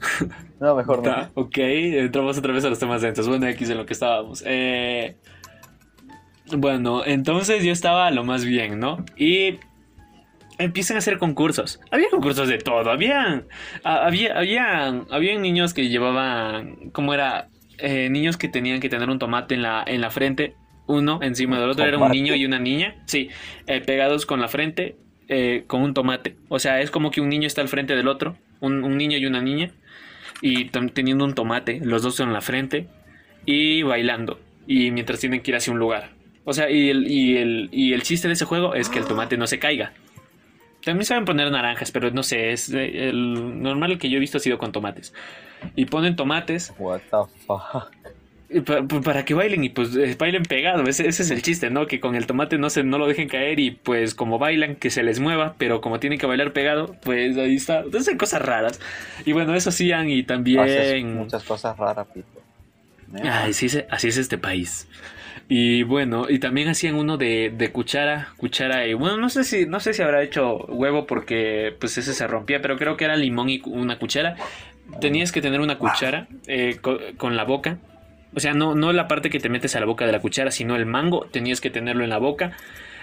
No, 0.60 0.74
mejor 0.76 1.04
no. 1.04 1.30
ok, 1.34 1.58
entramos 1.58 2.38
otra 2.38 2.52
vez 2.52 2.64
a 2.64 2.70
los 2.70 2.78
temas 2.78 3.02
densos. 3.02 3.28
Bueno, 3.28 3.46
aquí 3.46 3.64
en 3.64 3.76
lo 3.76 3.84
que 3.84 3.92
estábamos. 3.92 4.42
Eh, 4.46 5.16
bueno, 6.56 7.04
entonces 7.04 7.64
yo 7.64 7.72
estaba 7.72 8.10
lo 8.10 8.24
más 8.24 8.44
bien, 8.44 8.78
¿no? 8.78 9.04
Y 9.16 9.58
empiezan 10.58 10.96
a 10.96 10.98
hacer 10.98 11.18
concursos. 11.18 11.80
Había 11.90 12.08
concursos 12.10 12.48
de 12.48 12.58
todo. 12.58 12.90
Habían, 12.90 13.46
había, 13.82 14.38
habían, 14.38 15.06
habían 15.10 15.42
niños 15.42 15.74
que 15.74 15.88
llevaban, 15.88 16.90
¿cómo 16.92 17.12
era? 17.14 17.48
Eh, 17.78 18.08
niños 18.08 18.36
que 18.36 18.48
tenían 18.48 18.80
que 18.80 18.88
tener 18.88 19.10
un 19.10 19.18
tomate 19.18 19.54
en 19.54 19.62
la, 19.62 19.82
en 19.86 20.00
la 20.00 20.10
frente, 20.10 20.54
uno 20.86 21.20
encima 21.22 21.60
del 21.60 21.70
otro. 21.70 21.84
Era 21.84 21.98
un 21.98 22.10
niño 22.10 22.34
y 22.34 22.44
una 22.44 22.58
niña, 22.58 22.96
sí, 23.06 23.30
eh, 23.66 23.80
pegados 23.80 24.26
con 24.26 24.40
la 24.40 24.48
frente, 24.48 24.96
eh, 25.28 25.64
con 25.66 25.82
un 25.82 25.94
tomate. 25.94 26.36
O 26.48 26.58
sea, 26.58 26.80
es 26.80 26.90
como 26.90 27.10
que 27.10 27.20
un 27.20 27.28
niño 27.28 27.46
está 27.46 27.60
al 27.60 27.68
frente 27.68 27.96
del 27.96 28.08
otro, 28.08 28.36
un, 28.60 28.84
un 28.84 28.96
niño 28.96 29.18
y 29.18 29.26
una 29.26 29.40
niña, 29.40 29.70
y 30.40 30.66
teniendo 30.66 31.24
un 31.24 31.34
tomate, 31.34 31.80
los 31.82 32.02
dos 32.02 32.20
en 32.20 32.32
la 32.32 32.40
frente, 32.40 32.88
y 33.46 33.82
bailando. 33.82 34.40
Y 34.66 34.90
mientras 34.90 35.20
tienen 35.20 35.42
que 35.42 35.50
ir 35.50 35.56
hacia 35.56 35.72
un 35.72 35.78
lugar. 35.78 36.10
O 36.44 36.52
sea, 36.52 36.70
y 36.70 36.90
el, 36.90 37.10
y 37.10 37.36
el, 37.38 37.68
y 37.72 37.92
el 37.94 38.02
chiste 38.02 38.28
de 38.28 38.34
ese 38.34 38.44
juego 38.44 38.74
es 38.74 38.88
que 38.88 38.98
el 38.98 39.06
tomate 39.06 39.36
no 39.36 39.46
se 39.46 39.58
caiga. 39.58 39.92
También 40.84 41.06
saben 41.06 41.24
poner 41.24 41.50
naranjas, 41.50 41.90
pero 41.90 42.10
no 42.10 42.22
sé, 42.22 42.52
es 42.52 42.68
el 42.70 43.62
normal 43.62 43.98
que 43.98 44.10
yo 44.10 44.18
he 44.18 44.20
visto 44.20 44.36
ha 44.36 44.40
sido 44.40 44.58
con 44.58 44.70
tomates. 44.70 45.14
Y 45.76 45.86
ponen 45.86 46.14
tomates 46.14 46.74
What 46.78 47.00
the 47.10 47.16
fuck. 47.46 47.90
Y 48.54 48.60
pa- 48.60 48.86
pa- 48.86 49.00
para 49.02 49.24
que 49.24 49.34
bailen 49.34 49.64
y 49.64 49.68
pues 49.70 49.94
eh, 49.96 50.16
bailen 50.18 50.44
pegado. 50.44 50.84
Ese, 50.84 51.06
ese 51.08 51.22
es 51.24 51.30
el 51.30 51.42
chiste, 51.42 51.70
¿no? 51.70 51.86
Que 51.86 52.00
con 52.00 52.14
el 52.14 52.26
tomate 52.26 52.58
no 52.58 52.70
se 52.70 52.84
no 52.84 52.98
lo 52.98 53.06
dejen 53.06 53.28
caer 53.28 53.60
y 53.60 53.72
pues 53.72 54.14
como 54.14 54.38
bailan, 54.38 54.76
que 54.76 54.90
se 54.90 55.02
les 55.02 55.20
mueva, 55.20 55.54
pero 55.58 55.80
como 55.80 56.00
tienen 56.00 56.18
que 56.18 56.26
bailar 56.26 56.52
pegado, 56.52 56.96
pues 57.02 57.36
ahí 57.36 57.56
está. 57.56 57.80
Entonces 57.80 58.08
hay 58.08 58.16
cosas 58.18 58.42
raras. 58.42 58.80
Y 59.24 59.32
bueno, 59.32 59.54
eso 59.54 59.70
hacían 59.70 60.08
y 60.10 60.20
Haces 60.20 60.26
también... 60.26 61.14
muchas 61.14 61.44
cosas 61.44 61.76
raras, 61.76 62.06
Pito. 62.08 62.42
Ay, 63.22 63.50
así 63.50 63.66
es, 63.66 63.84
así 63.90 64.08
es 64.08 64.16
este 64.16 64.38
país. 64.38 64.88
Y 65.48 65.82
bueno, 65.82 66.26
y 66.28 66.38
también 66.38 66.68
hacían 66.68 66.94
uno 66.94 67.16
de, 67.18 67.52
de 67.54 67.70
cuchara, 67.70 68.28
cuchara 68.38 68.86
y 68.86 68.94
bueno, 68.94 69.18
no 69.18 69.28
sé 69.28 69.44
si 69.44 69.66
no 69.66 69.78
sé 69.80 69.92
si 69.92 70.02
habrá 70.02 70.22
hecho 70.22 70.56
huevo 70.68 71.06
porque 71.06 71.76
pues 71.78 71.98
ese 71.98 72.14
se 72.14 72.26
rompía, 72.26 72.62
pero 72.62 72.78
creo 72.78 72.96
que 72.96 73.04
era 73.04 73.16
limón 73.16 73.50
y 73.50 73.60
una 73.66 73.98
cuchara. 73.98 74.36
Tenías 75.00 75.32
que 75.32 75.42
tener 75.42 75.60
una 75.60 75.78
cuchara 75.78 76.28
eh, 76.46 76.78
co- 76.80 76.98
con, 77.16 77.36
la 77.36 77.44
boca. 77.44 77.78
O 78.36 78.40
sea, 78.40 78.52
no, 78.54 78.74
no 78.74 78.92
la 78.92 79.06
parte 79.08 79.30
que 79.30 79.38
te 79.40 79.48
metes 79.48 79.76
a 79.76 79.80
la 79.80 79.86
boca 79.86 80.06
de 80.06 80.12
la 80.12 80.20
cuchara, 80.20 80.50
sino 80.50 80.74
el 80.76 80.86
mango, 80.86 81.26
tenías 81.30 81.60
que 81.60 81.70
tenerlo 81.70 82.04
en 82.04 82.10
la 82.10 82.18
boca. 82.18 82.52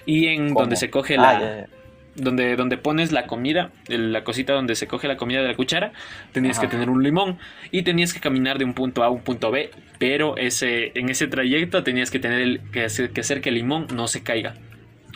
Y 0.05 0.27
en 0.27 0.49
¿Cómo? 0.49 0.61
donde 0.61 0.75
se 0.75 0.89
coge 0.89 1.15
Ah, 1.15 1.21
la, 1.21 1.39
ya, 1.39 1.57
ya. 1.61 1.67
donde, 2.15 2.55
donde 2.57 2.77
pones 2.77 3.11
la 3.13 3.27
comida, 3.27 3.71
el- 3.87 4.11
la 4.11 4.23
cosita 4.23 4.51
donde 4.53 4.75
se 4.75 4.87
coge 4.87 5.07
la 5.07 5.15
comida 5.15 5.41
de 5.41 5.47
la 5.47 5.55
cuchara, 5.55 5.93
tenías 6.33 6.57
Ajá. 6.57 6.67
que 6.67 6.71
tener 6.71 6.89
un 6.89 7.01
limón 7.03 7.37
y 7.71 7.83
tenías 7.83 8.13
que 8.13 8.19
caminar 8.19 8.57
de 8.57 8.65
un 8.65 8.73
punto 8.73 9.03
A 9.03 9.05
a 9.05 9.09
un 9.09 9.21
punto 9.21 9.51
B, 9.51 9.71
pero 9.99 10.35
ese, 10.37 10.91
en 10.99 11.09
ese 11.09 11.27
trayecto 11.27 11.83
tenías 11.83 12.11
que 12.11 12.19
tener 12.19 12.41
el- 12.41 12.61
que, 12.71 12.83
hacer, 12.85 13.11
que 13.11 13.21
hacer 13.21 13.39
que 13.41 13.49
el 13.49 13.55
limón 13.55 13.87
no 13.93 14.07
se 14.07 14.23
caiga. 14.23 14.55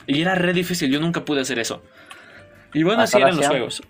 Y 0.08 0.22
era 0.22 0.36
re 0.36 0.54
difícil, 0.54 0.90
yo 0.92 1.00
nunca 1.02 1.26
pude 1.26 1.42
hacer 1.42 1.58
eso. 1.60 1.84
Y 2.74 2.84
bueno, 2.84 3.00
Acá 3.02 3.04
así 3.06 3.18
eran 3.18 3.30
los 3.32 3.38
hacían. 3.40 3.52
juegos. 3.52 3.82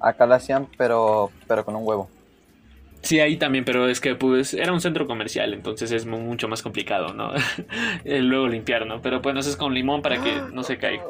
Acá 0.00 0.26
lo 0.26 0.34
hacían, 0.34 0.66
pero, 0.76 1.30
pero 1.46 1.64
con 1.64 1.76
un 1.76 1.82
huevo. 1.86 2.10
Sí, 3.02 3.18
ahí 3.18 3.38
también, 3.38 3.64
pero 3.64 3.88
es 3.88 4.00
que 4.00 4.14
pues 4.14 4.52
era 4.52 4.72
un 4.72 4.80
centro 4.80 5.06
comercial, 5.06 5.54
entonces 5.54 5.90
es 5.90 6.04
mu- 6.06 6.20
mucho 6.20 6.48
más 6.48 6.62
complicado, 6.62 7.14
¿no? 7.14 7.32
Luego 8.04 8.46
limpiar, 8.48 8.86
¿no? 8.86 9.00
Pero 9.00 9.20
bueno, 9.22 9.40
eso 9.40 9.48
es 9.50 9.56
con 9.56 9.72
limón 9.74 10.02
para 10.02 10.20
que 10.20 10.42
no 10.42 10.62
se 10.62 10.76
caiga. 10.78 11.06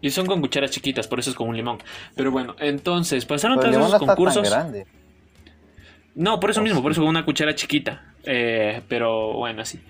Y 0.00 0.10
son 0.10 0.26
con 0.26 0.40
cucharas 0.40 0.70
chiquitas, 0.70 1.08
por 1.08 1.18
eso 1.18 1.30
es 1.30 1.36
con 1.36 1.48
un 1.48 1.56
limón. 1.56 1.78
Pero 2.14 2.30
bueno, 2.30 2.54
entonces 2.60 3.24
pasaron 3.26 3.58
Pero 3.58 3.70
todos 3.70 3.72
limón 3.72 3.90
no 3.90 3.96
esos 3.96 3.96
está 3.96 4.20
tan 4.22 4.42
concursos. 4.42 4.42
grande. 4.42 4.86
No, 6.14 6.38
por 6.38 6.50
eso 6.50 6.60
Oh, 6.60 6.62
mismo, 6.62 6.82
por 6.82 6.92
eso 6.92 7.00
con 7.00 7.08
una 7.10 7.24
cuchara 7.24 7.54
chiquita. 7.54 8.14
Eh, 8.24 8.82
pero 8.88 9.32
bueno, 9.34 9.62
así. 9.62 9.80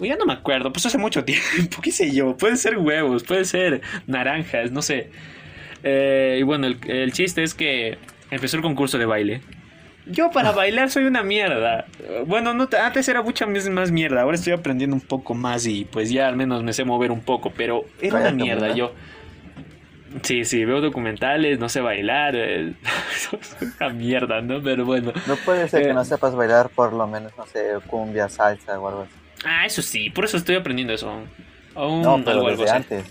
Ya 0.00 0.16
no 0.16 0.26
me 0.26 0.34
acuerdo, 0.34 0.72
pues 0.72 0.86
hace 0.86 0.98
mucho 0.98 1.24
tiempo, 1.26 1.82
qué 1.82 1.92
sé 1.92 2.12
yo. 2.14 2.36
Puede 2.36 2.56
ser 2.56 2.78
huevos, 2.78 3.24
puede 3.24 3.44
ser 3.44 3.82
naranjas, 4.06 4.72
no 4.72 4.82
sé. 4.82 5.10
Eh, 5.82 6.38
y 6.40 6.42
bueno, 6.44 6.66
el, 6.66 6.78
el 6.88 7.12
chiste 7.12 7.42
es 7.42 7.54
que 7.54 7.98
empezó 8.30 8.56
el 8.56 8.62
concurso 8.62 8.98
de 8.98 9.06
baile. 9.06 9.42
Yo 10.06 10.30
para 10.30 10.52
bailar 10.52 10.90
soy 10.90 11.04
una 11.04 11.22
mierda. 11.22 11.86
Bueno, 12.26 12.52
no, 12.52 12.68
te- 12.68 12.76
antes 12.78 13.08
era 13.08 13.22
mucha 13.22 13.46
más 13.46 13.90
mierda. 13.90 14.20
Ahora 14.22 14.36
estoy 14.36 14.52
aprendiendo 14.52 14.94
un 14.94 15.00
poco 15.00 15.34
más 15.34 15.66
y 15.66 15.86
pues 15.86 16.10
ya 16.10 16.28
al 16.28 16.36
menos 16.36 16.62
me 16.62 16.72
sé 16.74 16.84
mover 16.84 17.10
un 17.10 17.22
poco. 17.22 17.50
Pero 17.56 17.84
era 18.00 18.18
una 18.18 18.30
mierda 18.32 18.62
¿verdad? 18.62 18.76
yo. 18.76 18.92
Sí, 20.22 20.44
sí, 20.44 20.64
veo 20.64 20.80
documentales, 20.80 21.58
no 21.58 21.68
sé 21.68 21.80
bailar. 21.80 22.36
eh, 22.36 22.74
es 23.12 23.30
una 23.80 23.88
mierda, 23.90 24.40
¿no? 24.42 24.62
Pero 24.62 24.84
bueno. 24.84 25.12
No 25.26 25.36
puede 25.36 25.68
ser 25.68 25.82
que 25.82 25.88
Eh. 25.90 25.94
no 25.94 26.04
sepas 26.04 26.34
bailar 26.34 26.68
por 26.68 26.92
lo 26.92 27.06
menos, 27.06 27.32
no 27.36 27.46
sé, 27.46 27.64
cumbia, 27.86 28.28
salsa 28.28 28.78
o 28.78 28.88
algo 28.88 29.02
así. 29.02 29.12
Ah, 29.44 29.66
eso 29.66 29.82
sí, 29.82 30.10
por 30.10 30.24
eso 30.26 30.36
estoy 30.36 30.56
aprendiendo 30.56 30.92
eso. 30.94 31.10
Aún 31.74 32.02
No, 32.02 32.16
pero 32.18 32.30
algo, 32.38 32.48
algo 32.48 32.62
desde 32.62 32.76
antes. 32.76 33.04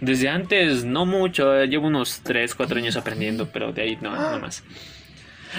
Desde 0.00 0.28
antes, 0.28 0.84
no 0.84 1.06
mucho, 1.06 1.58
eh, 1.58 1.66
llevo 1.68 1.86
unos 1.86 2.20
3, 2.22 2.54
4 2.54 2.76
años 2.78 2.96
aprendiendo, 2.96 3.48
pero 3.50 3.72
de 3.72 3.82
ahí 3.82 3.98
no, 4.02 4.10
no 4.14 4.38
más. 4.40 4.62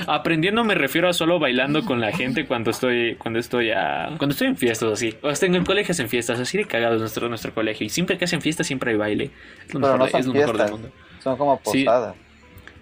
Aprendiendo 0.07 0.63
me 0.63 0.75
refiero 0.75 1.07
a 1.09 1.13
solo 1.13 1.39
bailando 1.39 1.83
con 1.85 2.01
la 2.01 2.11
gente 2.11 2.45
cuando 2.45 2.71
estoy 2.71 3.15
cuando 3.15 3.39
estoy 3.39 3.71
a, 3.71 4.09
cuando 4.17 4.33
estoy 4.33 4.47
en 4.47 4.57
fiestas 4.57 4.91
así. 4.93 5.15
O 5.21 5.29
hasta 5.29 5.45
en 5.45 5.55
el 5.55 5.63
colegio 5.63 5.91
hacen 5.93 6.09
fiestas, 6.09 6.39
así 6.39 6.57
de 6.57 6.65
cagados 6.65 6.99
nuestro 6.99 7.29
nuestro 7.29 7.53
colegio 7.53 7.85
y 7.85 7.89
siempre 7.89 8.17
que 8.17 8.25
hacen 8.25 8.41
fiestas 8.41 8.67
siempre 8.67 8.91
hay 8.91 8.97
baile. 8.97 9.31
Es 9.67 9.73
lo 9.73 9.79
mejor, 9.79 9.99
no 9.99 10.05
de- 10.05 10.11
son 10.11 10.19
es 10.19 10.25
lo 10.27 10.33
mejor 10.33 10.57
del 10.57 10.67
fiestas. 10.67 10.71
mundo. 10.79 10.95
Son 11.23 11.37
como 11.37 11.61
Sí. 11.71 11.85
posadas. 11.85 12.15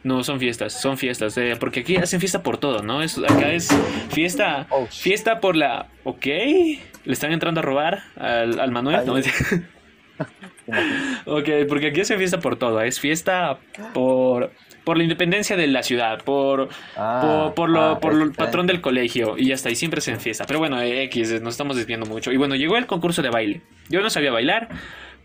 No, 0.04 0.22
son 0.22 0.38
fiestas, 0.38 0.82
son 0.82 0.98
fiestas, 0.98 1.38
eh, 1.38 1.56
porque 1.58 1.80
aquí 1.80 1.96
hacen 1.96 2.20
fiesta 2.20 2.44
por 2.44 2.58
todo, 2.58 2.84
¿no? 2.84 3.02
Es, 3.02 3.18
acá 3.18 3.54
es 3.54 3.70
fiesta, 4.10 4.68
Oh, 4.70 4.86
fiesta 4.88 5.40
por 5.40 5.56
la... 5.56 5.88
¿Ok? 6.04 6.26
¿Le 6.26 6.82
están 7.14 7.32
entrando 7.32 7.62
a 7.62 7.64
robar 7.64 8.04
al, 8.18 8.60
al 8.60 8.72
Manuel? 8.72 8.98
Ay. 8.98 9.06
No, 9.06 9.14
ok, 11.26 11.50
porque 11.70 11.88
aquí 11.88 12.02
hacen 12.02 12.18
fiesta 12.18 12.40
por 12.40 12.58
todo, 12.58 12.82
es 12.82 13.00
fiesta 13.00 13.60
por, 13.94 14.52
por 14.84 14.98
la 14.98 15.04
independencia 15.04 15.56
de 15.56 15.68
la 15.68 15.84
ciudad, 15.84 16.24
por, 16.24 16.70
Ah, 16.96 17.22
por, 17.22 17.54
por 17.56 17.70
lo, 17.70 17.82
ah, 17.82 18.00
por 18.00 18.14
el 18.14 18.32
patrón 18.32 18.68
del 18.68 18.82
colegio 18.82 19.36
y 19.38 19.52
hasta 19.52 19.70
ahí 19.70 19.76
siempre 19.76 20.02
se 20.02 20.16
fiesta. 20.18 20.46
Pero 20.46 20.60
bueno, 20.60 20.82
eh, 20.82 21.04
X, 21.04 21.42
nos 21.42 21.54
estamos 21.54 21.76
desviando 21.78 22.06
mucho. 22.06 22.32
Y 22.32 22.38
bueno, 22.38 22.56
llegó 22.56 22.78
el 22.78 22.86
concurso 22.86 23.22
de 23.22 23.30
baile. 23.30 23.62
Yo 23.90 24.02
no 24.02 24.10
sabía 24.10 24.32
bailar, 24.32 24.70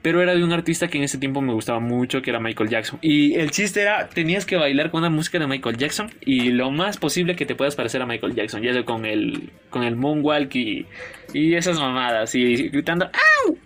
pero 0.02 0.22
era 0.22 0.34
de 0.34 0.44
un 0.44 0.52
artista 0.52 0.88
que 0.88 0.98
en 0.98 1.04
ese 1.04 1.18
tiempo 1.18 1.40
me 1.40 1.52
gustaba 1.52 1.80
mucho, 1.80 2.22
que 2.22 2.30
era 2.30 2.40
Michael 2.40 2.70
Jackson. 2.70 2.98
Y 3.02 3.34
el 3.34 3.50
chiste 3.50 3.82
era, 3.82 4.08
tenías 4.08 4.46
que 4.46 4.56
bailar 4.56 4.90
con 4.90 5.00
una 5.00 5.10
música 5.10 5.38
de 5.38 5.46
Michael 5.46 5.76
Jackson 5.76 6.10
y 6.24 6.50
lo 6.50 6.70
más 6.70 6.96
posible 6.98 7.34
que 7.34 7.46
te 7.46 7.54
puedas 7.54 7.74
parecer 7.74 8.00
a 8.02 8.06
Michael 8.06 8.34
Jackson, 8.34 8.62
ya 8.62 8.72
sea 8.72 8.84
con 8.84 9.04
el, 9.04 9.50
con 9.70 9.82
el 9.82 9.96
moonwalk 9.96 10.54
y, 10.54 10.86
y 11.34 11.54
esas 11.54 11.78
mamadas, 11.78 12.34
y 12.34 12.68
gritando 12.68 13.06
¡Au! 13.46 13.58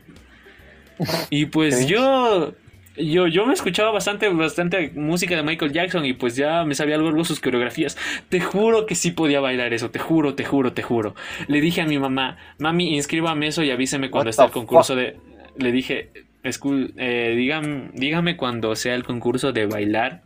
Y 1.30 1.46
pues 1.46 1.86
yo... 1.86 2.54
Yo, 2.96 3.26
yo 3.26 3.46
me 3.46 3.54
escuchaba 3.54 3.90
bastante, 3.90 4.28
bastante 4.28 4.90
música 4.94 5.34
de 5.34 5.42
Michael 5.42 5.72
Jackson 5.72 6.04
y 6.04 6.12
pues 6.12 6.36
ya 6.36 6.64
me 6.64 6.74
sabía 6.74 6.96
algo, 6.96 7.08
algo 7.08 7.24
sus 7.24 7.40
coreografías. 7.40 7.96
Te 8.28 8.40
juro 8.40 8.84
que 8.84 8.94
sí 8.94 9.12
podía 9.12 9.40
bailar 9.40 9.72
eso, 9.72 9.90
te 9.90 9.98
juro, 9.98 10.34
te 10.34 10.44
juro, 10.44 10.72
te 10.74 10.82
juro. 10.82 11.14
Le 11.48 11.60
dije 11.62 11.80
a 11.80 11.86
mi 11.86 11.98
mamá, 11.98 12.36
mami, 12.58 12.94
inscríbame 12.94 13.46
eso 13.46 13.62
y 13.62 13.70
avíseme 13.70 14.10
cuando 14.10 14.30
esté 14.30 14.42
el 14.42 14.50
concurso 14.52 14.94
de... 14.96 15.16
Le 15.56 15.72
dije, 15.72 16.10
"Escu- 16.44 16.92
eh, 16.98 17.34
dígame, 17.36 17.90
dígame 17.94 18.36
cuando 18.36 18.76
sea 18.76 18.94
el 18.94 19.04
concurso 19.04 19.52
de 19.52 19.64
bailar 19.66 20.22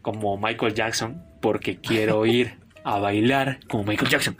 como 0.00 0.38
Michael 0.38 0.72
Jackson, 0.74 1.22
porque 1.42 1.76
quiero 1.76 2.24
ir 2.26 2.54
a 2.84 2.98
bailar 2.98 3.58
como 3.68 3.84
Michael 3.84 4.10
Jackson. 4.10 4.36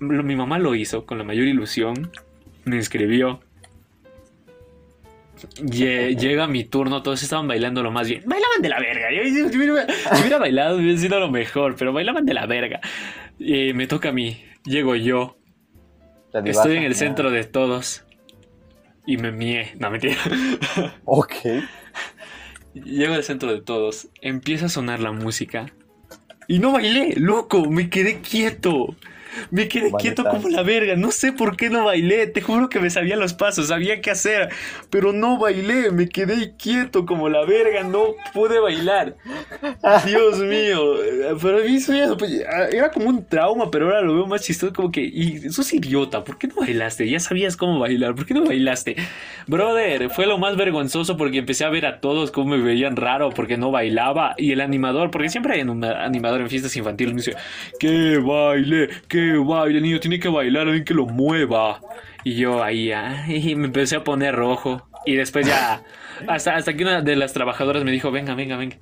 Mi 0.00 0.36
mamá 0.36 0.58
lo 0.58 0.74
hizo 0.74 1.04
con 1.04 1.18
la 1.18 1.24
mayor 1.24 1.46
ilusión, 1.46 2.10
me 2.64 2.76
inscribió. 2.76 3.40
Lle- 5.62 6.16
Llega 6.16 6.46
mi 6.46 6.64
turno, 6.64 7.02
todos 7.02 7.22
estaban 7.22 7.46
bailando 7.48 7.82
lo 7.82 7.90
más 7.90 8.08
bien. 8.08 8.22
Bailaban 8.26 8.62
de 8.62 8.68
la 8.68 8.78
verga. 8.80 9.08
Yo, 9.12 9.22
yo- 9.22 9.50
yo 9.50 9.58
hubiera, 9.72 9.86
si 10.14 10.20
hubiera 10.20 10.38
bailado, 10.38 10.76
hubiera 10.78 10.98
sido 10.98 11.20
lo 11.20 11.30
mejor, 11.30 11.76
pero 11.76 11.92
bailaban 11.92 12.24
de 12.26 12.34
la 12.34 12.46
verga. 12.46 12.80
Y 13.38 13.72
me 13.72 13.86
toca 13.86 14.08
a 14.10 14.12
mí. 14.12 14.42
Llego 14.64 14.94
yo. 14.96 15.36
Estoy 16.50 16.76
en 16.76 16.82
el 16.82 16.94
centro 16.94 17.30
de 17.30 17.44
todos. 17.44 18.04
Y 19.06 19.16
me 19.16 19.32
mié. 19.32 19.72
No, 19.78 19.90
mentira. 19.90 20.16
Ok. 21.04 21.32
Llego 22.74 23.14
al 23.14 23.24
centro 23.24 23.50
de 23.52 23.60
todos. 23.62 24.08
Empieza 24.20 24.66
a 24.66 24.68
sonar 24.68 25.00
la 25.00 25.12
música. 25.12 25.72
Y 26.46 26.58
no 26.58 26.72
bailé, 26.72 27.14
loco. 27.16 27.68
Me 27.70 27.88
quedé 27.90 28.20
quieto. 28.20 28.94
Me 29.50 29.68
quedé 29.68 29.92
quieto 29.92 30.24
como 30.24 30.48
la 30.48 30.62
verga. 30.62 30.96
No 30.96 31.10
sé 31.10 31.32
por 31.32 31.56
qué 31.56 31.70
no 31.70 31.84
bailé. 31.84 32.26
Te 32.26 32.40
juro 32.40 32.68
que 32.68 32.80
me 32.80 32.90
sabía 32.90 33.16
los 33.16 33.34
pasos, 33.34 33.68
sabía 33.68 34.00
qué 34.00 34.10
hacer. 34.10 34.48
Pero 34.90 35.12
no 35.12 35.38
bailé. 35.38 35.90
Me 35.90 36.08
quedé 36.08 36.56
quieto 36.56 37.06
como 37.06 37.28
la 37.28 37.44
verga. 37.44 37.82
No 37.82 38.14
pude 38.32 38.60
bailar. 38.60 39.16
Dios 40.06 40.38
mío. 40.38 41.02
Eh, 41.02 41.34
Pero 41.40 41.58
a 41.58 41.60
mí 41.62 41.76
eso 41.76 41.92
ya- 41.94 42.14
pues, 42.16 42.42
era 42.72 42.90
como 42.90 43.08
un 43.08 43.24
trauma, 43.26 43.70
pero 43.70 43.86
ahora 43.86 44.02
lo 44.02 44.14
veo 44.14 44.26
más 44.26 44.42
chistoso. 44.42 44.72
Como 44.72 44.90
que, 44.90 45.00
y 45.02 45.38
sos 45.50 45.72
idiota. 45.72 46.24
¿Por 46.24 46.38
qué 46.38 46.46
no 46.48 46.54
bailaste? 46.56 47.08
Ya 47.08 47.20
sabías 47.20 47.56
cómo 47.56 47.78
bailar. 47.78 48.14
¿Por 48.14 48.26
qué 48.26 48.34
no 48.34 48.44
bailaste? 48.44 48.96
Brother, 49.46 50.10
fue 50.10 50.26
lo 50.26 50.38
más 50.38 50.56
vergonzoso 50.56 51.16
porque 51.16 51.38
empecé 51.38 51.64
a 51.64 51.70
ver 51.70 51.86
a 51.86 52.00
todos 52.00 52.30
cómo 52.30 52.56
me 52.56 52.62
veían 52.62 52.96
raro 52.96 53.30
porque 53.30 53.56
no 53.56 53.70
bailaba. 53.70 54.34
Y 54.38 54.52
el 54.52 54.60
animador, 54.60 55.10
porque 55.10 55.28
siempre 55.28 55.54
hay 55.54 55.62
un 55.62 55.84
animador 55.84 56.40
en 56.40 56.48
fiestas 56.48 56.76
infantiles, 56.76 57.14
me 57.14 57.18
dice, 57.22 57.36
que 57.78 58.18
baile, 58.18 58.88
que 59.08 59.32
baile, 59.38 59.80
niño 59.80 60.00
tiene 60.00 60.18
que 60.20 60.28
bailar, 60.28 60.66
alguien 60.66 60.84
que 60.84 60.94
lo 60.94 61.06
mueva. 61.06 61.80
Y 62.24 62.34
yo 62.36 62.62
ahí, 62.62 62.92
ay, 62.92 63.54
me 63.54 63.66
empecé 63.66 63.96
a 63.96 64.04
poner 64.04 64.34
rojo. 64.34 64.88
Y 65.06 65.14
después 65.14 65.46
ya, 65.46 65.82
hasta, 66.26 66.56
hasta 66.56 66.74
que 66.74 66.82
una 66.82 67.00
de 67.00 67.16
las 67.16 67.32
trabajadoras 67.32 67.84
me 67.84 67.90
dijo, 67.92 68.10
venga, 68.10 68.34
venga, 68.34 68.56
venga. 68.56 68.76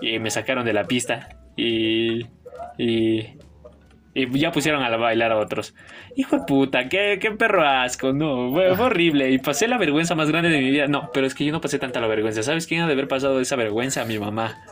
Y 0.00 0.18
me 0.18 0.30
sacaron 0.30 0.64
de 0.64 0.72
la 0.72 0.84
pista. 0.84 1.28
Y... 1.56 2.26
Y... 2.78 3.38
Y 4.16 4.38
ya 4.38 4.52
pusieron 4.52 4.80
a 4.80 4.96
bailar 4.96 5.32
a 5.32 5.38
otros. 5.38 5.74
Hijo 6.14 6.36
de 6.38 6.44
puta, 6.46 6.88
qué, 6.88 7.18
qué 7.20 7.32
perro 7.32 7.66
asco, 7.66 8.12
no, 8.12 8.52
fue, 8.52 8.72
fue 8.76 8.86
horrible. 8.86 9.32
Y 9.32 9.38
pasé 9.38 9.66
la 9.66 9.76
vergüenza 9.76 10.14
más 10.14 10.30
grande 10.30 10.50
de 10.50 10.60
mi 10.60 10.70
vida. 10.70 10.86
No, 10.86 11.10
pero 11.12 11.26
es 11.26 11.34
que 11.34 11.44
yo 11.44 11.50
no 11.50 11.60
pasé 11.60 11.80
tanta 11.80 12.00
la 12.00 12.06
vergüenza. 12.06 12.44
¿Sabes 12.44 12.68
quién 12.68 12.82
ha 12.82 12.86
de 12.86 12.92
haber 12.92 13.08
pasado 13.08 13.40
esa 13.40 13.56
vergüenza? 13.56 14.04
Mi 14.04 14.20
mamá. 14.20 14.62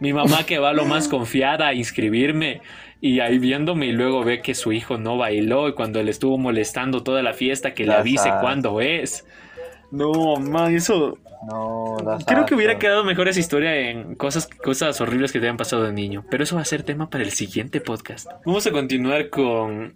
Mi 0.00 0.12
mamá 0.12 0.44
que 0.44 0.58
va 0.58 0.74
lo 0.74 0.84
más 0.84 1.08
confiada 1.08 1.68
a 1.68 1.74
inscribirme. 1.74 2.60
Y 3.00 3.20
ahí 3.20 3.38
viéndome 3.38 3.86
y 3.86 3.92
luego 3.92 4.22
ve 4.22 4.42
que 4.42 4.54
su 4.54 4.70
hijo 4.72 4.98
no 4.98 5.16
bailó. 5.16 5.68
Y 5.68 5.72
cuando 5.72 6.02
le 6.02 6.10
estuvo 6.10 6.36
molestando 6.36 7.02
toda 7.02 7.22
la 7.22 7.32
fiesta, 7.32 7.72
que 7.72 7.86
le 7.86 7.94
avise 7.94 8.30
cuándo 8.42 8.82
es. 8.82 9.26
No, 9.92 10.36
man, 10.36 10.74
eso. 10.74 11.16
No, 11.46 11.96
las 12.04 12.24
Creo 12.24 12.46
que 12.46 12.54
hubiera 12.54 12.78
quedado 12.78 13.04
mejor 13.04 13.28
esa 13.28 13.40
historia 13.40 13.76
en 13.76 14.14
cosas, 14.14 14.46
cosas 14.46 15.00
horribles 15.00 15.32
que 15.32 15.40
te 15.40 15.46
hayan 15.46 15.56
pasado 15.56 15.84
de 15.84 15.92
niño. 15.92 16.24
Pero 16.30 16.44
eso 16.44 16.56
va 16.56 16.62
a 16.62 16.66
ser 16.66 16.82
tema 16.82 17.10
para 17.10 17.24
el 17.24 17.32
siguiente 17.32 17.80
podcast. 17.80 18.28
Vamos 18.44 18.66
a 18.66 18.70
continuar 18.70 19.30
con 19.30 19.94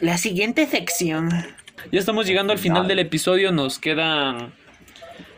la 0.00 0.18
siguiente 0.18 0.66
sección. 0.66 1.30
Ya 1.92 1.98
estamos 1.98 2.26
llegando 2.26 2.52
al 2.52 2.58
final 2.58 2.88
del 2.88 2.98
episodio. 2.98 3.52
Nos 3.52 3.78
quedan. 3.78 4.52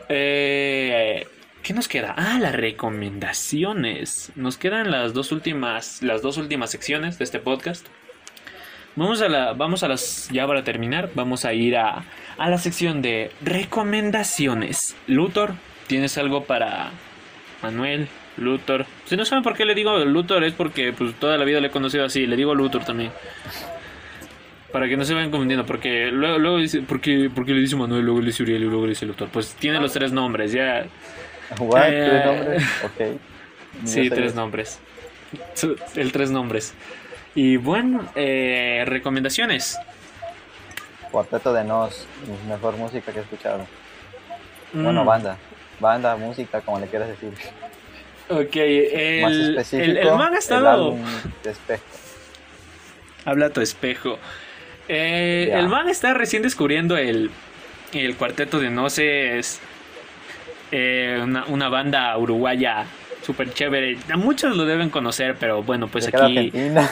Eh, 0.09 1.25
¿Qué 1.63 1.73
nos 1.73 1.87
queda? 1.87 2.15
Ah, 2.17 2.39
las 2.39 2.55
recomendaciones. 2.55 4.31
Nos 4.35 4.57
quedan 4.57 4.91
las 4.91 5.13
dos 5.13 5.31
últimas. 5.31 6.01
Las 6.01 6.21
dos 6.21 6.37
últimas 6.37 6.71
secciones 6.71 7.17
de 7.17 7.25
este 7.25 7.39
podcast. 7.39 7.85
Vamos 8.95 9.21
a 9.21 9.29
la. 9.29 9.53
Vamos 9.53 9.83
a 9.83 9.87
las. 9.87 10.29
Ya 10.31 10.47
para 10.47 10.63
terminar. 10.63 11.11
Vamos 11.15 11.45
a 11.45 11.53
ir 11.53 11.77
a. 11.77 12.03
A 12.39 12.49
la 12.49 12.57
sección 12.57 13.01
de 13.01 13.31
recomendaciones. 13.41 14.95
Luthor, 15.07 15.55
¿tienes 15.87 16.17
algo 16.17 16.45
para 16.45 16.91
Manuel? 17.61 18.07
Luthor. 18.37 18.85
Si 19.03 19.17
no 19.17 19.25
saben 19.25 19.43
por 19.43 19.57
qué 19.57 19.65
le 19.65 19.75
digo 19.75 19.97
Luthor 20.05 20.45
es 20.45 20.53
porque 20.53 20.93
pues 20.93 21.13
toda 21.15 21.37
la 21.37 21.43
vida 21.43 21.59
le 21.59 21.67
he 21.67 21.71
conocido 21.71 22.05
así. 22.05 22.25
Le 22.25 22.37
digo 22.37 22.55
Luthor 22.55 22.85
también. 22.85 23.11
Para 24.71 24.87
que 24.87 24.95
no 24.95 25.03
se 25.03 25.13
vayan 25.13 25.31
confundiendo, 25.31 25.65
porque 25.65 26.11
luego, 26.11 26.37
luego 26.37 26.57
dice, 26.59 26.81
¿por 26.81 27.01
qué, 27.01 27.29
por 27.33 27.45
qué 27.45 27.53
le 27.53 27.59
dice 27.59 27.75
Manuel, 27.75 28.05
luego 28.05 28.21
le 28.21 28.27
dice 28.27 28.43
Uriel 28.43 28.61
y 28.61 28.65
luego 28.67 28.83
le 28.83 28.89
dice 28.89 29.05
Luthor? 29.05 29.27
Pues 29.27 29.55
tiene 29.55 29.79
los 29.81 29.91
tres 29.91 30.13
nombres, 30.13 30.53
ya. 30.53 30.85
What? 31.59 31.89
Eh, 31.89 32.07
¿Tres 32.07 32.25
nombres? 32.25 32.63
Ok. 32.85 33.19
Sí, 33.83 34.09
tres 34.09 34.35
nombres. 34.35 34.79
El 35.95 36.11
tres 36.13 36.31
nombres. 36.31 36.73
Y 37.35 37.57
bueno, 37.57 38.09
eh, 38.15 38.83
recomendaciones. 38.85 39.77
Cuarteto 41.11 41.53
de 41.53 41.63
Nos, 41.63 42.05
mejor 42.47 42.75
música 42.77 43.11
que 43.11 43.19
he 43.19 43.21
escuchado. 43.23 43.65
Bueno, 44.73 45.03
Mm, 45.03 45.07
banda. 45.07 45.37
Banda, 45.79 46.15
música, 46.15 46.61
como 46.61 46.79
le 46.79 46.87
quieras 46.87 47.09
decir. 47.09 47.31
Ok, 48.29 48.39
Más 48.39 49.31
el, 49.31 49.49
específico, 49.57 49.91
el, 49.91 49.97
el 49.97 50.11
man 50.15 50.27
ha 50.27 50.33
el 50.33 50.37
estado... 50.37 50.95
de 51.43 51.49
Espejo. 51.51 51.83
Habla 53.25 53.47
a 53.47 53.49
tu 53.49 53.61
espejo. 53.61 54.19
Eh. 54.87 55.49
El 55.53 55.67
man 55.67 55.89
está 55.89 56.13
recién 56.13 56.43
descubriendo 56.43 56.97
el, 56.97 57.31
el 57.93 58.15
cuarteto 58.17 58.59
de 58.59 58.69
No 58.69 58.89
sé, 58.89 59.39
es 59.39 59.59
eh, 60.71 61.19
una, 61.23 61.45
una 61.45 61.69
banda 61.69 62.15
uruguaya 62.17 62.85
súper 63.29 63.53
chévere. 63.53 63.95
A 64.11 64.17
muchos 64.17 64.57
lo 64.57 64.65
deben 64.65 64.89
conocer, 64.89 65.35
pero 65.39 65.61
bueno, 65.61 65.87
pues 65.87 66.05
de 66.05 66.17
aquí 66.17 66.37
Argentina. 66.37 66.89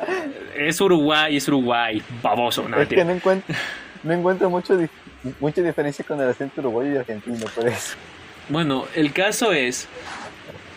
es 0.56 0.80
Uruguay, 0.80 1.36
es 1.36 1.48
Uruguay, 1.48 2.00
baboso. 2.22 2.68
No, 2.68 2.80
es 2.80 2.86
que 2.86 2.94
mentira. 2.96 3.04
no 3.04 3.10
encuentro, 3.12 3.56
no 4.04 4.12
encuentro 4.12 4.50
mucho 4.50 4.78
mucha 5.40 5.62
diferencia 5.62 6.04
con 6.04 6.20
el 6.20 6.28
acento 6.28 6.60
uruguayo 6.60 6.92
y 6.92 6.96
argentino, 6.98 7.44
por 7.54 7.66
eso. 7.66 7.96
Bueno, 8.48 8.84
el 8.94 9.12
caso 9.12 9.52
es. 9.52 9.88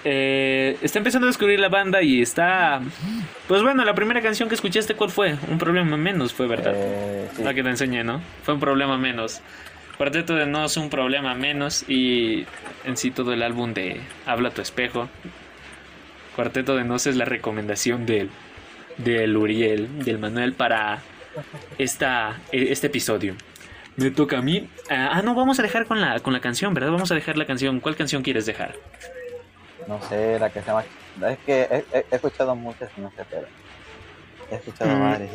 eh, 0.04 0.78
está 0.82 0.98
empezando 0.98 1.28
a 1.28 1.30
descubrir 1.30 1.60
la 1.60 1.70
banda 1.70 2.02
y 2.02 2.24
está. 2.24 2.82
Pues 3.48 3.62
bueno, 3.62 3.86
la 3.86 3.94
primera 3.94 4.20
canción 4.22 4.50
que 4.50 4.56
escuchaste, 4.56 4.96
¿cuál 4.96 5.12
fue? 5.12 5.38
Un 5.48 5.60
problema 5.60 5.96
menos, 5.96 6.34
fue 6.34 6.48
verdad. 6.48 6.74
Eh, 6.76 7.30
sí. 7.36 7.44
La 7.44 7.54
que 7.54 7.62
te 7.62 7.70
enseñé, 7.70 8.04
¿no? 8.04 8.20
Fue 8.44 8.56
un 8.56 8.60
problema 8.60 8.98
menos. 8.98 9.42
Cuarteto 9.98 10.36
de 10.36 10.46
Nos, 10.46 10.78
un 10.78 10.90
problema 10.90 11.34
menos. 11.36 11.86
Y 11.88 12.46
en 12.84 12.98
sí 12.98 13.12
todo 13.12 13.34
el 13.34 13.44
álbum 13.44 13.74
de 13.74 14.02
Habla 14.26 14.50
tu 14.52 14.62
espejo. 14.62 15.10
Cuarteto 16.36 16.76
de 16.76 16.84
Nos 16.84 17.06
es 17.08 17.16
la 17.16 17.26
recomendación 17.26 18.06
del, 18.06 18.30
del 18.98 19.38
Uriel, 19.38 20.04
del 20.04 20.18
Manuel, 20.20 20.54
para 20.54 21.00
esta, 21.78 22.40
este 22.52 22.88
episodio. 22.88 23.36
Me 23.96 24.10
toca 24.10 24.40
a 24.40 24.42
mí. 24.42 24.68
Ah, 24.90 25.10
ah, 25.14 25.22
no, 25.22 25.36
vamos 25.36 25.60
a 25.60 25.62
dejar 25.62 25.86
con 25.86 26.02
la, 26.02 26.20
con 26.20 26.34
la 26.34 26.40
canción, 26.42 26.74
¿verdad? 26.74 26.92
Vamos 26.92 27.12
a 27.12 27.16
dejar 27.16 27.38
la 27.38 27.46
canción. 27.46 27.80
¿Cuál 27.80 27.96
canción 27.96 28.24
quieres 28.24 28.48
dejar? 28.48 28.74
No 29.88 30.02
sé, 30.10 30.40
la 30.40 30.50
que 30.50 30.62
se 30.62 30.66
llama. 30.68 30.84
Es 31.30 31.38
que 31.46 31.62
he- 31.70 31.86
he 32.12 32.16
escuchado 32.16 32.56
muchas, 32.56 32.90
no 32.98 33.12
sé, 33.12 33.24
pero. 33.30 33.46
He 34.54 34.58
escuchado 34.58 34.96
Mm. 34.96 35.02
varias. 35.02 35.32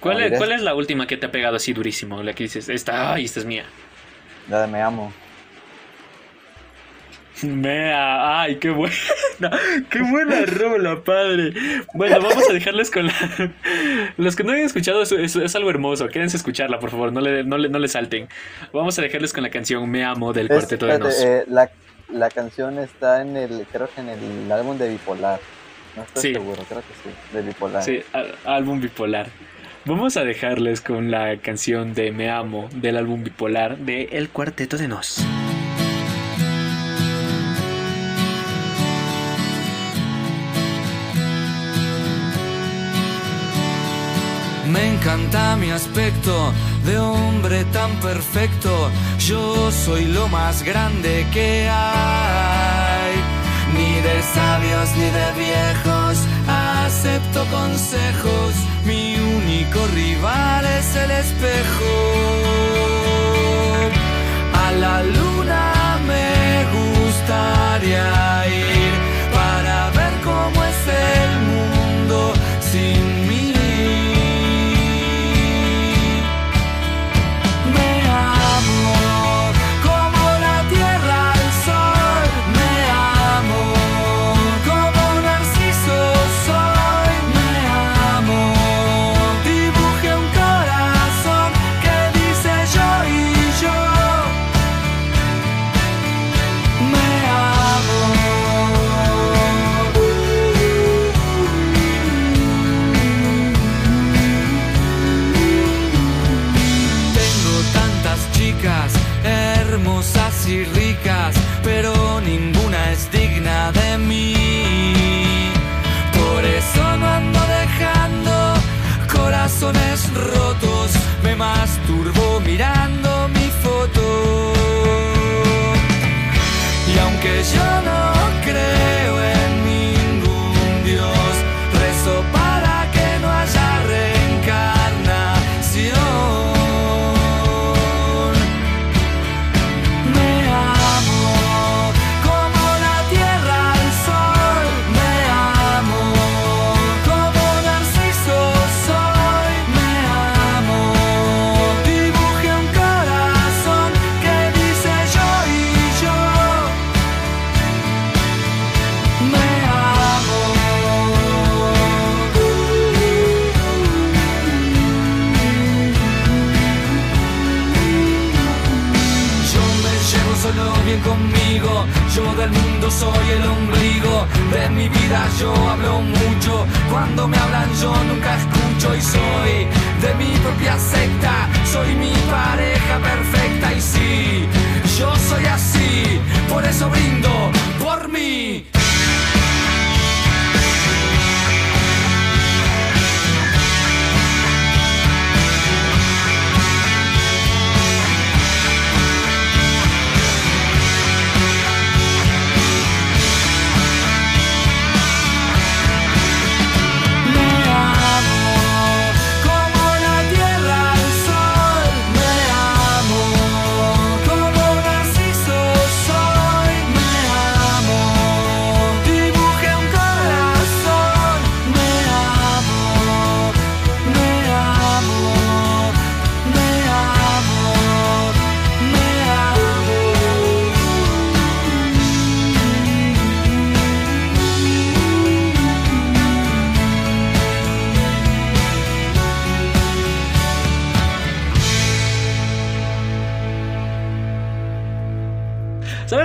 ¿Cuál, 0.00 0.22
es, 0.22 0.38
¿Cuál 0.38 0.52
es 0.52 0.62
la 0.62 0.74
última 0.74 1.06
que 1.06 1.16
te 1.16 1.26
ha 1.26 1.30
pegado 1.32 1.56
así 1.56 1.72
durísimo? 1.72 2.22
La 2.22 2.32
que 2.34 2.44
dices, 2.44 2.68
esta, 2.68 3.12
ay, 3.14 3.24
esta 3.24 3.40
es 3.40 3.46
mía. 3.46 3.64
La 4.48 4.60
de 4.62 4.66
Me 4.68 4.82
Amo. 4.82 5.12
Mea, 7.42 8.40
ay, 8.42 8.56
qué 8.56 8.70
buena, 8.70 8.94
qué 9.90 10.00
buena 10.02 10.42
rola, 10.46 11.02
padre. 11.02 11.52
Bueno, 11.92 12.20
vamos 12.20 12.48
a 12.48 12.52
dejarles 12.52 12.88
con 12.90 13.06
la... 13.06 13.14
Los 14.16 14.36
que 14.36 14.44
no 14.44 14.52
hayan 14.52 14.66
escuchado, 14.66 15.02
es, 15.02 15.10
es- 15.10 15.34
es 15.34 15.56
algo 15.56 15.70
hermoso. 15.70 16.06
Quédense 16.08 16.36
a 16.36 16.38
escucharla, 16.38 16.78
por 16.78 16.90
favor, 16.90 17.12
no 17.12 17.20
le, 17.20 17.42
no, 17.42 17.58
le, 17.58 17.68
no 17.68 17.80
le 17.80 17.88
salten. 17.88 18.28
Vamos 18.72 18.96
a 18.98 19.02
dejarles 19.02 19.32
con 19.32 19.42
la 19.42 19.50
canción 19.50 19.90
Me 19.90 20.04
Amo 20.04 20.32
del 20.32 20.46
Es- 20.46 20.52
Cuarteto 20.52 20.86
de 20.86 20.98
Nos. 21.00 21.20
eh, 21.20 21.44
la, 21.48 21.68
la 22.12 22.28
canción 22.30 22.78
está 22.78 23.22
en 23.22 23.36
el. 23.36 23.66
Creo 23.72 23.88
que 23.92 24.02
en 24.02 24.10
el 24.10 24.52
álbum 24.52 24.78
de 24.78 24.90
Bipolar. 24.90 25.40
No 25.96 26.02
estoy 26.02 26.22
Sí. 26.22 26.32
seguro, 26.32 26.62
creo 26.68 26.80
que 26.80 26.94
sí. 27.02 27.10
De 27.34 27.42
Bipolar. 27.42 27.82
Sí, 27.82 28.00
álbum 28.44 28.80
bipolar. 28.80 29.26
Vamos 29.84 30.16
a 30.16 30.24
dejarles 30.24 30.80
con 30.80 31.10
la 31.10 31.36
canción 31.38 31.92
de 31.92 32.12
Me 32.12 32.30
Amo 32.30 32.68
del 32.74 32.96
álbum 32.96 33.24
bipolar 33.24 33.76
de 33.78 34.04
El 34.12 34.28
Cuarteto 34.30 34.78
de 34.78 34.88
Nos. 34.88 35.20
Me 44.70 44.94
encanta 44.94 45.56
mi 45.56 45.70
aspecto 45.70 46.52
de 46.86 46.98
hombre 46.98 47.64
tan 47.66 47.90
perfecto. 48.00 48.90
Yo 49.18 49.70
soy 49.70 50.06
lo 50.06 50.28
más 50.28 50.62
grande 50.62 51.26
que 51.32 51.68
hay. 51.70 52.71
De 54.02 54.20
sabios 54.34 54.88
ni 54.96 55.04
de 55.04 55.32
viejos 55.38 56.18
acepto 56.48 57.44
consejos. 57.50 58.54
Mi 58.84 59.14
único 59.16 59.86
rival 59.94 60.64
es 60.66 60.96
el 60.96 61.10
espejo. 61.10 61.92
A 64.64 64.72
la 64.72 65.02
luna 65.04 66.00
me 66.06 66.64
gustaría 66.78 68.44
ir 68.48 68.92
para 69.32 69.90
ver 69.90 70.12
cómo 70.24 70.64
es 70.64 70.80
el 70.88 71.30
mundo 71.52 72.32
sin 72.72 73.11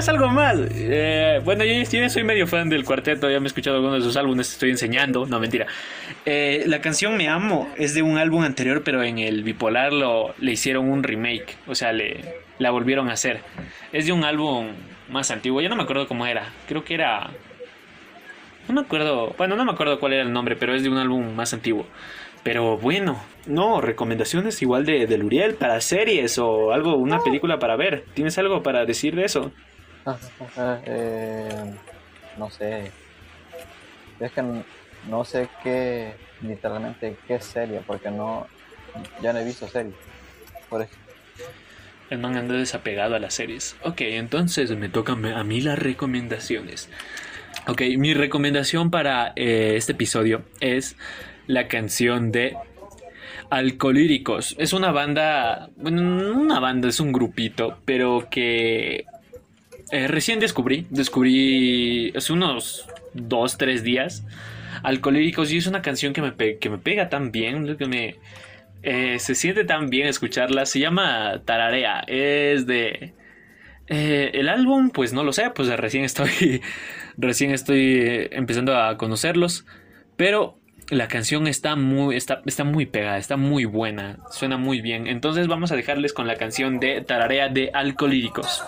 ¿Sabes 0.07 0.21
algo 0.21 0.33
más? 0.33 0.57
Eh, 0.71 1.41
bueno, 1.43 1.65
yo, 1.65 1.73
yo 1.83 2.09
soy 2.09 2.23
medio 2.23 2.47
fan 2.47 2.69
del 2.69 2.85
cuarteto, 2.85 3.29
ya 3.29 3.41
me 3.41 3.43
he 3.43 3.47
escuchado 3.47 3.75
algunos 3.75 3.99
de 3.99 4.05
sus 4.05 4.15
álbumes, 4.15 4.53
estoy 4.53 4.69
enseñando, 4.69 5.25
no 5.25 5.37
mentira. 5.37 5.67
Eh, 6.25 6.63
la 6.65 6.79
canción 6.79 7.17
Me 7.17 7.27
Amo 7.27 7.67
es 7.75 7.93
de 7.93 8.03
un 8.03 8.17
álbum 8.17 8.43
anterior, 8.43 8.83
pero 8.85 9.03
en 9.03 9.17
el 9.17 9.43
bipolar 9.43 9.91
lo, 9.91 10.33
le 10.39 10.53
hicieron 10.53 10.89
un 10.89 11.03
remake, 11.03 11.57
o 11.67 11.75
sea, 11.75 11.91
le, 11.91 12.21
la 12.57 12.71
volvieron 12.71 13.09
a 13.09 13.13
hacer. 13.13 13.41
Es 13.91 14.05
de 14.05 14.13
un 14.13 14.23
álbum 14.23 14.67
más 15.09 15.29
antiguo, 15.29 15.59
ya 15.59 15.67
no 15.67 15.75
me 15.75 15.83
acuerdo 15.83 16.07
cómo 16.07 16.25
era, 16.25 16.53
creo 16.69 16.85
que 16.85 16.93
era... 16.93 17.29
No 18.69 18.75
me 18.75 18.79
acuerdo, 18.79 19.35
bueno, 19.37 19.57
no 19.57 19.65
me 19.65 19.73
acuerdo 19.73 19.99
cuál 19.99 20.13
era 20.13 20.21
el 20.21 20.31
nombre, 20.31 20.55
pero 20.55 20.73
es 20.73 20.83
de 20.83 20.89
un 20.89 20.99
álbum 20.99 21.35
más 21.35 21.53
antiguo. 21.53 21.85
Pero 22.43 22.77
bueno, 22.77 23.21
no, 23.45 23.81
recomendaciones 23.81 24.61
igual 24.61 24.85
de, 24.85 25.05
de 25.05 25.17
Luriel 25.17 25.55
para 25.55 25.81
series 25.81 26.37
o 26.37 26.71
algo, 26.71 26.95
una 26.95 27.19
película 27.19 27.59
para 27.59 27.75
ver. 27.75 28.05
¿Tienes 28.13 28.37
algo 28.37 28.63
para 28.63 28.85
decir 28.85 29.13
de 29.13 29.25
eso? 29.25 29.51
Eh, 30.85 31.73
no 32.37 32.49
sé. 32.49 32.91
Es 34.19 34.31
que 34.31 34.43
no 35.09 35.25
sé 35.25 35.49
qué, 35.63 36.13
literalmente, 36.41 37.17
qué 37.27 37.39
serie, 37.39 37.81
porque 37.85 38.09
no, 38.09 38.47
ya 39.21 39.33
no 39.33 39.39
he 39.39 39.45
visto 39.45 39.67
serie. 39.67 39.93
Por 40.69 40.81
eso. 40.81 40.93
El 42.09 42.19
man 42.19 42.37
anda 42.37 42.55
desapegado 42.55 43.15
a 43.15 43.19
las 43.19 43.33
series. 43.33 43.75
Ok, 43.83 44.01
entonces 44.01 44.71
me 44.71 44.89
tocan 44.89 45.25
a 45.25 45.43
mí 45.43 45.61
las 45.61 45.77
recomendaciones. 45.77 46.89
Ok, 47.67 47.81
mi 47.97 48.13
recomendación 48.13 48.91
para 48.91 49.33
eh, 49.35 49.73
este 49.75 49.91
episodio 49.91 50.43
es 50.61 50.95
la 51.47 51.67
canción 51.67 52.31
de 52.31 52.55
Alcolíricos. 53.49 54.55
Es 54.57 54.73
una 54.73 54.91
banda, 54.91 55.69
bueno, 55.75 56.01
no 56.01 56.39
una 56.39 56.59
banda, 56.59 56.87
es 56.87 56.99
un 56.99 57.11
grupito, 57.11 57.77
pero 57.85 58.27
que 58.29 59.05
eh, 59.91 60.07
recién 60.07 60.39
descubrí, 60.39 60.85
descubrí 60.89 62.13
hace 62.15 62.33
unos 62.33 62.87
dos, 63.13 63.57
tres 63.57 63.83
días. 63.83 64.25
Alcolíricos 64.83 65.51
y 65.51 65.57
es 65.57 65.67
una 65.67 65.81
canción 65.81 66.13
que 66.13 66.21
me, 66.21 66.57
que 66.57 66.69
me 66.69 66.77
pega 66.77 67.09
tan 67.09 67.31
bien, 67.31 67.77
que 67.77 67.85
me, 67.87 68.15
eh, 68.83 69.17
se 69.19 69.35
siente 69.35 69.63
tan 69.63 69.89
bien 69.89 70.07
escucharla. 70.07 70.65
Se 70.65 70.79
llama 70.79 71.41
Tararea. 71.45 72.01
Es 72.07 72.67
de. 72.67 73.13
eh, 73.87 74.31
el 74.33 74.49
álbum, 74.49 74.89
pues 74.89 75.13
no 75.13 75.23
lo 75.23 75.33
sé, 75.33 75.49
pues 75.51 75.67
recién 75.69 76.03
estoy. 76.03 76.61
recién 77.17 77.51
estoy 77.51 78.27
empezando 78.31 78.77
a 78.77 78.97
conocerlos. 78.97 79.65
Pero 80.15 80.59
la 80.89 81.07
canción 81.07 81.47
está 81.47 81.75
muy, 81.75 82.15
está, 82.15 82.41
está 82.45 82.63
muy 82.63 82.85
pegada, 82.85 83.17
está 83.17 83.37
muy 83.37 83.65
buena. 83.65 84.19
Suena 84.31 84.57
muy 84.57 84.81
bien. 84.81 85.07
Entonces 85.07 85.47
vamos 85.47 85.71
a 85.71 85.75
dejarles 85.75 86.13
con 86.13 86.27
la 86.27 86.35
canción 86.35 86.79
de 86.79 87.01
Tararea 87.01 87.49
de 87.49 87.71
Alcolíricos. 87.73 88.63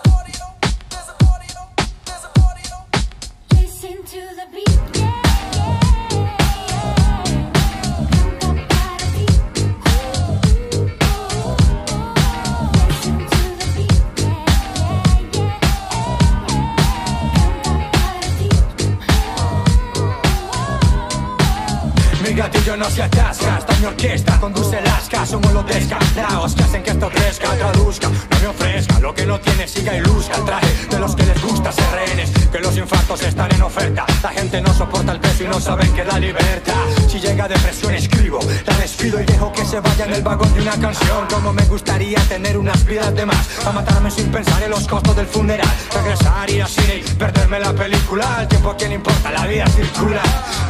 Mi 22.80 22.86
gatillo 22.96 23.69
mi 23.80 23.86
orquesta 23.86 24.38
conduce 24.38 24.80
lasca 24.80 25.24
Somos 25.26 25.52
los 25.52 25.66
descartados 25.66 26.54
que 26.54 26.62
hacen 26.62 26.82
que 26.82 26.90
esto 26.90 27.08
crezca 27.08 27.56
Traduzca, 27.56 28.08
no 28.08 28.40
me 28.40 28.46
ofrezca, 28.48 29.00
lo 29.00 29.14
que 29.14 29.26
no 29.26 29.40
tiene 29.40 29.66
siga 29.66 29.96
y 29.96 30.00
luzca 30.00 30.36
El 30.36 30.44
traje 30.44 30.86
de 30.90 30.98
los 30.98 31.16
que 31.16 31.24
les 31.24 31.42
gusta 31.42 31.72
ser 31.72 31.90
rehenes 31.92 32.30
Que 32.52 32.58
los 32.58 32.76
infartos 32.76 33.22
están 33.22 33.52
en 33.54 33.62
oferta 33.62 34.04
La 34.22 34.30
gente 34.30 34.60
no 34.60 34.72
soporta 34.74 35.12
el 35.12 35.20
peso 35.20 35.44
y 35.44 35.48
no 35.48 35.60
saben 35.60 35.92
que 35.92 36.04
la 36.04 36.18
libertad. 36.18 36.74
Si 37.08 37.18
llega 37.18 37.48
depresión 37.48 37.94
escribo, 37.94 38.38
la 38.66 38.76
despido 38.76 39.20
y 39.20 39.24
dejo 39.24 39.52
que 39.52 39.64
se 39.64 39.80
vaya 39.80 40.04
en 40.04 40.14
el 40.14 40.22
vagón 40.22 40.52
de 40.54 40.62
una 40.62 40.78
canción 40.78 41.26
Como 41.28 41.52
me 41.52 41.64
gustaría 41.64 42.20
tener 42.28 42.58
unas 42.58 42.84
vidas 42.84 43.14
de 43.14 43.26
más 43.26 43.66
A 43.66 43.72
matarme 43.72 44.10
sin 44.10 44.30
pensar 44.30 44.62
en 44.62 44.70
los 44.70 44.86
costos 44.86 45.16
del 45.16 45.26
funeral 45.26 45.68
Regresar, 45.94 46.50
ir 46.50 46.66
cine 46.66 46.96
y 46.96 47.14
perderme 47.14 47.58
la 47.58 47.72
película 47.72 48.38
El 48.40 48.48
tiempo 48.48 48.70
a 48.70 48.76
quien 48.76 48.92
importa, 48.92 49.30
la 49.30 49.46
vida 49.46 49.66
circula 49.68 50.22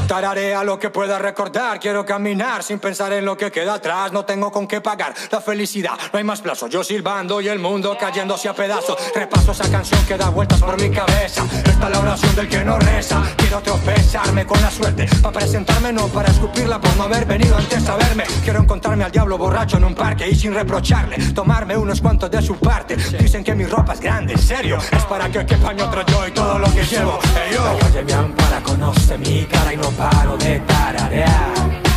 Tararea 0.06 0.64
lo 0.64 0.78
que 0.78 0.90
pueda 0.90 1.18
recordar 1.18 1.78
Quiero 1.78 2.04
caminar 2.04 2.62
sin 2.62 2.78
pensar 2.78 2.99
en 3.09 3.24
lo 3.24 3.36
que 3.36 3.51
queda 3.51 3.74
atrás 3.74 4.12
No 4.12 4.24
tengo 4.24 4.53
con 4.53 4.66
qué 4.66 4.80
pagar 4.80 5.14
la 5.30 5.40
felicidad 5.40 5.98
No 6.12 6.18
hay 6.18 6.24
más 6.24 6.40
plazo, 6.40 6.68
yo 6.68 6.84
silbando 6.84 7.40
y 7.40 7.48
el 7.48 7.59
mundo 7.59 7.96
cayéndose 7.98 8.48
a 8.48 8.55
pedazos. 8.55 8.96
Repaso 9.14 9.53
esa 9.53 9.70
canción 9.70 10.05
que 10.07 10.16
da 10.16 10.28
vueltas 10.30 10.61
por 10.61 10.80
mi 10.80 10.90
cabeza. 10.90 11.44
Esta 11.64 11.86
es 11.86 11.90
la 11.90 12.01
oración 12.01 12.34
del 12.34 12.48
que 12.48 12.64
no 12.64 12.78
reza. 12.78 13.22
Quiero 13.36 13.61
tropezarme 13.61 14.46
con 14.46 14.61
la 14.61 14.70
suerte. 14.70 15.09
Para 15.22 15.38
presentarme, 15.38 15.92
no 15.92 16.09
para 16.09 16.30
escupirla 16.30 16.80
por 16.80 16.96
no 16.96 17.05
haber 17.05 17.26
venido 17.26 17.57
antes 17.57 17.88
a 17.88 17.96
verme. 17.96 18.24
Quiero 18.42 18.61
encontrarme 18.61 19.05
al 19.05 19.12
diablo 19.12 19.38
borracho 19.38 19.76
en 19.76 19.84
un 19.84 19.94
parque 19.94 20.28
Y 20.28 20.34
sin 20.34 20.55
reprocharle, 20.55 21.16
tomarme 21.32 21.76
unos 21.76 22.01
cuantos 22.01 22.30
de 22.30 22.42
su 22.42 22.57
parte. 22.57 22.96
Dicen 22.96 23.44
que 23.44 23.55
mi 23.55 23.64
ropa 23.64 23.94
es 23.94 24.01
grande, 24.01 24.34
en 24.34 24.38
serio. 24.40 24.78
Es 24.90 25.05
para 25.05 25.30
que 25.30 25.44
quepa 25.46 25.72
mi 25.72 25.82
otro 25.82 26.05
yo 26.07 26.26
y 26.26 26.32
todo 26.32 26.59
lo 26.59 26.72
que 26.72 26.84
llevo. 26.84 27.18
Hey, 27.34 27.55
yo. 27.55 27.64
La 27.64 27.78
calle 27.78 28.14
ampara, 28.14 28.62
conoce 28.62 29.18
mi 29.18 29.44
cara 29.44 29.72
y 29.72 29.76
no 29.76 29.90
paro 29.90 30.36
de 30.36 30.61
tararear 30.61 31.89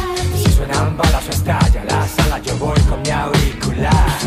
suenan 0.65 0.97
balas 0.97 1.27
o 1.27 1.31
estalla 1.31 1.83
la 1.89 2.07
sala 2.07 2.39
yo 2.39 2.57
voy 2.57 2.79
con 2.81 3.01
mi 3.01 3.09
auricular 3.09 4.19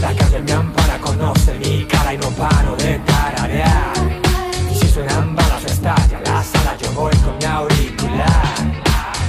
La 0.00 0.14
calle 0.14 0.40
me 0.40 0.52
ampara, 0.52 0.98
conoce 0.98 1.54
mi 1.54 1.84
cara 1.84 2.14
y 2.14 2.18
no 2.18 2.30
paro 2.30 2.76
de 2.76 2.98
tararear 3.00 3.92
Si 4.72 4.88
suenan 4.88 5.34
balas 5.34 5.64
o 5.64 5.66
estalla 5.66 6.20
la 6.24 6.42
sala 6.42 6.76
yo 6.80 6.92
voy 6.92 7.14
con 7.16 7.36
mi 7.38 7.44
auricular 7.44 8.54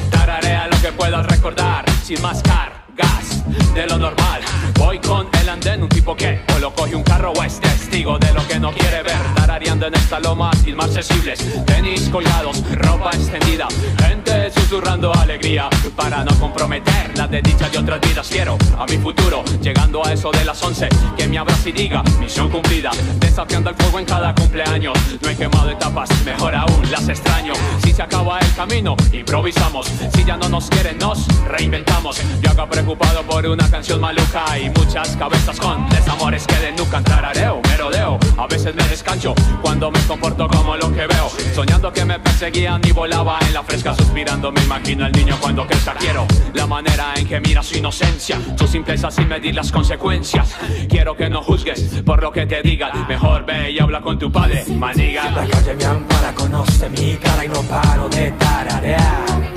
Tararea 0.10 0.68
lo 0.68 0.82
que 0.82 0.92
puedas 0.92 1.26
recordar 1.26 1.86
sin 2.04 2.22
más 2.22 2.42
cargas 2.42 3.44
de 3.74 3.86
lo 3.86 3.98
normal. 3.98 4.42
Voy 4.80 4.98
con 5.00 5.28
el 5.40 5.50
andén, 5.50 5.84
un 5.84 5.90
tipo 5.90 6.16
que 6.16 6.42
o 6.56 6.60
lo 6.60 6.74
coge 6.74 6.96
un 6.96 7.04
carro 7.04 7.32
o 7.32 7.44
es 7.44 7.60
testigo 7.60 8.18
de 8.18 8.34
lo 8.34 8.48
que 8.48 8.60
no 8.60 8.72
quiere 8.72 9.04
ver. 9.04 9.37
Tarareando 9.58 9.88
en 9.88 9.96
esta 9.96 10.20
loma 10.20 10.52
inaccesibles, 10.68 11.40
tenis 11.66 12.10
colgados, 12.10 12.64
ropa 12.76 13.10
extendida, 13.10 13.68
gente 13.98 14.52
susurrando 14.52 15.12
alegría 15.12 15.68
para 15.96 16.24
no 16.24 16.32
comprometer 16.40 17.18
la 17.18 17.28
desdicha 17.28 17.68
de 17.68 17.80
otras 17.80 18.00
vidas. 18.02 18.28
Quiero 18.28 18.56
a 18.78 18.86
mi 18.86 19.00
futuro, 19.00 19.44
llegando 19.60 20.06
a 20.06 20.14
eso 20.14 20.30
de 20.30 20.46
las 20.46 20.62
11, 20.62 20.90
que 21.18 21.28
me 21.28 21.40
abrace 21.40 21.70
y 21.70 21.72
diga 21.72 22.04
misión 22.20 22.52
cumplida, 22.52 22.92
desafiando 23.20 23.72
el 23.72 23.76
fuego 23.78 23.98
en 23.98 24.06
cada 24.06 24.36
cumpleaños. 24.36 24.96
No 25.24 25.28
he 25.28 25.36
quemado 25.36 25.72
etapas, 25.72 26.10
mejor 26.24 26.54
aún 26.54 26.92
las 26.92 27.10
extraño. 27.10 27.54
Si 27.84 27.94
se 27.94 28.04
acaba 28.04 28.38
el 28.38 28.54
camino, 28.54 28.96
improvisamos. 29.12 29.88
Si 30.14 30.24
ya 30.24 30.38
no 30.38 30.50
nos 30.50 30.70
quieren, 30.70 31.00
nos 31.00 31.26
reinventamos. 31.48 32.22
Yo 32.44 32.52
acá 32.52 32.70
preocupado 32.70 33.24
por 33.24 33.44
una 33.48 33.68
canción 33.72 34.02
maluca 34.02 34.60
y 34.60 34.70
muchas 34.70 35.18
cabezas 35.18 35.60
con 35.60 35.90
desamores 35.90 36.46
que 36.46 36.56
desnucan. 36.58 37.04
Tarareo, 37.04 37.60
merodeo, 37.68 38.20
a 38.38 38.46
veces 38.46 38.76
me 38.76 38.84
descancho 38.84 39.34
cuando 39.62 39.92
me 39.92 40.00
comporto 40.02 40.48
como 40.48 40.76
lo 40.76 40.92
que 40.92 41.08
veo. 41.08 41.30
Soñando 41.54 41.92
que 41.92 42.06
me 42.06 42.20
perseguían 42.20 42.82
y 42.86 42.92
volaba 42.92 43.40
en 43.42 43.54
la 43.54 43.64
fresca, 43.64 43.94
suspirando. 43.96 44.52
Me 44.52 44.62
imagino 44.64 45.06
al 45.06 45.12
niño 45.12 45.38
cuando 45.40 45.66
crezca. 45.66 45.94
Quiero 45.96 46.26
la 46.54 46.68
manera 46.68 47.14
en 47.16 47.28
que 47.28 47.40
mira 47.40 47.64
su 47.64 47.78
inocencia, 47.78 48.40
su 48.58 48.68
simpleza 48.68 49.12
sin 49.12 49.28
medir 49.28 49.56
las 49.56 49.72
consecuencias. 49.72 50.56
Quiero 50.90 51.16
que 51.16 51.30
no 51.30 51.42
juzgues 51.42 51.82
por 52.06 52.22
lo 52.22 52.32
que 52.32 52.46
te 52.46 52.62
digan. 52.62 53.08
Mejor 53.08 53.46
ve 53.46 53.72
y 53.72 53.80
habla 53.80 54.02
con 54.02 54.18
tu 54.20 54.32
padre, 54.32 54.66
maniga. 54.70 55.30
La 55.32 55.48
calle 55.48 55.76
me 55.76 55.86
ampara, 55.86 56.34
conoce 56.34 56.90
mi 56.90 57.16
cara 57.18 57.46
y 57.46 57.50
no 57.50 57.62
paro 57.64 58.10
de 58.10 58.32
tararear. 58.32 59.54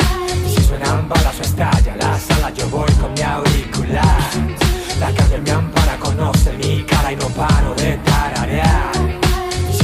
Si 0.48 0.62
suenan 0.62 1.08
balas 1.08 1.38
o 1.38 1.42
estalla 1.42 1.96
la 1.96 2.18
sala, 2.18 2.50
yo 2.50 2.68
voy 2.68 2.90
con 2.94 3.12
mi 3.12 3.22
auricular. 3.22 4.30
La 4.98 5.12
calle 5.12 5.38
me 5.38 5.50
ampara, 5.50 5.96
conoce 5.96 6.52
mi 6.54 6.82
cara 6.84 7.12
y 7.12 7.16
no 7.16 7.28
paro 7.28 7.74
de 7.74 7.96
tararear. 7.98 9.19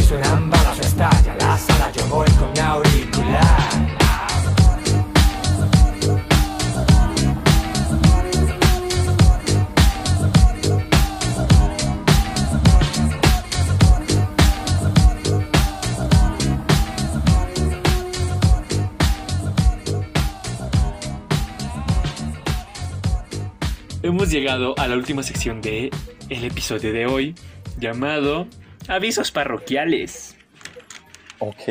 Suenan 0.07 0.49
balas 0.49 0.79
o 0.79 0.83
estalla 0.83 1.35
la 1.41 1.59
sala, 1.59 1.91
yo 1.91 2.07
voy 2.07 2.31
con 2.39 2.53
mi 2.53 2.61
auricular. 2.61 3.57
Hemos 24.05 24.31
llegado 24.31 24.79
a 24.79 24.87
la 24.87 24.95
última 24.95 25.25
sección 25.25 25.61
de 25.61 25.91
el 26.29 26.45
episodio 26.45 26.93
de 26.93 27.07
hoy, 27.07 27.35
llamado 27.81 28.47
Avisos 28.89 29.31
parroquiales. 29.31 30.37
Ok. 31.39 31.69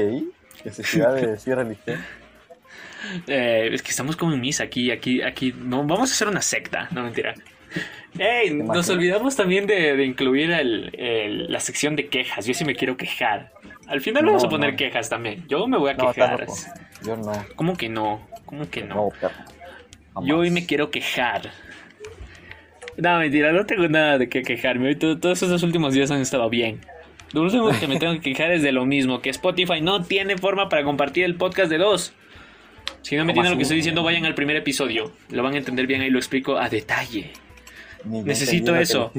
Necesidad 0.63 1.13
de 1.15 1.27
decir 1.27 1.55
religión. 1.55 2.03
Eh, 3.27 3.69
es 3.71 3.83
que 3.83 3.91
estamos 3.91 4.15
como 4.15 4.33
en 4.33 4.41
misa 4.41 4.63
aquí, 4.63 4.91
aquí, 4.91 5.21
aquí. 5.21 5.53
No, 5.55 5.83
vamos 5.85 6.09
a 6.11 6.13
hacer 6.13 6.27
una 6.27 6.41
secta, 6.41 6.87
no 6.91 7.03
mentira. 7.03 7.35
Ey, 8.17 8.53
nos 8.53 8.89
olvidamos 8.89 9.35
también 9.35 9.67
de, 9.67 9.95
de 9.95 10.05
incluir 10.05 10.49
el- 10.51 10.91
el- 10.97 11.51
la 11.51 11.59
sección 11.59 11.95
de 11.95 12.07
quejas. 12.07 12.45
Yo 12.45 12.53
sí 12.53 12.63
me 12.65 12.73
quiero 12.75 12.95
quejar. 12.97 13.51
Al 13.87 14.01
final 14.01 14.23
No, 14.23 14.29
vamos 14.29 14.45
a 14.45 14.49
poner 14.49 14.71
no. 14.71 14.77
quejas 14.77 15.09
también. 15.09 15.45
Yo 15.47 15.67
me 15.67 15.77
voy 15.77 15.91
a 15.91 15.93
No, 15.95 16.11
quejar. 16.13 16.47
Yo 17.03 17.17
no. 17.17 17.45
¿Cómo 17.55 17.75
que 17.75 17.89
no? 17.89 18.27
¿Cómo 18.45 18.69
que 18.69 18.83
no? 18.83 19.09
Yo 20.23 20.37
hoy 20.39 20.49
me 20.49 20.65
quiero 20.65 20.89
quejar. 20.89 21.51
No, 22.97 23.19
mentira, 23.19 23.51
no 23.51 23.65
tengo 23.65 23.87
nada 23.89 24.17
de 24.17 24.29
qué 24.29 24.41
quejarme. 24.41 24.87
Hoy 24.87 24.95
to- 24.95 25.19
todos 25.19 25.43
estos 25.43 25.61
últimos 25.63 25.93
días 25.93 26.09
han 26.11 26.21
estado 26.21 26.49
bien. 26.49 26.79
Lo 27.35 27.41
único 27.41 27.69
que 27.77 27.87
me 27.87 27.99
tengo 27.99 28.13
que 28.13 28.21
quejar 28.21 28.53
es 28.53 28.63
de 28.63 28.71
lo 28.71 28.85
mismo, 28.85 29.21
que 29.21 29.29
Spotify 29.29 29.81
no 29.81 30.03
tiene 30.03 30.37
forma 30.37 30.69
para 30.69 30.85
compartir 30.85 31.25
el 31.25 31.35
podcast 31.35 31.69
de 31.69 31.77
dos. 31.77 32.13
Si 33.01 33.17
no 33.17 33.25
me 33.25 33.33
¿Cómo 33.33 33.41
entienden 33.41 33.51
lo 33.51 33.57
que 33.57 33.63
estoy 33.63 33.75
diciendo, 33.75 34.03
vayan 34.03 34.23
al 34.23 34.35
primer 34.35 34.55
episodio. 34.55 35.11
Lo 35.31 35.43
van 35.43 35.53
a 35.53 35.57
entender 35.57 35.85
bien, 35.85 35.99
ahí 35.99 36.09
lo 36.09 36.17
explico 36.17 36.57
a 36.57 36.69
detalle. 36.69 37.33
Ni 38.05 38.21
Necesito 38.21 38.73
eso. 38.77 39.11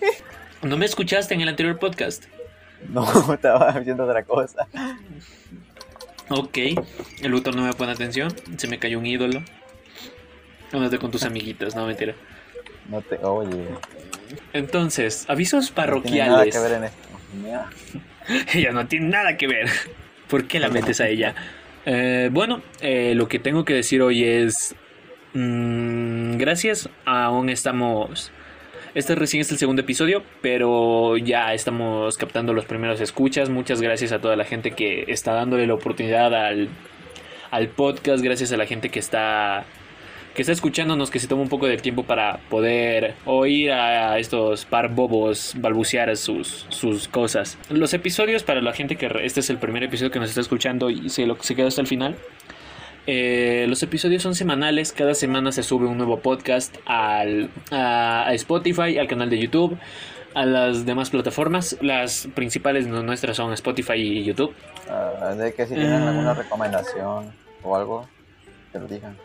¿No 0.62 0.78
me 0.78 0.86
escuchaste 0.86 1.34
en 1.34 1.42
el 1.42 1.48
anterior 1.50 1.78
podcast? 1.78 2.24
No, 2.88 3.04
estaba 3.34 3.68
haciendo 3.68 4.04
otra 4.04 4.24
cosa. 4.24 4.66
Ok, 6.30 6.56
el 7.20 7.30
Luthor 7.30 7.54
no 7.56 7.64
me 7.64 7.74
pone 7.74 7.92
atención, 7.92 8.34
se 8.56 8.68
me 8.68 8.78
cayó 8.78 8.98
un 8.98 9.04
ídolo. 9.04 9.42
Ándate 10.72 10.98
con 10.98 11.10
tus 11.10 11.24
amiguitas, 11.24 11.76
no 11.76 11.84
mentira. 11.84 12.14
No 12.88 13.02
te, 13.02 13.18
oye, 13.22 13.66
Entonces, 14.54 15.26
avisos 15.28 15.72
no 15.76 16.00
tiene 16.00 16.18
nada 16.20 16.38
parroquiales. 16.38 16.54
que 16.54 16.60
ver 16.62 16.72
en 16.72 16.84
esto. 16.84 17.09
Ella 18.54 18.72
no 18.72 18.86
tiene 18.86 19.08
nada 19.08 19.36
que 19.36 19.46
ver. 19.46 19.68
¿Por 20.28 20.46
qué 20.46 20.60
la 20.60 20.68
metes 20.68 21.00
a 21.00 21.08
ella? 21.08 21.34
Eh, 21.86 22.28
bueno, 22.32 22.62
eh, 22.80 23.14
lo 23.16 23.28
que 23.28 23.38
tengo 23.38 23.64
que 23.64 23.74
decir 23.74 24.02
hoy 24.02 24.24
es... 24.24 24.74
mm, 25.34 26.36
gracias, 26.36 26.88
aún 27.04 27.48
estamos... 27.48 28.30
Este 28.94 29.14
recién 29.14 29.40
es 29.42 29.52
el 29.52 29.58
segundo 29.58 29.82
episodio, 29.82 30.24
pero 30.40 31.16
ya 31.16 31.54
estamos 31.54 32.18
captando 32.18 32.52
los 32.52 32.64
primeros 32.64 33.00
escuchas. 33.00 33.48
Muchas 33.48 33.80
gracias 33.80 34.10
a 34.10 34.20
toda 34.20 34.34
la 34.34 34.44
gente 34.44 34.72
que 34.72 35.04
está 35.06 35.32
dándole 35.32 35.68
la 35.68 35.74
oportunidad 35.74 36.34
al, 36.34 36.68
al 37.52 37.68
podcast. 37.68 38.22
Gracias 38.22 38.50
a 38.50 38.56
la 38.56 38.66
gente 38.66 38.88
que 38.88 38.98
está 38.98 39.64
que 40.40 40.42
está 40.42 40.52
escuchándonos, 40.54 41.10
que 41.10 41.18
se 41.18 41.28
toma 41.28 41.42
un 41.42 41.50
poco 41.50 41.66
de 41.66 41.76
tiempo 41.76 42.04
para 42.04 42.38
poder 42.48 43.12
oír 43.26 43.72
a 43.72 44.18
estos 44.18 44.64
par 44.64 44.88
bobos 44.88 45.52
balbucear 45.58 46.16
sus, 46.16 46.64
sus 46.70 47.08
cosas. 47.08 47.58
Los 47.68 47.92
episodios, 47.92 48.42
para 48.42 48.62
la 48.62 48.72
gente 48.72 48.96
que 48.96 49.10
este 49.22 49.40
es 49.40 49.50
el 49.50 49.58
primer 49.58 49.82
episodio 49.82 50.10
que 50.10 50.18
nos 50.18 50.30
está 50.30 50.40
escuchando 50.40 50.88
y 50.88 51.10
se, 51.10 51.26
lo, 51.26 51.36
se 51.42 51.54
quedó 51.54 51.66
hasta 51.68 51.82
el 51.82 51.86
final. 51.88 52.16
eh, 53.06 53.66
los 53.68 53.82
episodios 53.82 54.22
son 54.22 54.34
semanales, 54.34 54.92
cada 54.94 55.14
semana 55.14 55.52
se 55.52 55.62
sube 55.62 55.86
un 55.86 55.98
nuevo 55.98 56.20
podcast 56.20 56.74
al, 56.86 57.50
a, 57.70 58.26
a 58.26 58.32
Spotify, 58.32 58.96
al 58.96 59.08
canal 59.08 59.28
de 59.28 59.38
YouTube, 59.40 59.76
a 60.32 60.46
las 60.46 60.86
demás 60.86 61.10
plataformas. 61.10 61.76
Las 61.82 62.28
principales 62.34 62.86
nuestras 62.86 63.36
son 63.36 63.52
Spotify 63.52 63.96
y 63.96 64.24
YouTube. 64.24 64.54
ah, 64.88 65.34
de 65.36 65.52
que 65.52 65.66
si 65.66 65.74
tienen 65.74 66.02
Ah. 66.02 66.08
alguna 66.08 66.32
recomendación 66.32 67.30
o 67.62 67.76
algo, 67.76 68.08
que 68.72 68.78
lo 68.78 68.86
digan. 68.86 69.18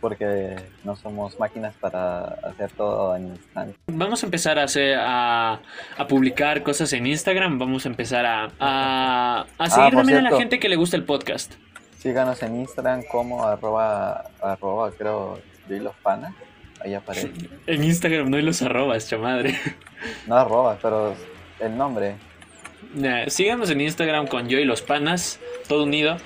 Porque 0.00 0.54
no 0.84 0.94
somos 0.94 1.38
máquinas 1.40 1.74
para 1.80 2.24
hacer 2.44 2.70
todo 2.72 3.16
en 3.16 3.28
instante. 3.28 3.76
Vamos 3.88 4.22
a 4.22 4.26
empezar 4.26 4.58
a 4.58 4.62
hacer 4.64 4.96
a, 5.00 5.60
a 5.96 6.06
publicar 6.06 6.62
cosas 6.62 6.92
en 6.92 7.06
Instagram. 7.06 7.58
Vamos 7.58 7.84
a 7.84 7.88
empezar 7.88 8.24
a, 8.24 8.48
a, 8.60 9.46
a 9.58 9.70
seguir 9.70 9.86
Ah, 9.86 9.90
por 9.90 9.98
también 10.00 10.26
a 10.26 10.30
la 10.30 10.36
gente 10.36 10.60
que 10.60 10.68
le 10.68 10.76
gusta 10.76 10.96
el 10.96 11.04
podcast. 11.04 11.54
Síganos 11.98 12.40
en 12.44 12.60
Instagram 12.60 13.02
como 13.10 13.44
arroba, 13.44 14.24
arroba 14.40 14.92
creo, 14.92 15.40
de 15.68 15.80
los 15.80 15.94
panas. 15.96 16.32
Ahí 16.80 16.94
aparece. 16.94 17.32
En 17.66 17.82
Instagram 17.82 18.30
no 18.30 18.36
hay 18.36 18.44
los 18.44 18.62
arrobas, 18.62 19.08
chamadre. 19.08 19.58
No 20.28 20.36
arroba, 20.36 20.78
pero 20.80 21.16
el 21.58 21.76
nombre. 21.76 22.14
Nah, 22.94 23.26
Síganos 23.28 23.68
en 23.70 23.80
Instagram 23.80 24.28
con 24.28 24.48
yo 24.48 24.58
y 24.60 24.64
los 24.64 24.80
panas, 24.80 25.40
todo 25.66 25.82
unido. 25.82 26.18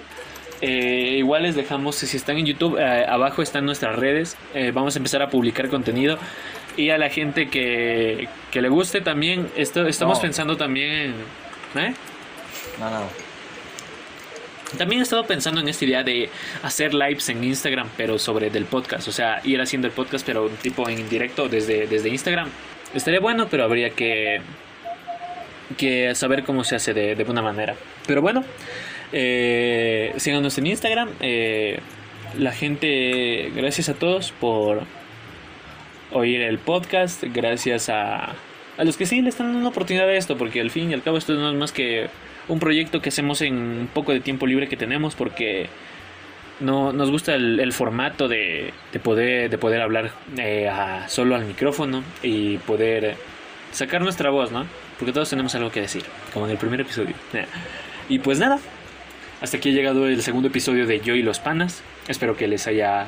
Eh, 0.62 1.16
igual 1.18 1.42
les 1.42 1.56
dejamos, 1.56 1.96
si 1.96 2.16
están 2.16 2.38
en 2.38 2.46
YouTube, 2.46 2.78
eh, 2.78 3.04
abajo 3.08 3.42
están 3.42 3.66
nuestras 3.66 3.96
redes. 3.96 4.36
Eh, 4.54 4.70
vamos 4.72 4.94
a 4.94 4.98
empezar 4.98 5.20
a 5.20 5.28
publicar 5.28 5.68
contenido. 5.68 6.18
Y 6.76 6.90
a 6.90 6.96
la 6.98 7.10
gente 7.10 7.48
que, 7.50 8.28
que 8.50 8.62
le 8.62 8.68
guste 8.68 9.00
también, 9.02 9.48
esto, 9.56 9.86
estamos 9.86 10.18
No. 10.18 10.22
pensando 10.22 10.56
también... 10.56 11.14
¿eh? 11.74 11.92
No, 12.78 12.88
no. 12.90 13.02
También 14.78 15.00
he 15.00 15.02
estado 15.02 15.26
pensando 15.26 15.60
en 15.60 15.68
esta 15.68 15.84
idea 15.84 16.02
de 16.02 16.30
hacer 16.62 16.94
lives 16.94 17.28
en 17.28 17.44
Instagram, 17.44 17.88
pero 17.96 18.18
sobre 18.18 18.48
del 18.48 18.64
podcast. 18.64 19.06
O 19.08 19.12
sea, 19.12 19.40
ir 19.44 19.60
haciendo 19.60 19.86
el 19.88 19.92
podcast, 19.92 20.24
pero 20.24 20.48
tipo 20.62 20.88
en 20.88 21.06
directo 21.10 21.46
desde, 21.48 21.86
desde 21.86 22.08
Instagram. 22.08 22.48
Estaría 22.94 23.20
bueno, 23.20 23.48
pero 23.50 23.64
habría 23.64 23.90
que, 23.90 24.40
que 25.76 26.14
saber 26.14 26.44
cómo 26.44 26.64
se 26.64 26.76
hace 26.76 26.94
de, 26.94 27.14
de 27.16 27.24
buena 27.24 27.42
manera. 27.42 27.74
Pero 28.06 28.22
bueno, 28.22 28.44
eh, 29.12 30.14
síganos 30.16 30.56
en 30.58 30.66
Instagram. 30.66 31.10
eh, 31.20 31.80
la 32.38 32.52
gente, 32.52 33.52
gracias 33.54 33.90
a 33.90 33.94
todos 33.94 34.32
por 34.32 34.82
oír 36.12 36.40
el 36.42 36.58
podcast. 36.58 37.22
Gracias 37.24 37.88
a, 37.88 38.34
a 38.78 38.84
los 38.84 38.96
que 38.96 39.06
sí 39.06 39.20
le 39.20 39.28
están 39.28 39.48
dando 39.48 39.60
una 39.60 39.68
oportunidad 39.68 40.08
a 40.08 40.14
esto, 40.14 40.36
porque 40.38 40.60
al 40.60 40.70
fin 40.70 40.90
y 40.90 40.94
al 40.94 41.02
cabo 41.02 41.18
esto 41.18 41.34
no 41.34 41.50
es 41.50 41.56
más 41.56 41.72
que 41.72 42.08
un 42.48 42.58
proyecto 42.58 43.00
que 43.00 43.10
hacemos 43.10 43.40
en 43.42 43.54
un 43.54 43.88
poco 43.92 44.12
de 44.12 44.20
tiempo 44.20 44.46
libre 44.46 44.68
que 44.68 44.76
tenemos 44.76 45.14
porque 45.14 45.68
no 46.60 46.92
nos 46.92 47.10
gusta 47.10 47.34
el, 47.34 47.72
formato 47.72 48.28
de, 48.28 48.72
de 48.92 49.00
poder 49.00 49.50
de 49.50 49.58
poder 49.58 49.80
hablar 49.80 50.12
eh, 50.38 50.70
solo 51.08 51.34
al 51.34 51.44
micrófono 51.44 52.02
y 52.22 52.58
poder 52.58 53.16
sacar 53.72 54.02
nuestra 54.02 54.30
voz, 54.30 54.52
¿no? 54.52 54.66
Porque 54.98 55.12
todos 55.12 55.30
tenemos 55.30 55.54
algo 55.54 55.70
que 55.70 55.80
decir, 55.80 56.04
como 56.32 56.46
en 56.46 56.52
el 56.52 56.58
primer 56.58 56.80
episodio. 56.80 57.14
Y 58.08 58.18
pues 58.18 58.40
nada, 58.40 58.58
hasta 59.42 59.56
aquí 59.56 59.70
ha 59.70 59.72
llegado 59.72 60.06
el 60.06 60.22
segundo 60.22 60.48
episodio 60.48 60.86
de 60.86 61.00
Yo 61.00 61.14
y 61.14 61.22
los 61.22 61.40
Panas. 61.40 61.82
Espero 62.08 62.36
que 62.36 62.48
les 62.48 62.66
haya 62.66 63.06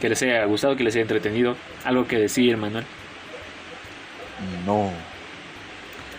que 0.00 0.08
les 0.08 0.20
haya 0.22 0.44
gustado, 0.46 0.76
que 0.76 0.84
les 0.84 0.94
haya 0.94 1.02
entretenido. 1.02 1.56
Algo 1.84 2.06
que 2.06 2.18
decir, 2.18 2.56
Manuel. 2.56 2.84
No, 4.66 4.90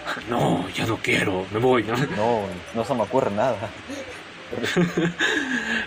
No, 0.30 0.68
ya 0.70 0.86
no 0.86 0.98
quiero, 0.98 1.46
me 1.52 1.60
voy, 1.60 1.84
¿no? 1.84 1.96
no, 2.16 2.42
no 2.74 2.86
se 2.86 2.94
me 2.94 3.02
ocurre 3.02 3.32
nada. 3.32 3.58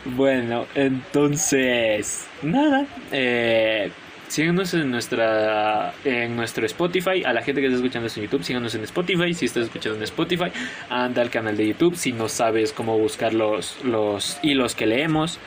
Bueno, 0.05 0.67
entonces, 0.75 2.27
nada. 2.43 2.87
Eh, 3.13 3.91
síganos 4.29 4.73
en 4.75 4.91
nuestra 4.91 5.93
en 6.05 6.37
nuestro 6.37 6.65
Spotify. 6.67 7.25
A 7.25 7.33
la 7.33 7.43
gente 7.43 7.61
que 7.61 7.67
está 7.67 7.77
escuchando 7.77 8.07
esto 8.07 8.21
en 8.21 8.27
YouTube, 8.27 8.45
síganos 8.45 8.75
en 8.75 8.85
Spotify. 8.85 9.35
Si 9.35 9.47
estás 9.47 9.65
escuchando 9.65 9.97
en 9.97 10.05
Spotify, 10.05 10.51
anda 10.89 11.23
al 11.23 11.31
canal 11.31 11.57
de 11.57 11.67
YouTube. 11.67 11.97
Si 11.97 12.13
no 12.13 12.29
sabes 12.29 12.73
cómo 12.73 12.99
buscar 12.99 13.35
los, 13.35 13.83
los 13.85 14.39
hilos 14.43 14.75
que 14.75 14.87
leemos. 14.87 15.39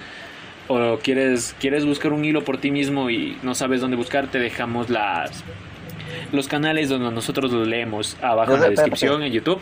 O 0.68 0.98
quieres, 0.98 1.56
quieres 1.60 1.86
buscar 1.86 2.14
un 2.14 2.24
hilo 2.24 2.44
por 2.44 2.58
ti 2.58 2.72
mismo 2.72 3.10
y 3.10 3.38
no 3.44 3.56
sabes 3.56 3.82
dónde 3.82 3.98
buscar, 3.98 4.28
te 4.28 4.40
dejamos 4.40 4.90
las 4.90 5.44
los 6.32 6.48
canales 6.48 6.90
donde 6.90 7.12
nosotros 7.12 7.52
los 7.52 7.68
leemos 7.68 8.18
abajo 8.22 8.56
en 8.56 8.62
la 8.62 8.70
descripción 8.70 9.24
en 9.24 9.32
YouTube. 9.32 9.62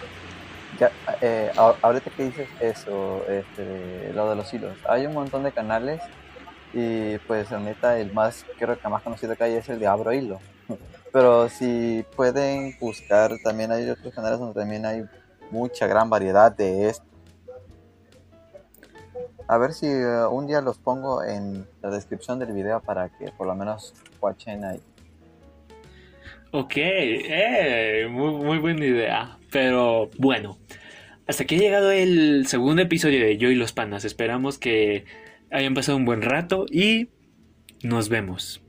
Ya, 0.80 0.92
eh, 1.22 1.52
ahorita 1.56 2.10
que 2.12 2.24
dices 2.24 2.48
eso, 2.60 3.26
este, 3.28 4.14
lo 4.14 4.30
de 4.30 4.36
los 4.36 4.54
hilos, 4.54 4.78
hay 4.88 5.06
un 5.06 5.14
montón 5.14 5.44
de 5.44 5.52
canales 5.52 6.02
y 6.74 7.18
pues 7.20 7.50
la 7.52 7.60
neta 7.60 8.00
el 8.00 8.14
más, 8.14 8.46
creo 8.58 8.80
que 8.80 8.88
más 8.88 9.02
conocido 9.02 9.36
que 9.36 9.44
hay 9.44 9.54
es 9.56 9.70
el 9.70 9.80
de 9.80 9.88
Abro 9.88 10.14
Hilo. 10.14 10.40
Pero 11.12 11.50
si 11.50 12.06
pueden 12.16 12.78
buscar, 12.80 13.32
también 13.44 13.72
hay 13.72 13.90
otros 13.90 14.14
canales 14.14 14.40
donde 14.40 14.60
también 14.60 14.86
hay 14.86 15.04
mucha 15.52 15.88
gran 15.88 16.10
variedad 16.10 16.56
de 16.56 16.90
esto. 16.90 17.06
A 19.48 19.58
ver 19.58 19.74
si 19.74 19.88
eh, 19.88 20.28
un 20.30 20.46
día 20.46 20.62
los 20.62 20.78
pongo 20.78 21.24
en 21.24 21.68
la 21.82 21.90
descripción 21.90 22.38
del 22.38 22.54
video 22.54 22.82
para 22.82 23.10
que 23.10 23.32
por 23.32 23.48
lo 23.48 23.56
menos 23.56 23.96
watchen 24.22 24.64
ahí. 24.64 24.80
Ok, 26.52 26.74
eh, 26.76 28.08
muy, 28.10 28.32
muy 28.34 28.60
buena 28.60 28.86
idea. 28.86 29.40
Pero 29.52 30.12
bueno, 30.20 30.60
hasta 31.28 31.44
aquí 31.44 31.56
ha 31.56 31.60
llegado 31.60 31.92
el 31.92 32.46
segundo 32.48 32.82
episodio 32.82 33.20
de 33.20 33.38
Yo 33.38 33.50
y 33.50 33.56
los 33.56 33.72
Panas. 33.72 34.06
Esperamos 34.06 34.60
que 34.60 35.06
hayan 35.52 35.74
pasado 35.74 35.98
un 35.98 36.06
buen 36.06 36.22
rato 36.22 36.66
y 36.72 37.10
nos 37.84 38.10
vemos. 38.10 38.62